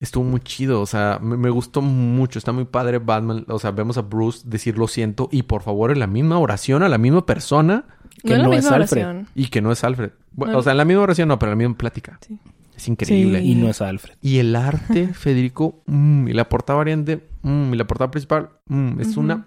Estuvo 0.00 0.24
muy 0.24 0.40
chido, 0.40 0.80
o 0.80 0.86
sea, 0.86 1.18
me, 1.22 1.36
me 1.36 1.50
gustó 1.50 1.80
mucho, 1.80 2.38
está 2.38 2.52
muy 2.52 2.64
padre 2.64 2.98
Batman, 2.98 3.44
o 3.48 3.58
sea, 3.58 3.70
vemos 3.70 3.96
a 3.96 4.02
Bruce 4.02 4.42
decir 4.44 4.76
lo 4.76 4.86
siento 4.88 5.28
y 5.32 5.44
por 5.44 5.62
favor 5.62 5.90
en 5.92 5.98
la 6.00 6.06
misma 6.06 6.38
oración 6.38 6.82
a 6.82 6.88
la 6.88 6.98
misma 6.98 7.24
persona 7.24 7.84
que 8.22 8.36
no 8.38 8.52
es 8.52 8.66
Alfred. 8.66 9.02
oración. 9.02 9.28
y 9.34 9.46
que 9.46 9.62
no 9.62 9.70
es 9.72 9.82
Alfred. 9.84 10.10
Bueno, 10.32 10.54
No. 10.54 10.58
O 10.58 10.62
sea, 10.62 10.72
en 10.72 10.78
la 10.78 10.84
misma 10.84 11.02
oración 11.02 11.28
no, 11.28 11.38
pero 11.38 11.52
en 11.52 11.58
la 11.58 11.62
misma 11.64 11.78
plática. 11.78 12.18
Sí. 12.26 12.38
Es 12.76 12.88
increíble. 12.88 13.40
Sí. 13.40 13.52
Y 13.52 13.54
no 13.54 13.68
es 13.68 13.80
Alfred. 13.80 14.16
Y 14.20 14.38
el 14.38 14.54
arte, 14.56 15.08
Federico, 15.14 15.82
mm, 15.86 16.28
y 16.28 16.32
la 16.32 16.48
portada 16.48 16.78
variante, 16.78 17.28
mm, 17.42 17.74
y 17.74 17.76
la 17.76 17.86
portada 17.86 18.10
principal, 18.10 18.50
mm, 18.66 19.00
es 19.00 19.16
una 19.16 19.46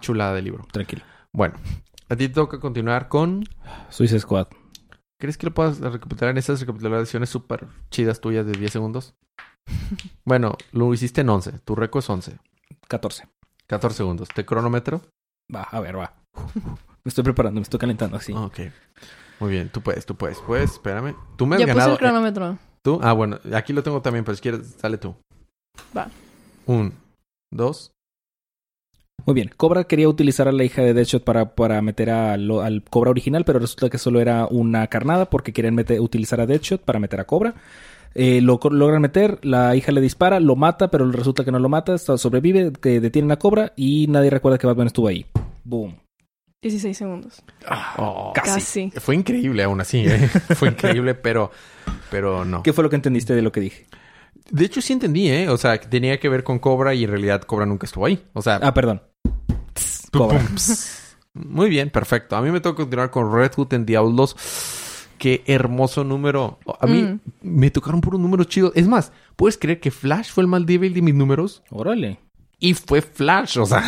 chulada 0.00 0.34
de 0.34 0.42
libro. 0.42 0.66
Tranquilo. 0.72 1.02
Bueno, 1.32 1.54
a 2.08 2.16
ti 2.16 2.28
te 2.28 2.34
toca 2.34 2.60
continuar 2.60 3.08
con... 3.08 3.44
Suicide 3.90 4.20
Squad. 4.20 4.48
¿Crees 5.18 5.38
que 5.38 5.46
lo 5.46 5.54
puedas 5.54 5.80
recapitular 5.80 6.30
en 6.30 6.38
esas 6.38 6.60
recapitulaciones 6.60 7.30
súper 7.30 7.66
chidas 7.90 8.20
tuyas 8.20 8.46
de 8.46 8.52
10 8.52 8.72
segundos? 8.72 9.14
Bueno, 10.24 10.56
lo 10.72 10.92
hiciste 10.92 11.20
en 11.20 11.28
11. 11.28 11.60
Tu 11.64 11.74
récord 11.74 12.02
es 12.02 12.10
11. 12.10 12.38
14. 12.88 13.28
14 13.66 13.96
segundos. 13.96 14.28
¿Te 14.28 14.44
cronómetro? 14.44 15.02
Va, 15.54 15.62
a 15.62 15.80
ver, 15.80 15.98
va. 15.98 16.14
Me 17.04 17.10
estoy 17.10 17.22
preparando, 17.22 17.60
me 17.60 17.62
estoy 17.62 17.78
calentando 17.78 18.16
así. 18.16 18.32
Ok. 18.32 18.58
Muy 19.40 19.50
bien. 19.50 19.68
Tú 19.70 19.80
puedes, 19.82 20.06
tú 20.06 20.14
puedes. 20.14 20.38
Pues, 20.46 20.72
espérame. 20.72 21.14
Tú 21.36 21.46
me 21.46 21.56
has 21.56 21.60
Ya 21.60 21.66
puse 21.66 21.74
ganado. 21.78 21.92
el 21.92 21.98
cronómetro. 21.98 22.58
¿Tú? 22.82 23.00
Ah, 23.02 23.12
bueno. 23.12 23.38
Aquí 23.54 23.72
lo 23.72 23.82
tengo 23.82 24.00
también, 24.00 24.24
pero 24.24 24.36
si 24.36 24.42
quieres, 24.42 24.76
sale 24.78 24.96
tú. 24.98 25.14
Va. 25.96 26.08
Un, 26.66 26.92
dos. 27.52 27.90
Muy 29.26 29.34
bien. 29.34 29.50
Cobra 29.56 29.84
quería 29.84 30.08
utilizar 30.08 30.46
a 30.48 30.52
la 30.52 30.62
hija 30.64 30.82
de 30.82 30.94
Deadshot 30.94 31.24
para, 31.24 31.54
para 31.54 31.82
meter 31.82 32.10
a 32.10 32.36
lo- 32.36 32.62
al 32.62 32.82
Cobra 32.84 33.10
original, 33.10 33.44
pero 33.44 33.58
resulta 33.58 33.90
que 33.90 33.98
solo 33.98 34.20
era 34.20 34.46
una 34.46 34.86
carnada 34.86 35.28
porque 35.28 35.52
querían 35.52 35.74
meter, 35.74 36.00
utilizar 36.00 36.40
a 36.40 36.46
Deadshot 36.46 36.80
para 36.82 37.00
meter 37.00 37.20
a 37.20 37.24
Cobra. 37.24 37.54
Eh, 38.14 38.40
lo 38.40 38.58
logran 38.70 39.02
meter, 39.02 39.38
la 39.44 39.74
hija 39.76 39.92
le 39.92 40.00
dispara, 40.00 40.40
lo 40.40 40.56
mata, 40.56 40.90
pero 40.90 41.10
resulta 41.10 41.44
que 41.44 41.52
no 41.52 41.58
lo 41.58 41.68
mata, 41.68 41.94
está- 41.94 42.16
sobrevive, 42.16 42.72
que 42.72 43.00
detienen 43.00 43.32
a 43.32 43.36
Cobra 43.38 43.72
y 43.76 44.06
nadie 44.08 44.30
recuerda 44.30 44.58
que 44.58 44.66
Batman 44.66 44.86
estuvo 44.86 45.08
ahí. 45.08 45.26
Boom. 45.64 45.96
16 46.66 46.96
segundos. 46.96 47.42
Oh, 47.96 48.32
Casi. 48.34 48.90
Casi. 48.90 49.00
Fue 49.00 49.14
increíble 49.14 49.62
aún 49.62 49.80
así, 49.80 50.04
¿eh? 50.06 50.28
Fue 50.56 50.68
increíble, 50.68 51.14
pero, 51.14 51.50
pero 52.10 52.44
no. 52.44 52.62
¿Qué 52.62 52.72
fue 52.72 52.84
lo 52.84 52.90
que 52.90 52.96
entendiste 52.96 53.34
de 53.34 53.42
lo 53.42 53.52
que 53.52 53.60
dije? 53.60 53.86
De 54.50 54.64
hecho, 54.64 54.80
sí 54.80 54.92
entendí, 54.92 55.28
¿eh? 55.28 55.48
O 55.48 55.56
sea, 55.58 55.78
que 55.78 55.88
tenía 55.88 56.20
que 56.20 56.28
ver 56.28 56.44
con 56.44 56.58
Cobra 56.58 56.94
y 56.94 57.04
en 57.04 57.10
realidad 57.10 57.42
Cobra 57.42 57.66
nunca 57.66 57.86
estuvo 57.86 58.06
ahí. 58.06 58.22
O 58.32 58.42
sea, 58.42 58.60
Ah, 58.62 58.72
perdón. 58.74 59.02
Pum, 60.12 60.28
Cobra. 60.28 60.38
pss. 60.54 61.16
Muy 61.34 61.68
bien, 61.68 61.90
perfecto. 61.90 62.36
A 62.36 62.42
mí 62.42 62.50
me 62.50 62.60
toca 62.60 62.76
continuar 62.76 63.10
con 63.10 63.32
Red 63.34 63.52
Hood 63.56 63.74
en 63.74 63.84
Diablos. 63.86 64.36
Qué 65.18 65.42
hermoso 65.46 66.04
número. 66.04 66.58
A 66.80 66.86
mí 66.86 67.02
Mm. 67.02 67.20
me 67.42 67.70
tocaron 67.70 68.00
puros 68.00 68.20
números 68.20 68.48
chidos. 68.48 68.72
Es 68.74 68.86
más, 68.86 69.12
¿puedes 69.34 69.58
creer 69.58 69.80
que 69.80 69.90
Flash 69.90 70.30
fue 70.30 70.42
el 70.42 70.48
más 70.48 70.64
débil 70.64 70.94
de 70.94 71.02
mis 71.02 71.14
números? 71.14 71.62
Órale. 71.70 72.20
Y 72.58 72.72
fue 72.74 73.02
Flash, 73.02 73.58
o 73.58 73.66
sea. 73.66 73.82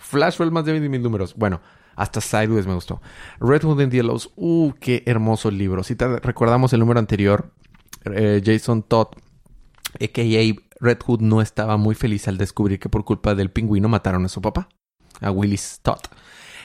Flash 0.00 0.36
fue 0.36 0.46
el 0.46 0.52
más 0.52 0.64
débil 0.64 0.82
de 0.82 0.88
mis 0.88 1.00
números. 1.00 1.34
Bueno, 1.36 1.60
hasta 1.96 2.20
Sideways 2.20 2.66
me 2.66 2.74
gustó. 2.74 3.00
Red 3.40 3.62
Hood 3.64 3.80
en 3.80 3.90
Diablos. 3.90 4.32
Uh, 4.36 4.72
qué 4.80 5.02
hermoso 5.06 5.50
libro. 5.50 5.82
Si 5.82 5.96
te 5.96 6.06
recordamos 6.20 6.72
el 6.72 6.80
número 6.80 6.98
anterior, 7.00 7.52
eh, 8.04 8.40
Jason 8.44 8.82
Todd, 8.82 9.08
a.k.a. 10.00 10.54
Red 10.82 10.98
Hood, 11.04 11.20
no 11.20 11.42
estaba 11.42 11.76
muy 11.76 11.94
feliz 11.94 12.26
al 12.28 12.38
descubrir 12.38 12.78
que 12.78 12.88
por 12.88 13.04
culpa 13.04 13.34
del 13.34 13.50
pingüino 13.50 13.88
mataron 13.88 14.24
a 14.24 14.28
su 14.28 14.40
papá, 14.40 14.68
a 15.20 15.30
Willis 15.30 15.80
Todd. 15.82 16.00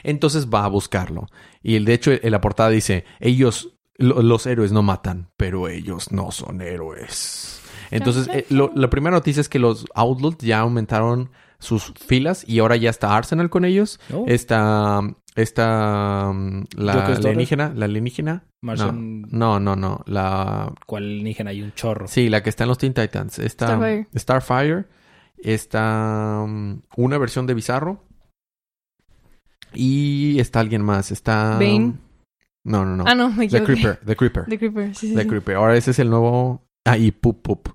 Entonces 0.04 0.48
va 0.48 0.64
a 0.66 0.70
buscarlo. 0.70 1.28
Y 1.64 1.76
el, 1.76 1.86
de 1.86 1.94
hecho, 1.96 2.12
en 2.14 2.32
la 2.32 2.40
portada 2.40 2.70
dice, 2.70 3.04
ellos, 3.20 3.76
lo- 3.98 4.22
los 4.22 4.46
héroes 4.46 4.72
no 4.72 4.84
matan, 4.84 5.32
pero 5.36 5.68
ellos 5.68 6.12
no 6.12 6.32
son 6.32 6.62
héroes. 6.62 7.60
Entonces, 7.92 8.28
eh, 8.32 8.46
lo- 8.50 8.72
la 8.76 8.90
primera 8.90 9.16
noticia 9.16 9.42
es 9.42 9.50
que 9.50 9.60
los 9.60 9.86
Outlaws 9.96 10.38
ya 10.38 10.60
aumentaron 10.60 11.32
sus 11.66 11.94
filas 12.06 12.48
y 12.48 12.60
ahora 12.60 12.76
ya 12.78 12.90
está 12.90 13.16
Arsenal 13.18 13.50
con 13.50 13.66
ellos. 13.66 14.00
Oh, 14.14 14.24
Está, 14.28 15.02
está 15.36 16.32
mm, 16.34 16.64
la 16.78 17.06
alienígena, 17.08 17.74
la 17.76 17.86
alienígena. 17.86 18.44
Martian- 18.62 19.28
No, 19.32 19.60
no, 19.60 19.76
no, 19.76 20.02
la 20.08 20.74
¿Cuál 20.86 21.04
alienígena? 21.04 21.50
Hay 21.52 21.62
un 21.62 21.74
chorro. 21.74 22.08
sí, 22.08 22.30
la 22.30 22.42
que 22.42 22.50
está 22.50 22.64
en 22.64 22.70
los 22.70 22.78
Teen 22.78 22.94
Titans. 22.94 23.40
Está 23.40 23.68
Starfire. 23.68 24.08
Starfire. 24.16 24.86
Está 25.38 26.44
mm, 26.48 26.82
una 26.98 27.18
versión 27.18 27.46
de 27.48 27.54
Bizarro. 27.54 28.02
Y 29.74 30.40
está 30.40 30.60
alguien 30.62 30.82
más. 30.84 31.12
Está 31.12 31.54
Bane. 31.60 31.94
No, 32.64 32.84
no, 32.86 32.96
no. 32.96 33.04
Ah, 33.06 33.14
no, 33.16 33.30
me 33.30 33.48
The. 33.48 33.64
Creeper, 33.64 33.98
The 34.06 34.16
Creeper. 34.16 34.46
The 34.46 34.58
Creeper, 34.58 34.96
sí, 34.96 35.10
sí. 35.10 35.16
The 35.16 35.24
sí. 35.24 35.28
Creeper. 35.28 35.56
Ahora 35.58 35.76
ese 35.76 35.92
es 35.92 36.00
el 36.00 36.10
nuevo. 36.10 36.64
Ah, 36.86 36.98
y 36.98 37.12
Poop 37.12 37.42
Poop. 37.42 37.70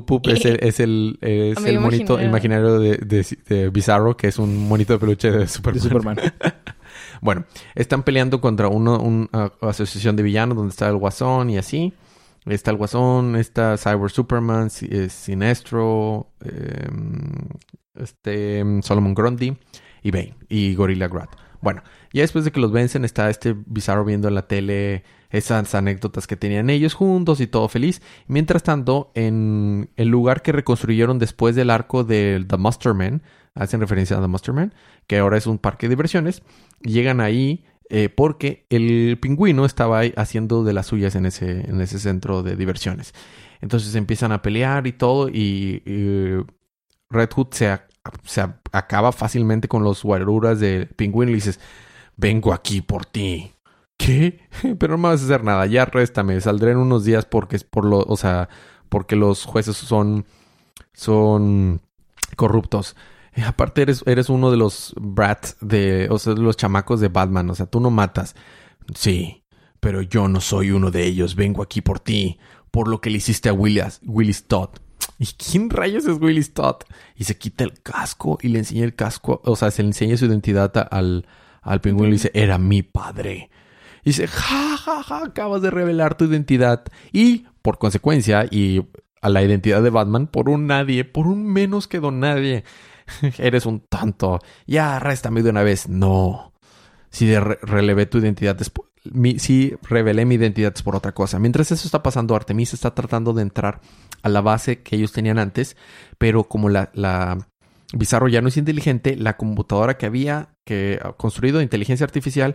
Poop 0.00 0.28
es 0.28 0.44
el, 0.44 0.58
es 0.62 0.80
el, 0.80 1.18
es 1.20 1.64
el 1.64 1.80
monito 1.80 2.20
imaginario 2.20 2.78
de, 2.78 2.96
de, 2.96 3.26
de 3.46 3.68
Bizarro, 3.70 4.16
que 4.16 4.28
es 4.28 4.38
un 4.38 4.68
monito 4.68 4.92
de 4.92 4.98
peluche 4.98 5.30
de 5.30 5.38
De 5.38 5.48
Superman. 5.48 6.16
Bueno, 7.22 7.44
están 7.76 8.02
peleando 8.02 8.40
contra 8.40 8.66
uno, 8.66 8.98
una 8.98 9.52
asociación 9.60 10.16
de 10.16 10.24
villanos 10.24 10.56
donde 10.56 10.70
está 10.70 10.88
el 10.88 10.96
Guasón 10.96 11.50
y 11.50 11.56
así. 11.56 11.94
Está 12.46 12.72
el 12.72 12.76
Guasón, 12.76 13.36
está 13.36 13.76
Cyber 13.76 14.10
Superman, 14.10 14.68
eh, 14.80 15.08
Sinestro, 15.08 16.26
eh, 16.44 16.88
este 17.94 18.64
Solomon 18.82 19.14
Grundy 19.14 19.56
y 20.02 20.10
Bane 20.10 20.34
y 20.48 20.74
Gorilla 20.74 21.06
Grodd. 21.06 21.28
Bueno, 21.60 21.84
ya 22.12 22.22
después 22.22 22.44
de 22.44 22.50
que 22.50 22.58
los 22.58 22.72
vencen 22.72 23.04
está 23.04 23.30
este 23.30 23.54
Bizarro 23.66 24.04
viendo 24.04 24.26
en 24.26 24.34
la 24.34 24.48
tele 24.48 25.04
esas 25.32 25.74
anécdotas 25.74 26.26
que 26.26 26.36
tenían 26.36 26.70
ellos 26.70 26.94
juntos 26.94 27.40
y 27.40 27.46
todo 27.46 27.68
feliz. 27.68 28.02
Mientras 28.28 28.62
tanto, 28.62 29.10
en 29.14 29.90
el 29.96 30.08
lugar 30.08 30.42
que 30.42 30.52
reconstruyeron 30.52 31.18
después 31.18 31.56
del 31.56 31.70
arco 31.70 32.04
de 32.04 32.44
The 32.46 32.58
Masterman, 32.58 33.22
hacen 33.54 33.80
referencia 33.80 34.18
a 34.18 34.20
The 34.20 34.28
Masterman, 34.28 34.74
que 35.06 35.18
ahora 35.18 35.38
es 35.38 35.46
un 35.46 35.58
parque 35.58 35.86
de 35.86 35.96
diversiones, 35.96 36.42
llegan 36.82 37.20
ahí 37.20 37.64
eh, 37.88 38.08
porque 38.08 38.66
el 38.70 39.18
pingüino 39.20 39.64
estaba 39.64 39.98
ahí 40.00 40.12
haciendo 40.16 40.64
de 40.64 40.72
las 40.72 40.86
suyas 40.86 41.14
en 41.14 41.26
ese, 41.26 41.68
en 41.68 41.80
ese 41.80 41.98
centro 41.98 42.42
de 42.42 42.54
diversiones. 42.54 43.14
Entonces 43.60 43.94
empiezan 43.94 44.32
a 44.32 44.42
pelear 44.42 44.86
y 44.86 44.92
todo 44.92 45.28
y, 45.28 45.82
Red 47.10 47.28
Hood 47.34 47.48
se, 47.50 47.78
se 48.24 48.40
acaba 48.72 49.12
fácilmente 49.12 49.68
con 49.68 49.84
los 49.84 50.02
guaruras 50.02 50.60
del 50.60 50.88
pingüino 50.88 51.32
y 51.32 51.34
dices, 51.34 51.60
vengo 52.16 52.54
aquí 52.54 52.80
por 52.80 53.04
ti. 53.04 53.51
¿Qué? 54.04 54.40
Pero 54.78 54.92
no 54.92 54.98
me 54.98 55.08
vas 55.08 55.22
a 55.22 55.24
hacer 55.24 55.44
nada, 55.44 55.66
ya 55.66 55.84
réstame, 55.84 56.40
saldré 56.40 56.72
en 56.72 56.78
unos 56.78 57.04
días 57.04 57.24
porque 57.24 57.56
es 57.56 57.62
por 57.62 57.84
lo, 57.84 57.98
o 58.00 58.16
sea, 58.16 58.48
porque 58.88 59.14
los 59.14 59.44
jueces 59.44 59.76
son, 59.76 60.26
son 60.92 61.80
corruptos. 62.36 62.96
Y 63.36 63.42
aparte 63.42 63.82
eres, 63.82 64.02
eres 64.06 64.28
uno 64.28 64.50
de 64.50 64.56
los 64.56 64.92
brats 65.00 65.56
de, 65.60 66.08
o 66.10 66.18
sea, 66.18 66.34
los 66.34 66.56
chamacos 66.56 67.00
de 67.00 67.08
Batman, 67.08 67.48
o 67.48 67.54
sea, 67.54 67.66
tú 67.66 67.80
no 67.80 67.90
matas. 67.90 68.34
Sí, 68.94 69.44
pero 69.78 70.02
yo 70.02 70.26
no 70.26 70.40
soy 70.40 70.72
uno 70.72 70.90
de 70.90 71.06
ellos, 71.06 71.36
vengo 71.36 71.62
aquí 71.62 71.80
por 71.80 72.00
ti, 72.00 72.38
por 72.72 72.88
lo 72.88 73.00
que 73.00 73.08
le 73.08 73.18
hiciste 73.18 73.48
a 73.48 73.52
Willis, 73.52 74.00
Willis 74.04 74.48
Todd. 74.48 74.70
¿Y 75.18 75.26
quién 75.26 75.70
rayos 75.70 76.06
es 76.06 76.20
Willis 76.20 76.52
Todd? 76.52 76.82
Y 77.14 77.24
se 77.24 77.38
quita 77.38 77.62
el 77.62 77.80
casco 77.82 78.38
y 78.42 78.48
le 78.48 78.58
enseña 78.58 78.84
el 78.84 78.96
casco, 78.96 79.40
o 79.44 79.54
sea, 79.54 79.70
se 79.70 79.82
le 79.82 79.90
enseña 79.90 80.16
su 80.16 80.26
identidad 80.26 80.72
al, 80.90 81.26
al 81.62 81.80
pingüino 81.80 82.08
y 82.08 82.10
le 82.10 82.14
dice, 82.16 82.32
era 82.34 82.58
mi 82.58 82.82
padre. 82.82 83.48
Y 84.04 84.10
dice, 84.10 84.26
ja, 84.26 84.76
ja, 84.76 85.02
ja, 85.02 85.24
acabas 85.24 85.62
de 85.62 85.70
revelar 85.70 86.16
tu 86.16 86.24
identidad. 86.24 86.84
Y, 87.12 87.46
por 87.62 87.78
consecuencia, 87.78 88.46
y 88.50 88.84
a 89.20 89.28
la 89.28 89.42
identidad 89.42 89.82
de 89.82 89.90
Batman, 89.90 90.26
por 90.26 90.48
un 90.48 90.66
nadie, 90.66 91.04
por 91.04 91.26
un 91.26 91.46
menos 91.46 91.86
que 91.86 92.00
don 92.00 92.20
nadie. 92.20 92.64
Eres 93.38 93.66
un 93.66 93.80
tonto. 93.80 94.40
Ya, 94.66 94.98
réstame 94.98 95.42
de 95.42 95.50
una 95.50 95.62
vez. 95.62 95.88
No. 95.88 96.52
Si 97.10 97.26
de 97.26 97.40
re- 97.40 97.58
relevé 97.62 98.06
tu 98.06 98.18
identidad 98.18 98.56
después. 98.56 98.88
Si 99.38 99.74
revelé 99.82 100.24
mi 100.24 100.36
identidad 100.36 100.72
es 100.74 100.82
por 100.82 100.94
otra 100.94 101.12
cosa. 101.12 101.38
Mientras 101.40 101.72
eso 101.72 101.86
está 101.86 102.02
pasando, 102.04 102.36
Artemis 102.36 102.72
está 102.72 102.94
tratando 102.94 103.32
de 103.32 103.42
entrar 103.42 103.80
a 104.22 104.28
la 104.28 104.40
base 104.40 104.82
que 104.82 104.94
ellos 104.94 105.10
tenían 105.10 105.40
antes, 105.40 105.76
pero 106.18 106.44
como 106.44 106.68
la, 106.68 106.90
la 106.94 107.48
Bizarro 107.94 108.28
ya 108.28 108.40
no 108.40 108.48
es 108.48 108.56
inteligente, 108.56 109.16
la 109.16 109.36
computadora 109.36 109.98
que 109.98 110.06
había 110.06 110.50
que 110.64 111.00
ha 111.02 111.12
construido 111.14 111.58
de 111.58 111.64
inteligencia 111.64 112.04
artificial, 112.04 112.54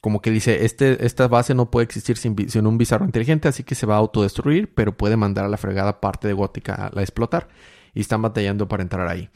como 0.00 0.20
que 0.20 0.30
dice, 0.30 0.64
este, 0.64 1.04
esta 1.04 1.28
base 1.28 1.54
no 1.54 1.70
puede 1.70 1.84
existir 1.84 2.16
sin, 2.16 2.66
un 2.66 2.78
Bizarro 2.78 3.04
inteligente, 3.04 3.48
así 3.48 3.64
que 3.64 3.74
se 3.74 3.86
va 3.86 3.96
a 3.96 3.98
autodestruir, 3.98 4.72
pero 4.74 4.96
puede 4.96 5.16
mandar 5.16 5.44
a 5.44 5.48
la 5.48 5.56
fregada 5.56 6.00
parte 6.00 6.28
de 6.28 6.34
Gótica 6.34 6.90
a, 6.94 7.00
explotar. 7.02 7.48
Y 7.94 8.00
están 8.00 8.22
batallando 8.22 8.68
para 8.68 8.82
entrar 8.82 9.08
ahí. 9.08 9.28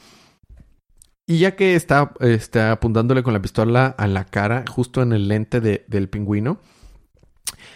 Y 1.26 1.38
ya 1.38 1.56
que 1.56 1.74
está, 1.74 2.12
está 2.20 2.72
apuntándole 2.72 3.22
con 3.22 3.32
la 3.32 3.42
pistola 3.42 3.86
a 3.86 4.06
la 4.06 4.24
cara, 4.24 4.64
justo 4.68 5.02
en 5.02 5.12
el 5.12 5.28
lente 5.28 5.60
de- 5.60 5.84
del 5.88 6.08
pingüino, 6.08 6.60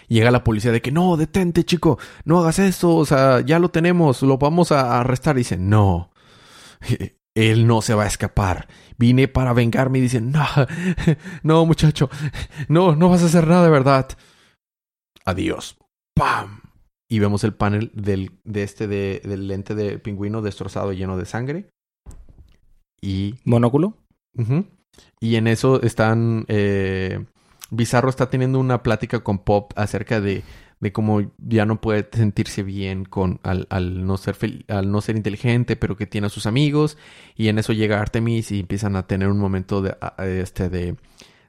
llega 0.09 0.31
la 0.31 0.45
policía 0.45 0.73
de 0.73 0.83
que 0.83 0.93
no, 0.93 1.17
detente, 1.17 1.65
chico, 1.65 1.99
no 2.25 2.39
hagas 2.39 2.59
eso, 2.59 2.95
o 2.97 3.07
sea, 3.07 3.41
ya 3.41 3.59
lo 3.59 3.71
tenemos, 3.71 4.23
lo 4.23 4.39
vamos 4.39 4.73
a 4.73 5.01
arrestar. 5.01 5.37
Dice, 5.37 5.57
no, 5.57 6.11
él 7.37 7.67
no 7.69 7.81
se 7.83 7.95
va 7.95 8.03
a 8.05 8.09
escapar. 8.09 8.67
Vine 8.99 9.29
para 9.29 9.53
vengarme 9.53 9.99
y 9.99 10.03
dicen, 10.03 10.33
no, 10.33 10.45
no, 11.45 11.65
muchacho, 11.67 12.11
no, 12.69 12.97
no 12.97 13.09
vas 13.09 13.23
a 13.23 13.27
hacer 13.27 13.47
nada 13.47 13.63
de 13.65 13.71
verdad. 13.71 14.09
Adiós. 15.25 15.77
¡Pam! 16.15 16.61
Y 17.09 17.19
vemos 17.21 17.45
el 17.45 17.55
panel 17.55 17.93
del, 17.95 18.33
de 18.45 18.63
este 18.63 18.89
de- 18.89 19.21
del 19.25 19.47
lente 19.49 19.75
de 19.75 19.99
pingüino 19.99 20.43
destrozado 20.43 20.93
lleno 20.93 21.17
de 21.17 21.27
sangre. 21.27 21.69
Y 23.01 23.35
¿Monóculo? 23.45 23.99
Y 25.21 25.37
en 25.37 25.47
eso 25.47 25.81
están. 25.83 26.45
eh, 26.49 27.25
Bizarro 27.71 28.09
está 28.11 28.31
teniendo 28.31 28.59
una 28.61 28.83
plática 28.83 29.21
con 29.25 29.39
Pop 29.41 29.73
acerca 29.77 30.21
de, 30.21 30.43
de 30.81 30.93
cómo 30.93 31.23
ya 31.39 31.65
no 31.65 31.81
puede 31.81 32.07
sentirse 32.13 32.63
bien 32.63 33.05
con 33.05 33.41
al, 33.43 33.67
al 33.71 34.07
no 34.07 34.17
ser 34.19 34.35
fel- 34.37 34.65
al 34.69 34.91
no 34.93 35.01
ser 35.01 35.17
inteligente, 35.17 35.77
pero 35.77 35.97
que 35.97 36.07
tiene 36.07 36.27
a 36.27 36.31
sus 36.31 36.47
amigos. 36.47 36.99
Y 37.35 37.49
en 37.49 37.59
eso 37.59 37.73
llega 37.73 38.01
Artemis 38.01 38.53
y 38.53 38.61
empiezan 38.61 38.95
a 38.97 39.07
tener 39.07 39.29
un 39.29 39.39
momento 39.39 39.81
de 39.83 39.97
a- 40.01 40.15
a- 40.19 40.27
este 40.27 40.69
de, 40.69 40.97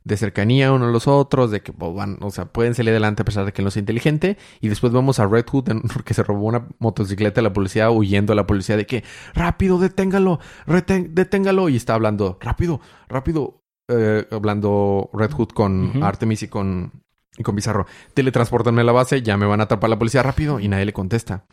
de 0.05 0.15
cercanía 0.17 0.71
uno 0.71 0.85
a 0.87 0.91
los 0.91 1.07
otros, 1.09 1.51
de 1.51 1.59
que 1.61 1.73
pues, 1.73 1.93
van, 1.93 2.17
o 2.21 2.31
sea, 2.31 2.45
pueden 2.45 2.73
salir 2.73 2.91
adelante 2.91 3.23
a 3.23 3.25
pesar 3.25 3.43
de 3.43 3.51
que 3.51 3.61
no 3.61 3.69
sea 3.69 3.81
inteligente. 3.81 4.37
Y 4.61 4.69
después 4.69 4.93
vemos 4.93 5.19
a 5.19 5.27
Red 5.27 5.45
Hood 5.51 5.69
en- 5.71 5.81
que 6.05 6.13
se 6.13 6.23
robó 6.23 6.45
una 6.45 6.65
motocicleta 6.79 7.41
de 7.41 7.43
la 7.49 7.53
policía, 7.53 7.91
huyendo 7.91 8.31
a 8.31 8.35
la 8.37 8.47
policía 8.47 8.77
de 8.77 8.85
que 8.85 9.03
rápido, 9.33 9.77
deténgalo, 9.77 10.39
deténgalo. 10.65 11.69
Y 11.69 11.75
está 11.75 11.93
hablando, 11.95 12.37
rápido, 12.41 12.79
rápido, 13.09 13.61
eh, 13.89 14.25
hablando 14.31 15.09
Red 15.13 15.31
Hood 15.31 15.49
con. 15.49 16.01
Artemis 16.03 16.43
y 16.43 16.47
con, 16.47 16.91
y 17.37 17.43
con 17.43 17.55
Bizarro. 17.55 17.85
Teletransportanme 18.13 18.81
a 18.81 18.85
la 18.85 18.91
base, 18.91 19.21
ya 19.21 19.37
me 19.37 19.45
van 19.45 19.59
a 19.61 19.63
atrapar 19.63 19.89
la 19.89 19.99
policía 19.99 20.23
rápido. 20.23 20.59
Y 20.59 20.67
nadie 20.67 20.85
le 20.85 20.93
contesta. 20.93 21.45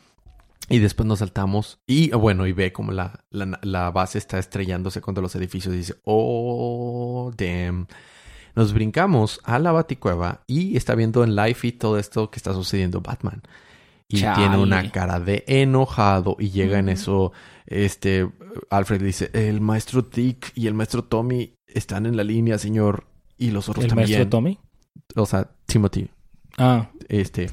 Y 0.69 0.79
después 0.79 1.07
nos 1.07 1.19
saltamos. 1.19 1.81
Y 1.87 2.11
bueno, 2.13 2.47
y 2.47 2.53
ve 2.53 2.73
como 2.73 2.93
la, 2.93 3.25
la, 3.31 3.59
la 3.63 3.91
base 3.91 4.19
está 4.19 4.39
estrellándose 4.39 5.01
contra 5.01 5.21
los 5.21 5.35
edificios. 5.37 5.75
Y 5.75 5.79
dice, 5.79 5.95
oh, 6.05 7.33
damn. 7.37 7.87
Nos 8.57 8.73
brincamos 8.73 9.41
a 9.45 9.59
la 9.59 9.73
baticueva 9.73 10.45
y 10.47 10.77
está 10.77 10.95
viendo 10.95 11.25
en 11.25 11.35
live 11.35 11.55
feed 11.55 11.79
todo 11.79 11.99
esto 11.99 12.31
que 12.31 12.39
está 12.39 12.55
sucediendo 12.55 13.01
Batman. 13.01 13.43
Y 14.07 14.21
Chale. 14.21 14.37
tiene 14.37 14.59
una 14.59 14.93
cara 14.93 15.19
de 15.19 15.45
enojado 15.49 16.37
y 16.39 16.51
llega 16.51 16.79
en 16.79 16.89
eso, 16.89 17.33
este, 17.67 18.31
Alfred 18.71 19.03
dice, 19.03 19.31
el 19.33 19.61
maestro 19.61 20.03
Dick 20.03 20.53
y 20.55 20.69
el 20.69 20.75
maestro 20.75 21.03
Tommy 21.03 21.57
están 21.67 22.07
en 22.07 22.17
la 22.17 22.23
línea, 22.23 22.59
señor, 22.59 23.07
y 23.37 23.51
los 23.51 23.69
otros 23.69 23.87
¿El 23.87 23.91
también. 23.91 24.09
maestro 24.11 24.29
Tommy? 24.29 24.61
O 25.17 25.27
sea, 25.27 25.51
Timothy, 25.67 26.09
Ah, 26.59 26.91
este, 27.09 27.51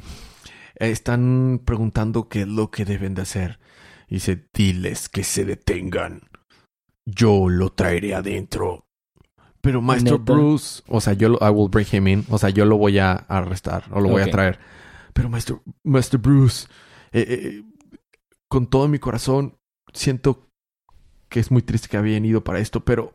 están 0.76 1.62
preguntando 1.66 2.30
qué 2.30 2.42
es 2.42 2.48
lo 2.48 2.72
que 2.72 2.86
deben 2.86 3.14
de 3.16 3.24
hacer. 3.24 3.60
Dice, 4.10 4.48
diles 4.54 5.10
que 5.10 5.24
se 5.24 5.46
detengan. 5.46 6.22
Yo 7.06 7.50
lo 7.50 7.72
traeré 7.72 8.14
adentro. 8.14 8.86
Pero 9.62 9.82
maestro. 9.82 10.20
Bruce, 10.20 10.84
o 10.88 11.02
sea, 11.02 11.14
yo 11.14 11.30
lo, 11.30 11.38
I 11.42 11.50
will 11.52 11.70
bring 11.70 11.88
him 11.92 12.08
in, 12.08 12.26
o 12.30 12.38
sea, 12.38 12.50
yo 12.50 12.66
lo 12.66 12.78
voy 12.78 12.98
a 12.98 13.14
arrestar 13.14 13.86
o 13.92 14.02
lo 14.02 14.10
voy 14.10 14.24
a 14.24 14.32
traer. 14.32 14.60
Pero 15.14 15.30
maestro, 15.30 15.62
maestro 15.84 16.20
Bruce, 16.20 16.68
eh, 17.12 17.26
eh, 17.30 17.64
con 18.48 18.68
todo 18.68 18.88
mi 18.88 18.98
corazón 18.98 19.58
siento 19.94 20.50
que 21.30 21.39
es 21.39 21.52
muy 21.52 21.62
triste 21.62 21.89
que 21.89 21.98
había 21.98 22.18
ido 22.18 22.44
para 22.44 22.60
esto, 22.60 22.84
pero 22.84 23.14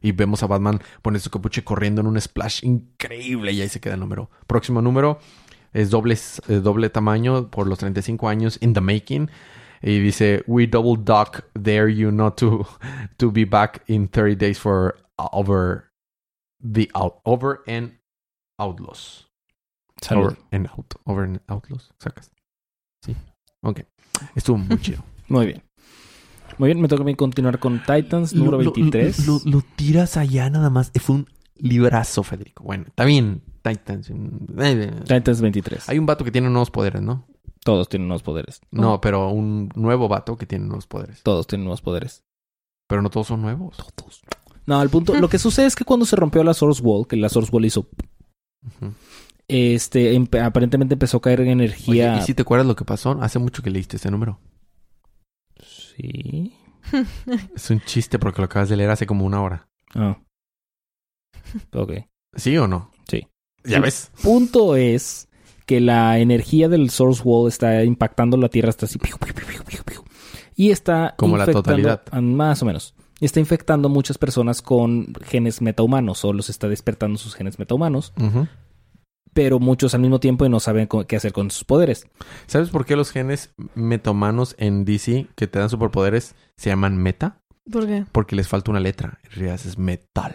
y 0.00 0.12
vemos 0.12 0.42
a 0.42 0.46
Batman 0.46 0.80
poner 1.02 1.20
su 1.20 1.30
capuche 1.30 1.64
corriendo 1.64 2.00
en 2.00 2.06
un 2.06 2.20
splash 2.20 2.64
increíble 2.64 3.52
y 3.52 3.60
ahí 3.60 3.68
se 3.68 3.80
queda 3.80 3.94
el 3.94 4.00
número. 4.00 4.30
Próximo 4.46 4.82
número 4.82 5.18
es 5.72 5.90
doble, 5.90 6.16
eh, 6.48 6.54
doble 6.60 6.90
tamaño 6.90 7.50
por 7.50 7.66
los 7.66 7.78
35 7.78 8.28
años 8.28 8.58
in 8.60 8.72
the 8.72 8.80
making. 8.80 9.30
Y 9.82 9.98
dice, 9.98 10.44
we 10.46 10.66
double 10.66 11.02
dock 11.02 11.44
dare 11.54 11.88
you 11.88 12.10
not 12.10 12.36
to, 12.36 12.66
to 13.16 13.30
be 13.30 13.44
back 13.44 13.82
in 13.86 14.08
30 14.08 14.36
days 14.36 14.58
for 14.58 14.96
over 15.32 15.90
the 16.62 16.90
out, 16.94 17.20
over 17.24 17.62
and 17.66 17.98
outlaws. 18.58 19.26
salud. 20.02 20.32
Over 20.32 20.36
and 20.52 20.66
out, 20.68 20.94
over 21.06 21.24
and 21.24 21.40
outlaws. 21.48 21.90
Sacas. 21.98 22.30
Sí. 23.04 23.16
Ok. 23.62 23.80
Estuvo 24.34 24.58
muy 24.58 24.78
chido. 24.82 25.02
Muy 25.28 25.46
bien. 25.46 25.62
Muy 26.60 26.68
bien, 26.68 26.80
me 26.82 26.88
toca 26.88 27.00
a 27.00 27.06
mí 27.06 27.14
continuar 27.14 27.58
con 27.58 27.80
Titans, 27.82 28.34
número 28.34 28.58
Lo- 28.58 28.64
lo- 28.64 28.72
23. 28.72 29.26
Lo, 29.26 29.40
lo 29.46 29.62
tiras 29.76 30.18
allá 30.18 30.50
nada 30.50 30.68
más. 30.68 30.92
Fue 31.00 31.16
un 31.16 31.26
librazo, 31.56 32.22
Federico. 32.22 32.64
Bueno, 32.64 32.84
está 32.86 33.06
bien. 33.06 33.40
Titans. 33.62 34.10
eh, 34.10 34.90
Titans 35.08 35.40
23. 35.40 35.88
Hay 35.88 35.98
un 35.98 36.04
vato 36.04 36.22
que 36.22 36.30
tiene 36.30 36.50
nuevos 36.50 36.70
poderes, 36.70 37.00
¿no? 37.00 37.26
Todos 37.64 37.88
tienen 37.88 38.08
nuevos 38.08 38.22
poderes. 38.22 38.60
No, 38.70 39.00
pero 39.00 39.30
un 39.30 39.70
nuevo 39.74 40.06
vato 40.06 40.36
que 40.36 40.44
tiene 40.44 40.66
nuevos 40.66 40.86
poderes. 40.86 41.22
Todos 41.22 41.46
tienen 41.46 41.64
nuevos 41.64 41.80
poderes. 41.80 42.24
Pero 42.86 43.00
no 43.00 43.08
todos 43.08 43.28
son 43.28 43.40
nuevos. 43.40 43.78
Todos. 43.94 44.20
No, 44.66 44.82
el 44.82 44.90
punto, 44.90 45.14
lo 45.14 45.30
que 45.30 45.38
sucede 45.38 45.64
es 45.64 45.74
que 45.74 45.86
cuando 45.86 46.04
se 46.04 46.14
rompió 46.14 46.44
la 46.44 46.52
Source 46.52 46.82
Wall, 46.82 47.06
que 47.06 47.16
la 47.16 47.30
Source 47.30 47.50
Wall 47.50 47.64
hizo, 47.64 47.88
este, 49.48 50.14
aparentemente 50.42 50.92
empezó 50.94 51.16
a 51.16 51.20
caer 51.22 51.40
Oye, 51.40 51.52
energía. 51.52 52.18
¿y 52.18 52.22
si 52.22 52.34
te 52.34 52.42
acuerdas 52.42 52.66
lo 52.66 52.76
que 52.76 52.84
pasó? 52.84 53.12
Hace 53.22 53.38
mucho 53.38 53.62
que 53.62 53.70
leíste 53.70 53.96
este 53.96 54.10
número. 54.10 54.38
Sí. 56.00 56.52
Es 57.54 57.70
un 57.70 57.80
chiste 57.82 58.18
porque 58.18 58.40
lo 58.40 58.46
acabas 58.46 58.68
de 58.68 58.76
leer 58.76 58.90
hace 58.90 59.06
como 59.06 59.24
una 59.24 59.42
hora. 59.42 59.68
Ah. 59.94 60.18
Ok. 61.72 61.92
¿Sí 62.34 62.56
o 62.56 62.66
no? 62.68 62.90
Sí. 63.08 63.26
¿Ya 63.64 63.76
Sí. 63.76 63.82
ves? 63.82 64.10
Punto 64.22 64.76
es 64.76 65.28
que 65.66 65.80
la 65.80 66.18
energía 66.18 66.68
del 66.68 66.90
Source 66.90 67.22
Wall 67.24 67.48
está 67.48 67.84
impactando 67.84 68.36
la 68.36 68.48
Tierra 68.48 68.70
hasta 68.70 68.86
así. 68.86 68.98
piu, 68.98 69.16
piu, 69.18 69.34
piu, 69.34 69.46
piu, 69.46 69.62
piu, 69.64 69.84
piu. 69.84 70.04
Y 70.56 70.70
está. 70.70 71.14
Como 71.16 71.36
la 71.36 71.44
infectando- 71.44 71.62
totalidad. 71.62 72.02
Más 72.20 72.62
o 72.62 72.66
menos. 72.66 72.94
Y 73.20 73.26
está 73.26 73.38
infectando 73.40 73.88
muchas 73.90 74.16
personas 74.16 74.62
con 74.62 75.12
genes 75.22 75.60
metahumanos 75.60 76.24
o 76.24 76.32
los 76.32 76.48
está 76.48 76.68
despertando 76.68 77.18
sus 77.18 77.34
genes 77.34 77.58
metahumanos, 77.58 78.14
Ujú. 78.18 78.48
Pero 79.42 79.58
muchos 79.58 79.94
al 79.94 80.02
mismo 80.02 80.20
tiempo 80.20 80.44
y 80.44 80.50
no 80.50 80.60
saben 80.60 80.86
qué 81.08 81.16
hacer 81.16 81.32
con 81.32 81.50
sus 81.50 81.64
poderes. 81.64 82.06
¿Sabes 82.46 82.68
por 82.68 82.84
qué 82.84 82.94
los 82.94 83.10
genes 83.10 83.54
metahumanos 83.74 84.54
en 84.58 84.84
DC 84.84 85.28
que 85.34 85.46
te 85.46 85.58
dan 85.58 85.70
superpoderes 85.70 86.34
se 86.58 86.68
llaman 86.68 86.98
meta? 86.98 87.40
¿Por 87.72 87.86
qué? 87.86 88.04
Porque 88.12 88.36
les 88.36 88.48
falta 88.48 88.70
una 88.70 88.80
letra. 88.80 89.18
En 89.24 89.30
realidad 89.30 89.54
es 89.54 89.78
metal. 89.78 90.34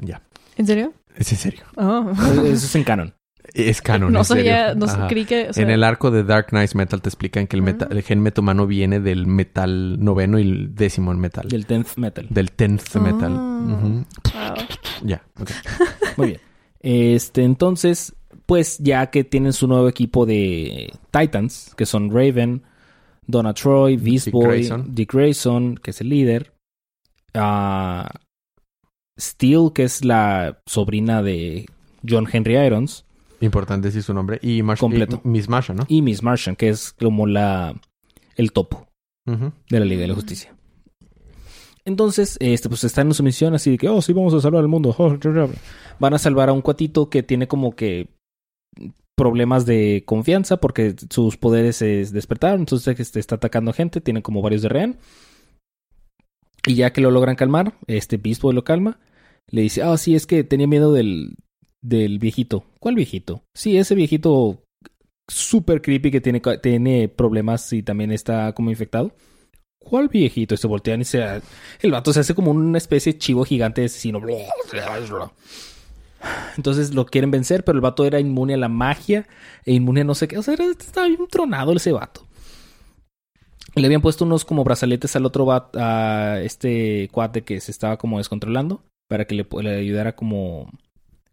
Ya. 0.00 0.20
¿En 0.56 0.66
serio? 0.66 0.94
Es 1.14 1.30
en 1.30 1.38
serio. 1.38 1.62
Oh. 1.76 2.10
Eso 2.10 2.66
es 2.66 2.74
en 2.74 2.82
canon. 2.82 3.14
Es 3.54 3.82
canon. 3.82 4.12
no 4.12 4.20
en 4.20 4.24
serio. 4.24 4.44
sabía, 4.52 4.74
no 4.74 5.08
creí 5.08 5.24
que... 5.24 5.48
o 5.50 5.52
sea, 5.52 5.62
en 5.64 5.70
el 5.70 5.82
arco 5.84 6.10
de 6.10 6.22
Dark 6.24 6.48
Knight 6.50 6.74
Metal 6.74 7.00
te 7.02 7.08
explican 7.08 7.46
que 7.46 7.56
el, 7.56 7.62
meta- 7.62 7.86
Ah. 7.90 7.94
el 7.94 8.02
gen 8.02 8.20
metahumano 8.20 8.66
viene 8.66 9.00
del 9.00 9.26
metal 9.26 10.02
noveno 10.02 10.38
y 10.38 10.42
el 10.42 10.74
décimo 10.74 11.12
en 11.12 11.18
metal. 11.20 11.48
Del 11.48 11.66
10th 11.66 11.96
Metal. 11.96 12.26
Del 12.30 12.52
tenth 12.52 12.96
Ah. 12.96 12.98
metal. 13.00 13.32
Wow. 13.32 14.66
Ya. 15.02 15.22
ok. 15.40 15.50
Muy 16.16 16.26
bien. 16.28 16.40
Este, 16.80 17.42
entonces, 17.44 18.14
pues 18.46 18.78
ya 18.78 19.10
que 19.10 19.24
tienen 19.24 19.52
su 19.52 19.66
nuevo 19.68 19.88
equipo 19.88 20.26
de 20.26 20.92
Titans, 21.10 21.74
que 21.76 21.86
son 21.86 22.10
Raven, 22.10 22.62
Donna 23.26 23.52
Troy, 23.54 23.96
Beast 23.96 24.26
Dick 24.26 24.32
Boy, 24.34 24.46
Grayson. 24.46 24.94
Dick 24.94 25.12
Grayson, 25.12 25.76
que 25.76 25.90
es 25.90 26.00
el 26.00 26.08
líder, 26.08 26.52
ah, 27.34 28.10
Steel, 29.18 29.70
que 29.74 29.84
es 29.84 30.04
la 30.04 30.60
sobrina 30.66 31.22
de 31.22 31.66
John 32.08 32.26
Henry 32.32 32.56
Irons, 32.56 33.04
Importante 33.40 33.88
decir 33.88 34.02
su 34.02 34.12
nombre. 34.14 34.38
Y, 34.42 34.60
Marsh- 34.62 34.78
Completo. 34.78 35.20
y 35.24 35.28
Miss 35.28 35.48
Marsha, 35.48 35.72
¿no? 35.74 35.84
y 35.88 36.02
Miss 36.02 36.22
Martian, 36.22 36.56
que 36.56 36.68
es 36.68 36.92
como 36.92 37.26
la 37.26 37.74
el 38.36 38.52
topo 38.52 38.86
de 39.26 39.78
la 39.78 39.84
Liga 39.84 40.00
de 40.02 40.08
la 40.08 40.14
Justicia. 40.14 40.54
Entonces, 41.84 42.36
este, 42.40 42.68
pues 42.68 42.84
están 42.84 43.06
en 43.08 43.14
su 43.14 43.22
misión 43.22 43.54
así 43.54 43.70
de 43.72 43.78
que, 43.78 43.88
oh, 43.88 44.02
sí, 44.02 44.12
vamos 44.12 44.34
a 44.34 44.40
salvar 44.40 44.60
al 44.62 44.68
mundo. 44.68 44.94
Van 45.98 46.14
a 46.14 46.18
salvar 46.18 46.48
a 46.48 46.52
un 46.52 46.60
cuatito 46.62 47.08
que 47.10 47.22
tiene 47.22 47.48
como 47.48 47.74
que 47.74 48.08
problemas 49.16 49.66
de 49.66 50.02
confianza 50.06 50.58
porque 50.58 50.94
sus 51.10 51.36
poderes 51.36 51.76
se 51.76 52.04
despertaron. 52.06 52.60
Entonces, 52.60 52.98
este, 53.00 53.20
está 53.20 53.36
atacando 53.36 53.72
gente, 53.72 54.00
tiene 54.00 54.22
como 54.22 54.42
varios 54.42 54.62
de 54.62 54.68
rehén. 54.68 54.98
Y 56.66 56.74
ya 56.74 56.92
que 56.92 57.00
lo 57.00 57.10
logran 57.10 57.36
calmar, 57.36 57.74
este 57.86 58.16
Beast 58.18 58.42
Boy 58.42 58.54
lo 58.54 58.64
calma. 58.64 58.98
Le 59.48 59.62
dice, 59.62 59.82
ah, 59.82 59.96
sí, 59.96 60.14
es 60.14 60.26
que 60.26 60.44
tenía 60.44 60.66
miedo 60.66 60.92
del, 60.92 61.36
del 61.82 62.18
viejito. 62.18 62.64
¿Cuál 62.78 62.94
viejito? 62.94 63.42
Sí, 63.54 63.76
ese 63.76 63.94
viejito 63.94 64.62
súper 65.28 65.80
creepy 65.80 66.10
que 66.10 66.20
tiene, 66.20 66.40
tiene 66.62 67.08
problemas 67.08 67.72
y 67.72 67.82
también 67.82 68.12
está 68.12 68.52
como 68.52 68.70
infectado. 68.70 69.14
¿Cuál 69.78 70.08
viejito? 70.08 70.54
Y 70.54 70.58
se 70.58 70.66
voltean 70.66 71.00
y 71.00 71.04
se... 71.04 71.40
El 71.80 71.90
vato 71.90 72.12
se 72.12 72.20
hace 72.20 72.34
como 72.34 72.50
una 72.50 72.78
especie 72.78 73.14
de 73.14 73.18
chivo 73.18 73.44
gigante 73.44 73.80
de 73.80 73.86
asesino. 73.86 74.20
Entonces 76.56 76.94
lo 76.94 77.06
quieren 77.06 77.30
vencer, 77.30 77.64
pero 77.64 77.76
el 77.76 77.82
vato 77.82 78.04
era 78.04 78.20
inmune 78.20 78.54
a 78.54 78.58
la 78.58 78.68
magia 78.68 79.26
e 79.64 79.72
inmune 79.72 80.02
a 80.02 80.04
no 80.04 80.14
sé 80.14 80.28
qué. 80.28 80.36
O 80.36 80.42
sea, 80.42 80.54
estaba 80.54 81.06
bien 81.06 81.26
tronado 81.28 81.72
ese 81.72 81.92
vato. 81.92 82.26
Le 83.74 83.86
habían 83.86 84.02
puesto 84.02 84.24
unos 84.24 84.44
como 84.44 84.64
brazaletes 84.64 85.16
al 85.16 85.24
otro 85.24 85.46
vato, 85.46 85.78
a 85.80 86.40
este 86.40 87.08
cuate 87.12 87.42
que 87.42 87.60
se 87.60 87.70
estaba 87.70 87.96
como 87.96 88.18
descontrolando 88.18 88.82
para 89.08 89.24
que 89.24 89.34
le 89.34 89.76
ayudara 89.76 90.14
como 90.14 90.70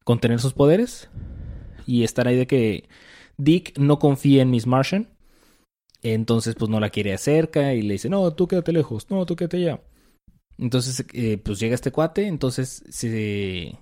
contener 0.08 0.39
sus 0.39 0.53
poderes. 0.53 1.10
Y 1.86 2.05
estar 2.05 2.28
ahí 2.28 2.38
de 2.38 2.47
que 2.47 2.88
Dick 3.38 3.78
no 3.78 3.99
confía 3.99 4.41
en 4.41 4.49
Miss 4.49 4.66
Martian. 4.66 5.10
Entonces, 6.01 6.55
pues 6.55 6.72
no 6.72 6.80
la 6.80 6.89
quiere 6.89 7.14
acerca 7.14 7.74
y 7.74 7.82
le 7.82 7.93
dice, 7.93 8.08
no, 8.08 8.34
tú 8.34 8.47
quédate 8.47 8.72
lejos, 8.72 9.10
no, 9.10 9.26
tú 9.26 9.36
quédate 9.36 9.58
allá. 9.58 9.82
Entonces, 10.58 11.05
eh, 11.14 11.38
pues 11.38 11.60
llega 11.60 11.76
este 11.76 11.91
cuate, 11.91 12.28
entonces 12.28 12.84
se, 12.89 13.78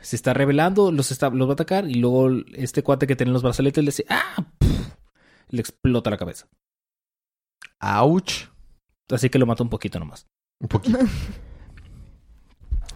se 0.00 0.16
está 0.16 0.34
revelando, 0.34 0.90
los, 0.90 1.12
está, 1.12 1.30
los 1.30 1.46
va 1.46 1.52
a 1.52 1.54
atacar 1.54 1.88
y 1.88 1.94
luego 1.94 2.30
este 2.54 2.82
cuate 2.82 3.06
que 3.06 3.14
tiene 3.14 3.32
los 3.32 3.42
brazaletes 3.42 3.84
le 3.84 3.88
dice, 3.88 4.06
¡ah! 4.08 4.52
Le 5.50 5.60
explota 5.60 6.10
la 6.10 6.18
cabeza. 6.18 6.48
Ouch. 7.80 8.48
Así 9.10 9.28
que 9.30 9.38
lo 9.38 9.46
mata 9.46 9.62
un 9.62 9.70
poquito 9.70 9.98
nomás. 9.98 10.26
Un 10.60 10.68
poquito. 10.68 10.98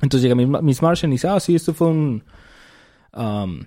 Entonces 0.04 0.22
llega 0.22 0.34
Miss- 0.60 0.82
Martian 0.82 1.10
y 1.10 1.14
dice, 1.14 1.28
ah, 1.28 1.40
sí, 1.40 1.54
esto 1.54 1.72
fue 1.74 1.88
un... 1.88 2.24
um, 3.14 3.60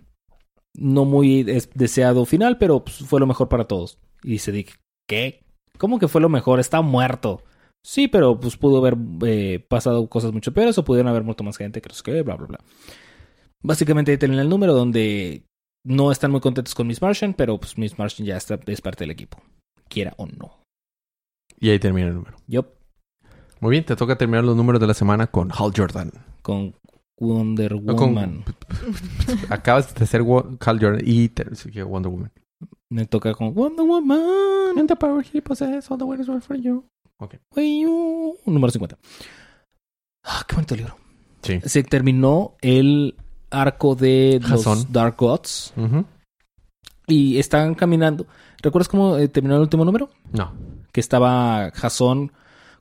no 0.76 1.06
muy 1.06 1.42
es- 1.48 1.70
deseado 1.74 2.26
final, 2.26 2.58
pero 2.58 2.84
pues, 2.84 2.98
fue 2.98 3.20
lo 3.20 3.26
mejor 3.28 3.50
para 3.50 3.66
todos. 3.66 3.98
Y 4.24 4.32
dice 4.32 4.52
Dick, 4.52 4.80
¿qué? 5.08 5.44
¿Cómo 5.78 6.00
que 6.00 6.08
fue 6.08 6.22
lo 6.22 6.30
mejor? 6.30 6.60
Está 6.60 6.82
muerto. 6.82 7.44
Sí, 7.84 8.08
pero 8.08 8.40
pues 8.40 8.58
pudo 8.58 8.78
haber 8.80 8.98
eh, 9.26 9.66
pasado 9.68 10.08
cosas 10.10 10.32
mucho 10.34 10.54
peores 10.54 10.78
o 10.78 10.84
pudieron 10.84 11.10
haber 11.10 11.24
muerto 11.24 11.44
más 11.44 11.58
gente, 11.58 11.82
que 11.82 11.94
sé 11.94 12.04
qué, 12.04 12.22
bla, 12.22 12.36
bla, 12.36 12.48
bla. 12.48 12.60
Básicamente 13.64 14.12
ahí 14.12 14.18
tienen 14.18 14.40
el 14.40 14.50
número 14.50 14.74
donde 14.74 15.44
no 15.86 16.12
están 16.12 16.32
muy 16.32 16.42
contentos 16.42 16.76
con 16.76 16.88
Miss 16.88 17.02
Martian, 17.02 17.34
pero 17.34 17.58
pues 17.60 17.78
Miss 17.78 17.98
Martian 17.98 18.26
ya 18.28 18.38
está, 18.38 18.60
es 18.66 18.82
parte 18.82 19.04
del 19.04 19.12
equipo. 19.12 19.42
Quiera 19.90 20.14
o 20.18 20.26
no. 20.28 20.60
y 21.60 21.70
ahí 21.70 21.80
termina 21.80 22.08
el 22.10 22.14
número. 22.16 22.36
Yo 22.48 22.77
Muy 23.60 23.72
bien, 23.72 23.86
te 23.86 23.96
toca 23.96 24.16
terminar 24.18 24.44
los 24.44 24.56
números 24.56 24.80
de 24.82 24.88
la 24.88 24.94
semana 24.94 25.28
con 25.28 25.52
Hal 25.52 25.72
Jordan. 25.76 26.12
con 26.42 26.76
Wonder 27.20 27.72
con- 27.72 27.96
Woman. 27.96 28.44
Acabas 29.50 29.94
de 29.96 30.04
hacer 30.04 30.22
Wo- 30.22 30.58
Hal 30.64 30.80
Jordan 30.80 31.02
y 31.04 31.30
te- 31.30 31.46
Wonder 31.84 32.12
Woman. 32.12 32.32
Me 32.90 33.06
toca 33.06 33.34
con 33.34 33.54
Wonder 33.54 33.86
Woman. 33.86 34.78
And 34.78 34.88
the 34.88 34.96
power 34.96 35.26
he 35.34 35.42
possesses, 35.42 35.90
all 35.90 35.98
the 35.98 36.04
way 36.06 36.20
is 36.20 36.28
for 36.46 36.56
you. 36.58 36.86
Wey, 37.56 37.86
uh, 37.86 38.36
Número 38.46 38.72
50. 38.72 38.98
Ah, 40.24 40.44
qué 40.48 40.56
bonito 40.56 40.76
libro. 40.76 40.96
Sí. 41.42 41.60
Se 41.66 41.84
terminó 41.84 42.54
el 42.62 43.16
arco 43.50 43.96
de 43.96 44.40
Jason. 44.44 44.78
los 44.80 44.92
Dark 44.92 45.16
Gods 45.18 45.74
y 47.08 47.40
están 47.40 47.74
caminando. 47.74 48.28
¿Recuerdas 48.62 48.88
cómo 48.90 49.18
eh, 49.18 49.28
terminó 49.30 49.56
el 49.56 49.62
último 49.62 49.86
número? 49.86 50.10
No. 50.34 50.52
Que 50.92 51.00
estaba 51.00 51.72
Jason 51.74 52.32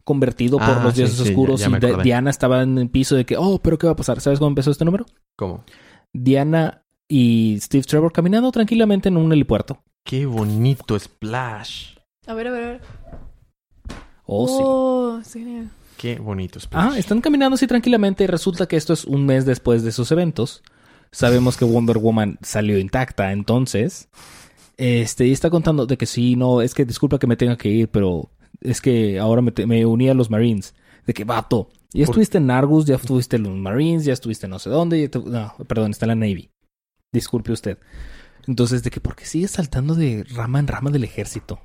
convertido 0.07 0.59
por 0.59 0.70
Ah, 0.70 0.80
los 0.84 0.94
sí, 0.94 1.00
dioses 1.00 1.18
sí, 1.18 1.28
oscuros 1.30 1.61
ya 1.61 1.68
y. 1.68 2.02
Diana 2.02 2.30
estaba 2.30 2.62
en 2.62 2.78
el 2.78 2.88
piso 2.88 3.16
de 3.16 3.26
que, 3.26 3.36
oh, 3.36 3.59
pero 3.61 3.76
¿qué 3.76 3.86
va 3.88 3.94
a 3.94 3.96
pasar? 3.96 4.20
¿Sabes 4.20 4.38
cómo 4.38 4.48
empezó 4.48 4.70
este 4.70 4.84
número? 4.84 5.04
¿Cómo? 5.36 5.64
Diana 6.12 6.84
y 7.09 7.59
Steve 7.61 7.82
Trevor 7.82 8.12
caminando 8.12 8.50
tranquilamente 8.52 9.09
en 9.09 9.16
un 9.16 9.32
helipuerto. 9.32 9.82
Qué 10.04 10.24
bonito 10.24 10.96
Splash. 10.96 11.96
A 12.28 12.34
ver, 12.34 12.46
a 12.46 12.50
ver, 12.52 12.64
a 12.64 12.68
ver. 12.68 12.80
Oh, 14.24 14.46
sí. 14.48 14.54
Oh, 14.61 15.20
sí. 15.24 15.38
genial. 15.40 15.70
Qué 15.96 16.18
bonito 16.20 16.61
Splash. 16.61 16.92
Ah, 16.94 16.98
están 16.98 17.20
caminando 17.20 17.54
así 17.57 17.66
tranquilamente 17.66 18.22
y 18.22 18.28
resulta 18.28 18.66
que 18.66 18.76
esto 18.76 18.92
es 18.92 19.04
un 19.04 19.26
mes 19.26 19.44
después 19.44 19.82
de 19.82 19.90
esos 19.90 20.12
eventos. 20.12 20.62
Sabemos 21.11 21.57
que 21.57 21.64
Wonder 21.64 21.98
Woman 21.98 22.38
salió 22.42 22.78
intacta, 22.78 23.32
entonces. 23.32 24.09
Este, 24.76 25.26
y 25.26 25.32
está 25.32 25.50
contando 25.50 25.86
de 25.86 25.96
que 25.96 26.07
sí, 26.07 26.36
no, 26.36 26.61
es 26.61 26.74
que 26.74 26.84
disculpa 26.84 27.18
que 27.18 27.26
me 27.26 27.36
tenga 27.36 27.57
que 27.57 27.70
ir, 27.70 27.88
pero 27.88 28.30
es 28.61 28.80
que 28.80 29.18
ahora 29.18 29.42
me, 29.42 29.52
te- 29.52 29.66
me 29.66 29.84
uní 29.86 30.09
a 30.09 30.14
los 30.14 30.30
Marines. 30.30 30.74
De 31.07 31.14
que, 31.14 31.24
vato, 31.24 31.68
ya 31.92 32.04
Por- 32.04 32.14
estuviste 32.14 32.38
en 32.38 32.50
Argus, 32.50 32.84
ya 32.86 32.96
estuviste 32.96 33.36
en 33.36 33.44
los 33.44 33.54
Marines, 33.57 34.04
ya 34.04 34.12
estuviste 34.12 34.48
no 34.48 34.59
sé 34.59 34.70
dónde. 34.70 35.00
ya 35.02 35.09
te- 35.09 35.18
no, 35.20 35.54
perdón, 35.68 35.92
está 35.92 36.04
en 36.07 36.09
la 36.09 36.14
Navy. 36.26 36.50
Disculpe 37.12 37.52
usted. 37.52 37.78
Entonces, 38.48 38.82
de 38.82 38.90
que, 38.90 39.00
¿por 39.00 39.14
qué 39.16 39.24
sigue 39.24 39.48
saltando 39.48 39.94
de 39.94 40.24
rama 40.34 40.59
en 40.61 40.66
rama 40.68 40.90
del 40.90 41.04
ejército? 41.04 41.61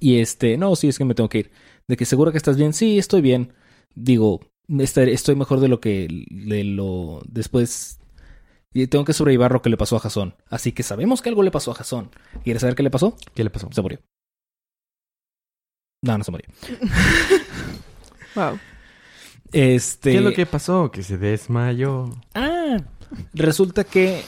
Y 0.00 0.18
este, 0.20 0.56
no, 0.56 0.76
sí, 0.76 0.88
es 0.88 0.98
que 0.98 1.04
me 1.04 1.14
tengo 1.14 1.28
que 1.28 1.38
ir. 1.38 1.50
De 1.88 1.96
que 1.96 2.04
seguro 2.04 2.30
que 2.30 2.38
estás 2.38 2.56
bien. 2.56 2.72
Sí, 2.72 2.98
estoy 2.98 3.20
bien. 3.20 3.52
Digo, 3.94 4.40
estoy 4.78 5.34
mejor 5.34 5.60
de 5.60 5.68
lo 5.68 5.80
que 5.80 6.06
de 6.30 6.62
lo 6.64 7.20
después 7.26 7.98
Y 8.72 8.86
tengo 8.86 9.04
que 9.04 9.12
sobrevivir 9.12 9.50
lo 9.50 9.62
que 9.62 9.70
le 9.70 9.76
pasó 9.76 9.96
a 9.96 10.00
Jason. 10.00 10.34
Así 10.50 10.72
que 10.72 10.82
sabemos 10.82 11.22
que 11.22 11.28
algo 11.30 11.42
le 11.42 11.50
pasó 11.50 11.70
a 11.70 11.74
Jason. 11.74 12.10
¿Quieres 12.44 12.60
saber 12.60 12.74
qué 12.74 12.82
le 12.82 12.90
pasó? 12.90 13.16
¿Qué 13.34 13.42
le 13.44 13.50
pasó? 13.50 13.68
Se 13.72 13.82
murió. 13.82 14.00
No, 16.02 16.18
no 16.18 16.24
se 16.24 16.30
murió. 16.30 16.48
Wow. 18.34 18.58
Este. 19.52 20.12
¿Qué 20.12 20.18
es 20.18 20.22
lo 20.22 20.32
que 20.32 20.46
pasó? 20.46 20.90
Que 20.92 21.02
se 21.02 21.16
desmayó. 21.16 22.10
Ah, 22.34 22.76
resulta 23.32 23.82
que 23.82 24.22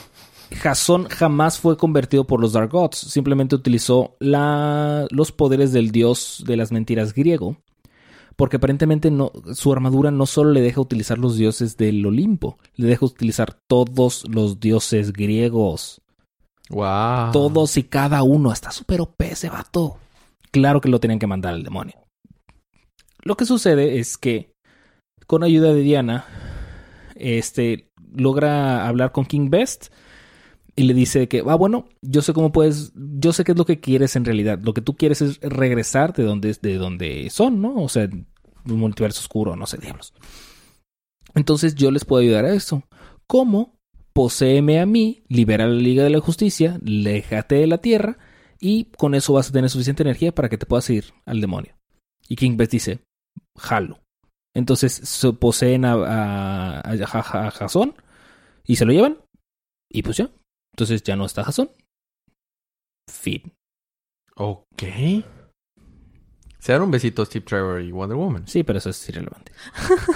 Jason 0.51 1.07
jamás 1.07 1.59
fue 1.59 1.77
convertido 1.77 2.25
por 2.25 2.41
los 2.41 2.53
Dark 2.53 2.71
Gods. 2.71 2.97
Simplemente 2.97 3.55
utilizó 3.55 4.15
la, 4.19 5.07
los 5.11 5.31
poderes 5.31 5.71
del 5.71 5.91
dios 5.91 6.43
de 6.45 6.57
las 6.57 6.71
mentiras 6.71 7.13
griego. 7.13 7.57
Porque 8.35 8.57
aparentemente 8.57 9.11
no, 9.11 9.31
su 9.53 9.71
armadura 9.71 10.11
no 10.11 10.25
solo 10.25 10.51
le 10.51 10.61
deja 10.61 10.81
utilizar 10.81 11.17
los 11.17 11.37
dioses 11.37 11.77
del 11.77 12.05
Olimpo, 12.05 12.57
le 12.75 12.87
deja 12.87 13.05
utilizar 13.05 13.57
todos 13.67 14.23
los 14.29 14.59
dioses 14.59 15.13
griegos. 15.13 16.01
Wow. 16.69 17.31
Todos 17.33 17.77
y 17.77 17.83
cada 17.83 18.23
uno. 18.23 18.51
Está 18.51 18.71
súper 18.71 19.01
OP 19.01 19.21
ese 19.21 19.49
vato. 19.49 19.97
Claro 20.51 20.81
que 20.81 20.89
lo 20.89 20.99
tenían 20.99 21.19
que 21.19 21.27
mandar 21.27 21.53
al 21.53 21.63
demonio. 21.63 21.95
Lo 23.23 23.35
que 23.35 23.45
sucede 23.45 23.99
es 23.99 24.17
que, 24.17 24.53
con 25.27 25.43
ayuda 25.43 25.73
de 25.73 25.81
Diana, 25.81 26.25
este 27.15 27.91
logra 28.13 28.87
hablar 28.87 29.11
con 29.11 29.25
King 29.25 29.49
Best 29.49 29.87
y 30.75 30.83
le 30.83 30.93
dice 30.93 31.27
que, 31.27 31.43
ah, 31.45 31.55
bueno, 31.55 31.89
yo 32.01 32.21
sé 32.21 32.33
cómo 32.33 32.51
puedes, 32.51 32.93
yo 32.95 33.33
sé 33.33 33.43
qué 33.43 33.51
es 33.51 33.57
lo 33.57 33.65
que 33.65 33.79
quieres 33.79 34.15
en 34.15 34.25
realidad. 34.25 34.59
Lo 34.61 34.73
que 34.73 34.81
tú 34.81 34.95
quieres 34.95 35.21
es 35.21 35.39
regresar 35.41 36.13
de 36.13 36.23
donde, 36.23 36.55
de 36.61 36.75
donde 36.75 37.29
son, 37.29 37.61
¿no? 37.61 37.75
O 37.81 37.89
sea, 37.89 38.07
un 38.65 38.79
multiverso 38.79 39.19
oscuro, 39.19 39.55
no 39.55 39.65
sé, 39.65 39.77
diablos. 39.77 40.13
Entonces 41.35 41.75
yo 41.75 41.91
les 41.91 42.05
puedo 42.05 42.21
ayudar 42.21 42.45
a 42.45 42.53
eso. 42.53 42.83
¿Cómo? 43.27 43.75
Poseeme 44.13 44.79
a 44.79 44.85
mí, 44.85 45.23
libera 45.29 45.67
la 45.67 45.75
Liga 45.75 46.03
de 46.03 46.09
la 46.09 46.19
Justicia, 46.19 46.79
léjate 46.83 47.55
de 47.55 47.67
la 47.67 47.77
Tierra 47.77 48.17
y 48.59 48.85
con 48.97 49.15
eso 49.15 49.33
vas 49.33 49.49
a 49.49 49.53
tener 49.53 49.69
suficiente 49.69 50.03
energía 50.03 50.33
para 50.33 50.49
que 50.49 50.57
te 50.57 50.65
puedas 50.65 50.89
ir 50.89 51.05
al 51.25 51.39
demonio. 51.39 51.75
Y 52.27 52.35
King 52.35 52.57
Best 52.57 52.71
dice, 52.71 52.99
jalo. 53.57 53.99
Entonces 54.53 54.93
se 54.93 55.31
poseen 55.33 55.85
a, 55.85 55.93
a, 55.93 56.79
a, 56.81 57.47
a 57.47 57.51
Jason 57.51 57.95
y 58.65 58.75
se 58.75 58.85
lo 58.85 58.91
llevan. 58.91 59.17
Y 59.89 60.03
pues 60.03 60.17
ya. 60.17 60.29
Entonces 60.73 61.03
ya 61.03 61.15
no 61.15 61.25
está 61.25 61.43
Jason. 61.43 61.69
Fin. 63.09 63.53
Ok. 64.35 64.83
Se 66.59 66.71
dan 66.73 66.83
un 66.83 66.91
besito 66.91 67.25
Steve 67.25 67.43
Trevor 67.45 67.81
y 67.81 67.91
Wonder 67.91 68.15
Woman. 68.17 68.47
Sí, 68.47 68.63
pero 68.63 68.77
eso 68.77 68.89
es 68.91 69.09
irrelevante. 69.09 69.51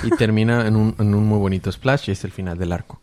Y 0.03 0.11
termina 0.11 0.67
en 0.67 0.75
un, 0.75 0.95
en 0.99 1.13
un 1.15 1.25
muy 1.25 1.39
bonito 1.39 1.71
splash 1.71 2.07
y 2.09 2.11
es 2.11 2.23
el 2.23 2.31
final 2.31 2.57
del 2.57 2.71
arco. 2.71 3.01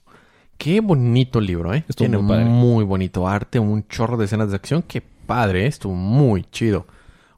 Qué 0.56 0.80
bonito 0.80 1.40
libro, 1.40 1.74
¿eh? 1.74 1.84
Estuvo 1.88 2.06
Tiene 2.06 2.18
muy 2.18 2.28
padre. 2.28 2.44
muy 2.44 2.84
bonito 2.84 3.26
arte, 3.26 3.58
un 3.58 3.86
chorro 3.88 4.16
de 4.16 4.26
escenas 4.26 4.50
de 4.50 4.56
acción. 4.56 4.82
Qué 4.82 5.00
padre, 5.00 5.64
¿eh? 5.64 5.66
estuvo 5.66 5.94
muy 5.94 6.44
chido. 6.52 6.86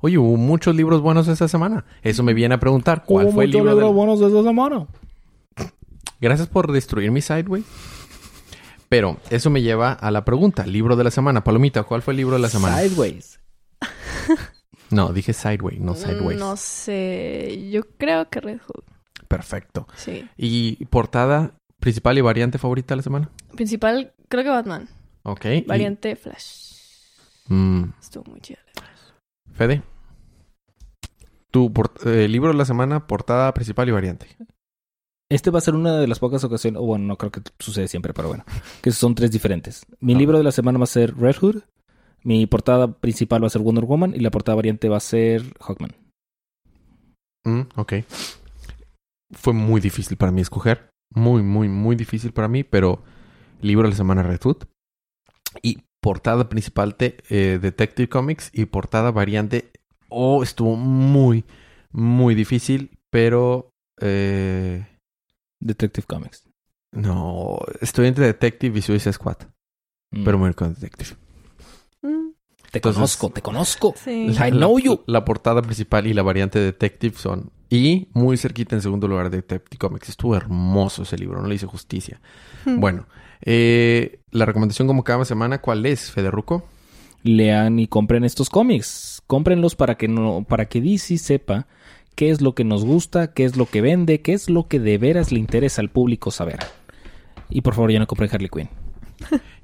Oye, 0.00 0.18
hubo 0.18 0.36
muchos 0.36 0.74
libros 0.76 1.00
buenos 1.00 1.26
esta 1.28 1.48
semana. 1.48 1.86
Eso 2.02 2.22
me 2.22 2.34
viene 2.34 2.54
a 2.56 2.60
preguntar, 2.60 3.04
¿cuál 3.06 3.32
fue 3.32 3.44
el 3.44 3.52
libro 3.52 3.74
del- 3.74 3.86
buenos 3.94 4.20
esta 4.20 4.42
semana? 4.42 4.86
Gracias 6.20 6.48
por 6.48 6.70
destruir 6.70 7.10
mi 7.10 7.22
sideway. 7.22 7.64
Pero 8.94 9.16
eso 9.28 9.50
me 9.50 9.60
lleva 9.60 9.92
a 9.92 10.12
la 10.12 10.24
pregunta, 10.24 10.64
libro 10.64 10.94
de 10.94 11.02
la 11.02 11.10
semana. 11.10 11.42
Palomita, 11.42 11.82
¿cuál 11.82 12.00
fue 12.00 12.12
el 12.12 12.18
libro 12.18 12.36
de 12.36 12.42
la 12.42 12.48
semana? 12.48 12.78
Sideways. 12.78 13.40
No, 14.90 15.12
dije 15.12 15.32
sideway, 15.32 15.80
no 15.80 15.96
sideways. 15.96 16.38
No 16.38 16.56
sé. 16.56 17.70
Yo 17.72 17.82
creo 17.98 18.28
que 18.30 18.40
Red 18.40 18.60
Hood. 18.60 18.84
Perfecto. 19.26 19.88
Sí. 19.96 20.28
¿Y 20.36 20.84
portada 20.86 21.54
principal 21.80 22.18
y 22.18 22.20
variante 22.20 22.58
favorita 22.58 22.94
de 22.94 22.98
la 22.98 23.02
semana? 23.02 23.30
Principal, 23.56 24.14
creo 24.28 24.44
que 24.44 24.50
Batman. 24.50 24.88
Ok. 25.24 25.44
y- 25.46 25.60
Variante 25.62 26.14
Flash. 26.14 26.74
mm, 27.48 27.84
Estuvo 28.00 28.30
muy 28.30 28.40
chido. 28.42 28.60
Fede. 29.54 29.82
Tu 31.50 31.72
eh, 32.04 32.28
libro 32.28 32.52
de 32.52 32.58
la 32.58 32.64
semana, 32.64 33.08
portada 33.08 33.52
principal 33.54 33.88
y 33.88 33.92
variante. 33.92 34.28
Este 35.34 35.50
va 35.50 35.58
a 35.58 35.62
ser 35.62 35.74
una 35.74 35.98
de 35.98 36.06
las 36.06 36.20
pocas 36.20 36.44
ocasiones, 36.44 36.80
o 36.80 36.84
bueno, 36.86 37.06
no 37.06 37.16
creo 37.18 37.32
que 37.32 37.40
sucede 37.58 37.88
siempre, 37.88 38.14
pero 38.14 38.28
bueno, 38.28 38.44
que 38.82 38.92
son 38.92 39.14
tres 39.16 39.32
diferentes. 39.32 39.84
Mi 40.00 40.14
Ah. 40.14 40.18
libro 40.18 40.38
de 40.38 40.44
la 40.44 40.52
semana 40.52 40.78
va 40.78 40.84
a 40.84 40.86
ser 40.86 41.16
Red 41.16 41.36
Hood, 41.40 41.62
mi 42.22 42.46
portada 42.46 42.92
principal 43.00 43.42
va 43.42 43.48
a 43.48 43.50
ser 43.50 43.60
Wonder 43.62 43.84
Woman 43.84 44.14
y 44.14 44.20
la 44.20 44.30
portada 44.30 44.54
variante 44.54 44.88
va 44.88 44.98
a 44.98 45.00
ser 45.00 45.42
Hawkman. 45.60 45.90
Mm, 47.44 47.62
ok. 47.76 47.92
Fue 49.32 49.52
muy 49.52 49.80
difícil 49.80 50.16
para 50.16 50.30
mí 50.30 50.40
escoger. 50.40 50.90
Muy, 51.14 51.42
muy, 51.42 51.68
muy 51.68 51.96
difícil 51.96 52.32
para 52.32 52.48
mí, 52.48 52.62
pero 52.62 53.02
libro 53.60 53.84
de 53.88 53.90
la 53.90 53.96
semana 53.96 54.22
Red 54.22 54.40
Hood. 54.42 54.58
Y 55.62 55.78
portada 56.00 56.48
principal 56.48 56.94
de 56.98 57.16
eh, 57.28 57.58
Detective 57.60 58.08
Comics 58.08 58.50
y 58.52 58.66
portada 58.66 59.10
variante. 59.10 59.72
Oh, 60.08 60.42
estuvo 60.44 60.76
muy, 60.76 61.44
muy 61.92 62.34
difícil, 62.36 62.90
pero... 63.10 63.70
eh, 64.00 64.86
Detective 65.64 66.06
Comics. 66.06 66.44
no, 66.92 67.58
estoy 67.80 68.06
entre 68.06 68.26
Detective 68.26 68.78
y 68.78 68.82
Suicide 68.82 69.12
Squad, 69.14 69.38
Mm. 70.12 70.24
pero 70.24 70.38
me 70.38 70.44
voy 70.44 70.54
con 70.54 70.74
Detective. 70.74 71.10
Mm, 72.02 72.28
te 72.70 72.78
entonces- 72.78 72.94
conozco, 72.96 73.30
te 73.30 73.42
conozco. 73.42 73.94
sí. 73.96 74.26
I 74.28 74.50
know 74.50 74.78
you. 74.78 75.00
La 75.06 75.24
portada 75.24 75.60
principal 75.62 76.06
y 76.06 76.14
la 76.14 76.22
variante 76.22 76.58
de 76.60 76.66
Detective 76.66 77.16
son. 77.18 77.50
Y 77.70 78.08
muy 78.12 78.36
cerquita 78.36 78.76
en 78.76 78.82
segundo 78.82 79.08
lugar 79.08 79.30
Detective 79.30 79.78
Comics. 79.78 80.10
Estuvo 80.10 80.36
hermoso 80.36 81.02
ese 81.02 81.16
libro, 81.18 81.40
no 81.42 81.48
le 81.48 81.56
hice 81.56 81.66
justicia. 81.66 82.20
Bueno, 82.64 83.06
eh, 83.42 84.20
la 84.30 84.44
recomendación 84.44 84.86
como 84.86 85.02
cada 85.02 85.24
semana, 85.24 85.60
¿cuál 85.60 85.84
es, 85.86 86.10
Federuco? 86.12 86.68
Lean 87.24 87.78
y 87.80 87.88
compren 87.88 88.22
estos 88.22 88.50
cómics. 88.50 89.22
Cómprenlos 89.26 89.74
para 89.74 89.96
que 89.96 90.06
no, 90.06 90.44
para 90.48 90.66
que 90.66 90.80
DC 90.80 91.18
sepa 91.18 91.66
qué 92.14 92.30
es 92.30 92.40
lo 92.40 92.54
que 92.54 92.64
nos 92.64 92.84
gusta, 92.84 93.32
qué 93.32 93.44
es 93.44 93.56
lo 93.56 93.66
que 93.66 93.80
vende, 93.80 94.20
qué 94.20 94.32
es 94.32 94.48
lo 94.50 94.68
que 94.68 94.80
de 94.80 94.98
veras 94.98 95.32
le 95.32 95.38
interesa 95.38 95.80
al 95.82 95.90
público 95.90 96.30
saber. 96.30 96.58
Y 97.50 97.60
por 97.60 97.74
favor, 97.74 97.90
ya 97.92 97.98
no 97.98 98.06
compren 98.06 98.30
Harley 98.32 98.48
Quinn. 98.48 98.68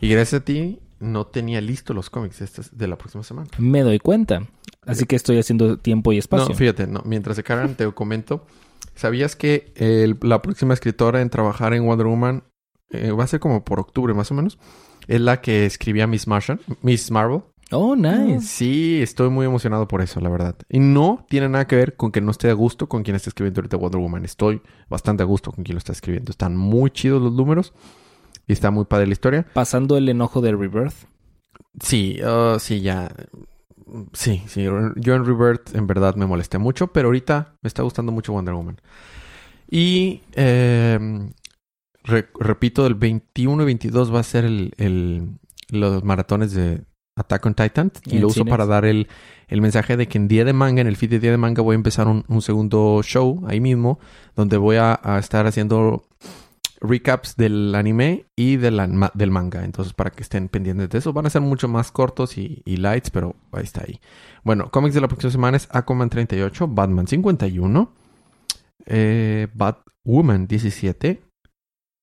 Y 0.01 0.09
gracias 0.09 0.42
a 0.42 0.44
ti, 0.44 0.78
no 0.98 1.26
tenía 1.26 1.61
listo 1.61 1.94
los 1.94 2.11
cómics 2.11 2.70
de 2.72 2.86
la 2.88 2.96
próxima 2.96 3.24
semana. 3.24 3.48
Me 3.59 3.80
doy 3.82 3.98
cuenta. 3.98 4.46
Así 4.86 5.05
que 5.05 5.16
estoy 5.16 5.38
haciendo 5.38 5.76
tiempo 5.78 6.12
y 6.12 6.18
espacio. 6.18 6.48
No, 6.48 6.55
fíjate, 6.55 6.86
no, 6.86 7.03
mientras 7.05 7.36
se 7.36 7.42
cargan, 7.42 7.74
te 7.74 7.90
comento. 7.92 8.46
¿Sabías 8.94 9.36
que 9.36 9.72
el- 9.76 10.16
la 10.22 10.42
próxima 10.42 10.74
escritora 10.74 11.20
en 11.20 11.30
trabajar 11.30 11.74
en 11.74 11.84
Wonder 11.86 12.07
Woman 12.07 12.44
eh, 12.90 13.12
va 13.12 13.24
a 13.24 13.26
ser 13.28 13.40
como 13.40 13.64
por 13.64 13.78
octubre 13.80 14.14
más 14.14 14.30
o 14.30 14.34
menos? 14.34 14.59
Es 15.07 15.20
la 15.20 15.40
que 15.40 15.64
escribía 15.66 16.07
Miss 16.07 16.26
Martian, 16.26 16.61
Miss 16.82 17.11
Marvel. 17.11 17.42
Oh, 17.72 17.94
nice. 17.94 18.40
Sí, 18.40 19.00
estoy 19.00 19.30
muy 19.30 19.46
emocionado 19.46 19.86
por 19.86 20.02
eso, 20.02 20.20
la 20.20 20.28
verdad. 20.28 20.56
Y 20.68 20.80
no 20.80 21.24
tiene 21.28 21.48
nada 21.48 21.66
que 21.68 21.76
ver 21.76 21.96
con 21.96 22.10
que 22.10 22.20
no 22.20 22.32
esté 22.32 22.50
a 22.50 22.52
gusto 22.54 22.88
con 22.88 23.02
quien 23.04 23.14
está 23.14 23.30
escribiendo 23.30 23.60
ahorita 23.60 23.76
Wonder 23.76 24.00
Woman. 24.00 24.24
Estoy 24.24 24.60
bastante 24.88 25.22
a 25.22 25.26
gusto 25.26 25.52
con 25.52 25.62
quien 25.62 25.76
lo 25.76 25.78
está 25.78 25.92
escribiendo. 25.92 26.30
Están 26.30 26.56
muy 26.56 26.90
chidos 26.90 27.22
los 27.22 27.32
números 27.32 27.72
y 28.48 28.52
está 28.52 28.72
muy 28.72 28.86
padre 28.86 29.06
la 29.06 29.12
historia. 29.12 29.46
Pasando 29.54 29.96
el 29.96 30.08
enojo 30.08 30.40
de 30.40 30.50
Rebirth. 30.52 30.94
Sí, 31.80 32.18
uh, 32.24 32.58
sí, 32.58 32.80
ya. 32.80 33.08
Sí, 34.12 34.42
sí. 34.48 34.64
Yo 34.64 35.14
en 35.14 35.24
Rebirth 35.24 35.74
en 35.74 35.86
verdad 35.86 36.16
me 36.16 36.26
molesté 36.26 36.58
mucho, 36.58 36.88
pero 36.88 37.08
ahorita 37.08 37.54
me 37.62 37.68
está 37.68 37.82
gustando 37.84 38.10
mucho 38.10 38.32
Wonder 38.32 38.54
Woman. 38.54 38.80
Y 39.70 40.22
eh, 40.34 40.98
re- 42.04 42.28
repito, 42.40 42.86
el 42.86 42.94
21 42.94 43.62
y 43.62 43.66
22 43.66 44.12
va 44.12 44.20
a 44.20 44.24
ser 44.24 44.44
el, 44.44 44.72
el- 44.76 45.38
los 45.70 46.02
maratones 46.02 46.52
de 46.52 46.82
Attack 47.20 47.46
on 47.46 47.54
Titan. 47.54 47.92
Y 48.06 48.18
lo 48.18 48.26
uso 48.28 48.40
cines. 48.40 48.50
para 48.50 48.66
dar 48.66 48.84
el, 48.84 49.08
el 49.48 49.60
mensaje 49.60 49.96
de 49.96 50.08
que 50.08 50.18
en 50.18 50.28
Día 50.28 50.44
de 50.44 50.52
Manga, 50.52 50.80
en 50.80 50.86
el 50.86 50.96
feed 50.96 51.10
de 51.10 51.18
Día 51.20 51.30
de 51.30 51.36
Manga, 51.36 51.62
voy 51.62 51.74
a 51.74 51.76
empezar 51.76 52.08
un, 52.08 52.24
un 52.28 52.42
segundo 52.42 53.00
show 53.02 53.44
ahí 53.48 53.60
mismo, 53.60 53.98
donde 54.36 54.56
voy 54.56 54.76
a, 54.76 54.98
a 55.02 55.18
estar 55.18 55.46
haciendo 55.46 56.02
recaps 56.82 57.36
del 57.36 57.74
anime 57.74 58.24
y 58.36 58.56
del, 58.56 58.80
anma- 58.80 59.10
del 59.14 59.30
manga. 59.30 59.64
Entonces, 59.64 59.92
para 59.92 60.10
que 60.10 60.22
estén 60.22 60.48
pendientes 60.48 60.88
de 60.88 60.98
eso, 60.98 61.12
van 61.12 61.26
a 61.26 61.30
ser 61.30 61.42
mucho 61.42 61.68
más 61.68 61.92
cortos 61.92 62.38
y, 62.38 62.62
y 62.64 62.78
lights, 62.78 63.10
pero 63.10 63.36
ahí 63.52 63.64
está 63.64 63.82
ahí. 63.86 64.00
Bueno, 64.44 64.70
cómics 64.70 64.94
de 64.94 65.02
la 65.02 65.08
próxima 65.08 65.30
semana 65.30 65.56
es 65.58 65.68
Aquaman 65.70 66.08
38, 66.08 66.68
Batman 66.68 67.06
51, 67.06 67.92
eh, 68.86 69.48
Batwoman 69.52 70.46
17, 70.46 71.20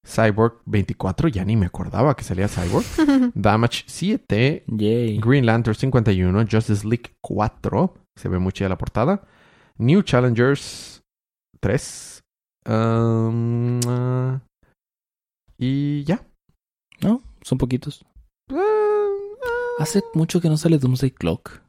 Cyborg 0.07 0.61
24, 0.65 1.27
ya 1.27 1.43
ni 1.43 1.55
me 1.57 1.65
acordaba 1.65 2.15
que 2.15 2.23
salía 2.23 2.47
Cyborg, 2.47 2.85
Damage 3.35 3.83
7, 3.87 4.63
Yay. 4.67 5.17
Green 5.19 5.45
Lantern 5.45 5.75
51, 5.75 6.45
Justice 6.49 6.87
League 6.87 7.15
4, 7.21 7.93
se 8.15 8.29
ve 8.29 8.39
muy 8.39 8.53
chida 8.53 8.69
la 8.69 8.77
portada, 8.77 9.27
New 9.77 10.01
Challengers 10.03 11.01
3, 11.59 12.21
um, 12.67 13.79
ah, 13.87 14.39
y 15.57 16.03
ya. 16.05 16.25
No, 17.01 17.21
son 17.41 17.57
poquitos. 17.57 18.05
Ah, 18.49 19.07
Hace 19.79 20.03
mucho 20.13 20.41
que 20.41 20.49
no 20.49 20.57
sale 20.57 20.79
Doomsday 20.79 21.11
Clock. 21.11 21.61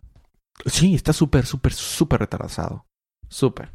Sí, 0.66 0.94
está 0.94 1.12
súper, 1.12 1.44
súper, 1.44 1.72
súper 1.72 2.20
retrasado. 2.20 2.84
Súper. 3.28 3.72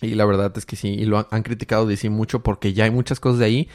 Y 0.00 0.14
la 0.14 0.24
verdad 0.24 0.52
es 0.56 0.64
que 0.66 0.76
sí, 0.76 0.88
y 0.88 1.04
lo 1.06 1.18
han, 1.18 1.26
han 1.30 1.42
criticado 1.42 1.86
DC 1.86 2.08
mucho 2.10 2.42
porque 2.42 2.72
ya 2.72 2.84
hay 2.84 2.90
muchas 2.90 3.18
cosas 3.20 3.40
de 3.40 3.44
ahí 3.46 3.68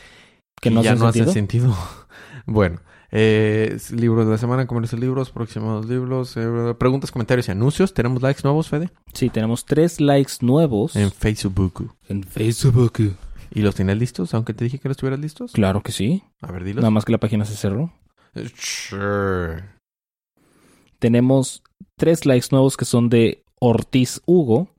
Que 0.62 0.72
no, 0.72 0.82
ya 0.84 0.92
hacen 0.94 1.00
no 1.04 1.12
sentido. 1.12 1.26
hace 1.26 1.34
sentido. 1.34 1.78
bueno, 2.46 2.80
eh, 3.12 3.78
libros 3.92 4.26
de 4.26 4.32
la 4.32 4.38
semana, 4.38 4.66
comercio 4.66 4.98
de 4.98 5.06
libros, 5.06 5.30
próximos 5.32 5.86
libros, 5.86 6.36
eh, 6.38 6.74
preguntas, 6.80 7.12
comentarios 7.12 7.48
y 7.48 7.52
anuncios. 7.52 7.94
¿Tenemos 7.94 8.22
likes 8.22 8.42
nuevos, 8.44 8.70
Fede? 8.70 8.90
Sí, 9.14 9.30
tenemos 9.30 9.66
tres 9.66 10.00
likes 10.00 10.34
nuevos 10.42 10.96
En 10.96 11.12
Facebook. 11.12 11.92
en 12.08 12.24
Facebook. 12.24 13.16
¿Y 13.56 13.62
los 13.62 13.76
tienes 13.76 13.98
listos? 13.98 14.34
Aunque 14.34 14.54
te 14.54 14.64
dije 14.64 14.80
que 14.80 14.88
los 14.88 14.98
tuvieras 14.98 15.20
listos. 15.20 15.52
Claro 15.52 15.82
que 15.82 15.92
sí. 15.92 16.24
A 16.42 16.52
ver, 16.52 16.64
dilos. 16.64 16.82
Nada 16.82 16.90
más 16.92 17.06
que 17.06 17.12
la 17.12 17.20
página 17.20 17.46
se 17.46 17.56
cerró. 17.56 17.92
Sure. 18.56 19.64
Tenemos 21.00 21.62
tres 21.98 22.26
likes 22.26 22.48
nuevos 22.52 22.78
que 22.78 22.86
son 22.86 23.10
de 23.10 23.44
Ortiz 23.60 24.22
Hugo. 24.26 24.70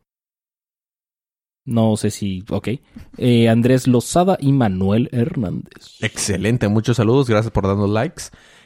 No 1.64 1.96
sé 1.96 2.10
si. 2.10 2.44
Ok. 2.50 2.68
Eh, 3.16 3.48
Andrés 3.48 3.86
Lozada 3.86 4.36
y 4.40 4.52
Manuel 4.52 5.08
Hernández. 5.12 5.96
Excelente, 6.00 6.68
muchos 6.68 6.96
saludos, 6.98 7.28
gracias 7.28 7.52
por 7.52 7.66
darnos 7.66 7.88
likes 7.90 8.24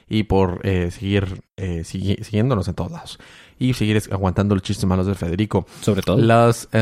y 0.08 0.24
por 0.24 0.60
eh, 0.64 0.90
seguir 0.90 1.42
eh, 1.56 1.82
sigui- 1.84 2.22
siguiéndonos 2.22 2.66
en 2.68 2.74
todos 2.74 2.90
lados 2.90 3.18
y 3.60 3.74
seguir 3.74 4.00
aguantando 4.10 4.54
los 4.54 4.62
chistes 4.62 4.84
malos 4.86 5.06
de 5.06 5.14
Federico. 5.14 5.66
Sobre 5.80 6.02
todo. 6.02 6.16
Las, 6.16 6.68
eh, 6.72 6.78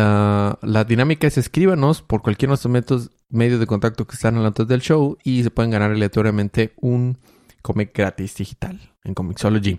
la 0.62 0.84
dinámica 0.86 1.26
es 1.26 1.36
escríbanos 1.38 2.02
por 2.02 2.22
cualquier 2.22 2.48
de 2.48 2.50
nuestros 2.50 2.72
métodos, 2.72 3.10
medios 3.28 3.58
de 3.60 3.66
contacto 3.66 4.06
que 4.06 4.14
están 4.14 4.36
en 4.36 4.42
la 4.42 4.50
del 4.50 4.80
show 4.80 5.18
y 5.24 5.42
se 5.42 5.50
pueden 5.50 5.70
ganar 5.70 5.90
aleatoriamente 5.90 6.72
un 6.80 7.18
cómic 7.62 7.90
gratis 7.94 8.36
digital 8.36 8.78
en 9.04 9.14
Comixology. 9.14 9.78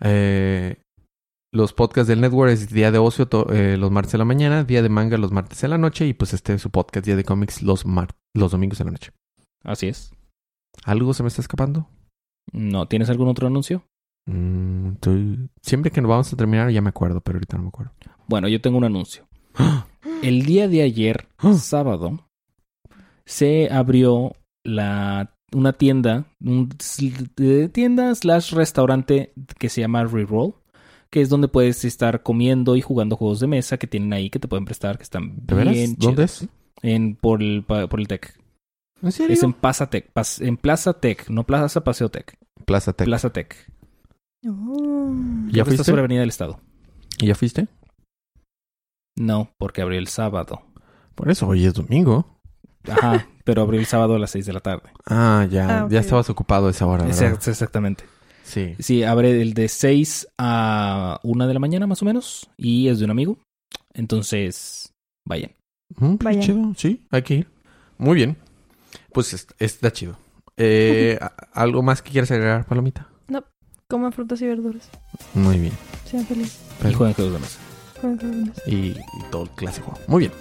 Eh, 0.00 0.76
los 1.52 1.72
podcasts 1.72 2.08
del 2.08 2.20
network 2.20 2.50
es 2.52 2.68
día 2.70 2.90
de 2.90 2.98
ocio 2.98 3.28
eh, 3.52 3.76
los 3.78 3.90
martes 3.90 4.12
de 4.12 4.18
la 4.18 4.24
mañana, 4.24 4.64
día 4.64 4.82
de 4.82 4.88
manga 4.88 5.16
los 5.18 5.32
martes 5.32 5.62
en 5.64 5.70
la 5.70 5.78
noche 5.78 6.06
y 6.06 6.12
pues 6.14 6.34
este 6.34 6.54
es 6.54 6.62
su 6.62 6.70
podcast 6.70 7.06
día 7.06 7.16
de 7.16 7.24
cómics 7.24 7.62
los, 7.62 7.86
mar- 7.86 8.10
los 8.34 8.52
domingos 8.52 8.80
en 8.80 8.86
la 8.86 8.92
noche. 8.92 9.12
Así 9.64 9.88
es. 9.88 10.12
¿Algo 10.84 11.14
se 11.14 11.22
me 11.22 11.28
está 11.28 11.40
escapando? 11.42 11.88
No, 12.52 12.86
¿tienes 12.86 13.10
algún 13.10 13.28
otro 13.28 13.46
anuncio? 13.46 13.82
Mm, 14.26 14.92
estoy- 14.92 15.48
Siempre 15.62 15.90
que 15.90 16.00
nos 16.00 16.08
vamos 16.10 16.32
a 16.32 16.36
terminar 16.36 16.70
ya 16.70 16.82
me 16.82 16.90
acuerdo, 16.90 17.20
pero 17.20 17.36
ahorita 17.38 17.56
no 17.56 17.62
me 17.64 17.68
acuerdo. 17.68 17.92
Bueno, 18.26 18.48
yo 18.48 18.60
tengo 18.60 18.78
un 18.78 18.84
anuncio. 18.84 19.26
El 20.22 20.44
día 20.44 20.68
de 20.68 20.82
ayer, 20.82 21.28
Ah. 21.38 21.54
sábado, 21.54 22.26
se 23.24 23.68
abrió 23.72 24.32
la 24.64 25.34
una 25.54 25.72
tienda, 25.72 26.26
un 26.40 26.68
tienda 27.72 28.14
slash 28.14 28.52
restaurante 28.52 29.32
que 29.58 29.70
se 29.70 29.80
llama 29.80 30.04
Reroll, 30.04 30.54
que 31.10 31.20
es 31.22 31.28
donde 31.28 31.48
puedes 31.48 31.84
estar 31.84 32.22
comiendo 32.22 32.76
y 32.76 32.82
jugando 32.82 33.16
juegos 33.16 33.40
de 33.40 33.46
mesa 33.46 33.76
que 33.78 33.86
tienen 33.86 34.12
ahí 34.12 34.30
que 34.30 34.38
te 34.38 34.48
pueden 34.48 34.64
prestar, 34.64 34.96
que 34.98 35.02
están 35.04 35.34
¿De 35.46 35.54
veras? 35.54 35.74
bien 35.74 35.94
¿Dónde 35.98 36.24
es? 36.24 36.46
En 36.82 37.16
por 37.16 37.42
el 37.42 37.64
por 37.64 37.98
el 38.00 38.08
Tec. 38.08 38.38
¿En 39.02 39.12
serio? 39.12 39.32
Es 39.34 39.42
en 39.42 39.52
Plaza 39.52 39.88
Tech, 39.90 40.12
pas- 40.12 40.44
en 40.44 40.56
Plaza 40.56 40.92
Tech, 41.00 41.28
no 41.30 41.44
Plaza 41.44 41.82
Paseo 41.84 42.08
Tech, 42.10 42.36
Plaza 42.64 42.92
Tech. 42.92 43.06
Plaza 43.06 43.30
Tech. 43.30 43.54
Oh. 44.46 45.12
¿Ya 45.46 45.52
que 45.52 45.58
está 45.60 45.64
fuiste? 45.64 45.84
sobre 45.84 46.00
Avenida 46.00 46.20
del 46.20 46.28
Estado. 46.28 46.60
¿Y 47.18 47.26
ya 47.26 47.34
fuiste? 47.34 47.68
No, 49.16 49.50
porque 49.58 49.82
abrió 49.82 49.98
el 49.98 50.06
sábado. 50.08 50.62
Por 51.14 51.30
eso, 51.30 51.48
hoy 51.48 51.64
es 51.66 51.74
domingo. 51.74 52.38
Ajá, 52.88 53.26
pero 53.44 53.62
abrió 53.62 53.80
el 53.80 53.86
sábado 53.86 54.14
a 54.14 54.18
las 54.18 54.30
6 54.30 54.46
de 54.46 54.52
la 54.52 54.60
tarde. 54.60 54.90
Ah, 55.06 55.46
ya. 55.50 55.80
Ah. 55.84 55.88
Ya 55.90 55.98
estabas 56.00 56.30
ocupado 56.30 56.68
a 56.68 56.70
esa 56.70 56.86
hora, 56.86 57.04
¿verdad? 57.04 57.18
Exact- 57.32 57.48
exactamente. 57.48 58.04
Sí. 58.48 58.74
Sí, 58.78 59.02
abre 59.04 59.40
el 59.42 59.52
de 59.54 59.68
6 59.68 60.28
a 60.38 61.20
1 61.22 61.46
de 61.46 61.54
la 61.54 61.60
mañana 61.60 61.86
más 61.86 62.00
o 62.02 62.04
menos 62.06 62.48
y 62.56 62.88
es 62.88 62.98
de 62.98 63.04
un 63.04 63.10
amigo. 63.10 63.38
Entonces, 63.94 64.92
vayan. 65.26 65.52
Mm, 65.96 66.16
Vayan. 66.22 66.42
chido. 66.42 66.72
Sí, 66.76 67.02
hay 67.10 67.22
que 67.22 67.34
ir. 67.34 67.46
Muy 67.98 68.14
bien. 68.14 68.36
Pues 69.12 69.34
es- 69.34 69.46
está 69.58 69.92
chido. 69.92 70.16
Eh, 70.56 71.18
¿a- 71.20 71.34
¿Algo 71.52 71.82
más 71.82 72.00
que 72.02 72.10
quieras 72.10 72.30
agregar, 72.30 72.64
Palomita? 72.64 73.06
Coman 73.90 74.12
frutas 74.12 74.38
y 74.42 74.46
verduras. 74.46 74.90
Muy 75.32 75.58
bien. 75.58 75.72
Sean 76.04 76.26
felices. 76.26 76.58
Y 76.86 76.92
jueguen 76.92 77.14
juegos 77.14 77.32
de 77.32 77.38
mesa. 77.40 77.58
Coman 77.98 78.18
juegos 78.18 78.36
de 78.36 78.42
mesa. 78.44 78.62
y, 78.66 78.74
y 78.90 79.30
todo 79.30 79.44
el 79.44 79.50
clásico. 79.52 79.98
Muy 80.06 80.20
bien. 80.20 80.32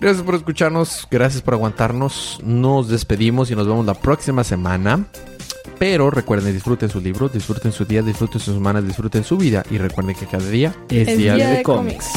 Gracias 0.00 0.24
por 0.24 0.34
escucharnos, 0.34 1.06
gracias 1.08 1.42
por 1.42 1.54
aguantarnos. 1.54 2.40
Nos 2.42 2.88
despedimos 2.88 3.52
y 3.52 3.54
nos 3.54 3.68
vemos 3.68 3.86
la 3.86 3.94
próxima 3.94 4.42
semana. 4.42 5.06
Pero 5.78 6.10
recuerden, 6.10 6.52
disfruten 6.52 6.88
sus 6.88 7.02
libros, 7.02 7.32
disfruten 7.32 7.72
su 7.72 7.84
día, 7.84 8.02
disfruten 8.02 8.40
sus 8.40 8.54
semanas, 8.54 8.86
disfruten 8.86 9.24
su 9.24 9.36
vida 9.36 9.64
y 9.70 9.78
recuerden 9.78 10.14
que 10.14 10.26
cada 10.26 10.48
día 10.48 10.74
Es 10.88 11.08
Es 11.08 11.18
día 11.18 11.34
día 11.34 11.48
de 11.48 11.56
de 11.56 11.62
cómics. 11.62 12.08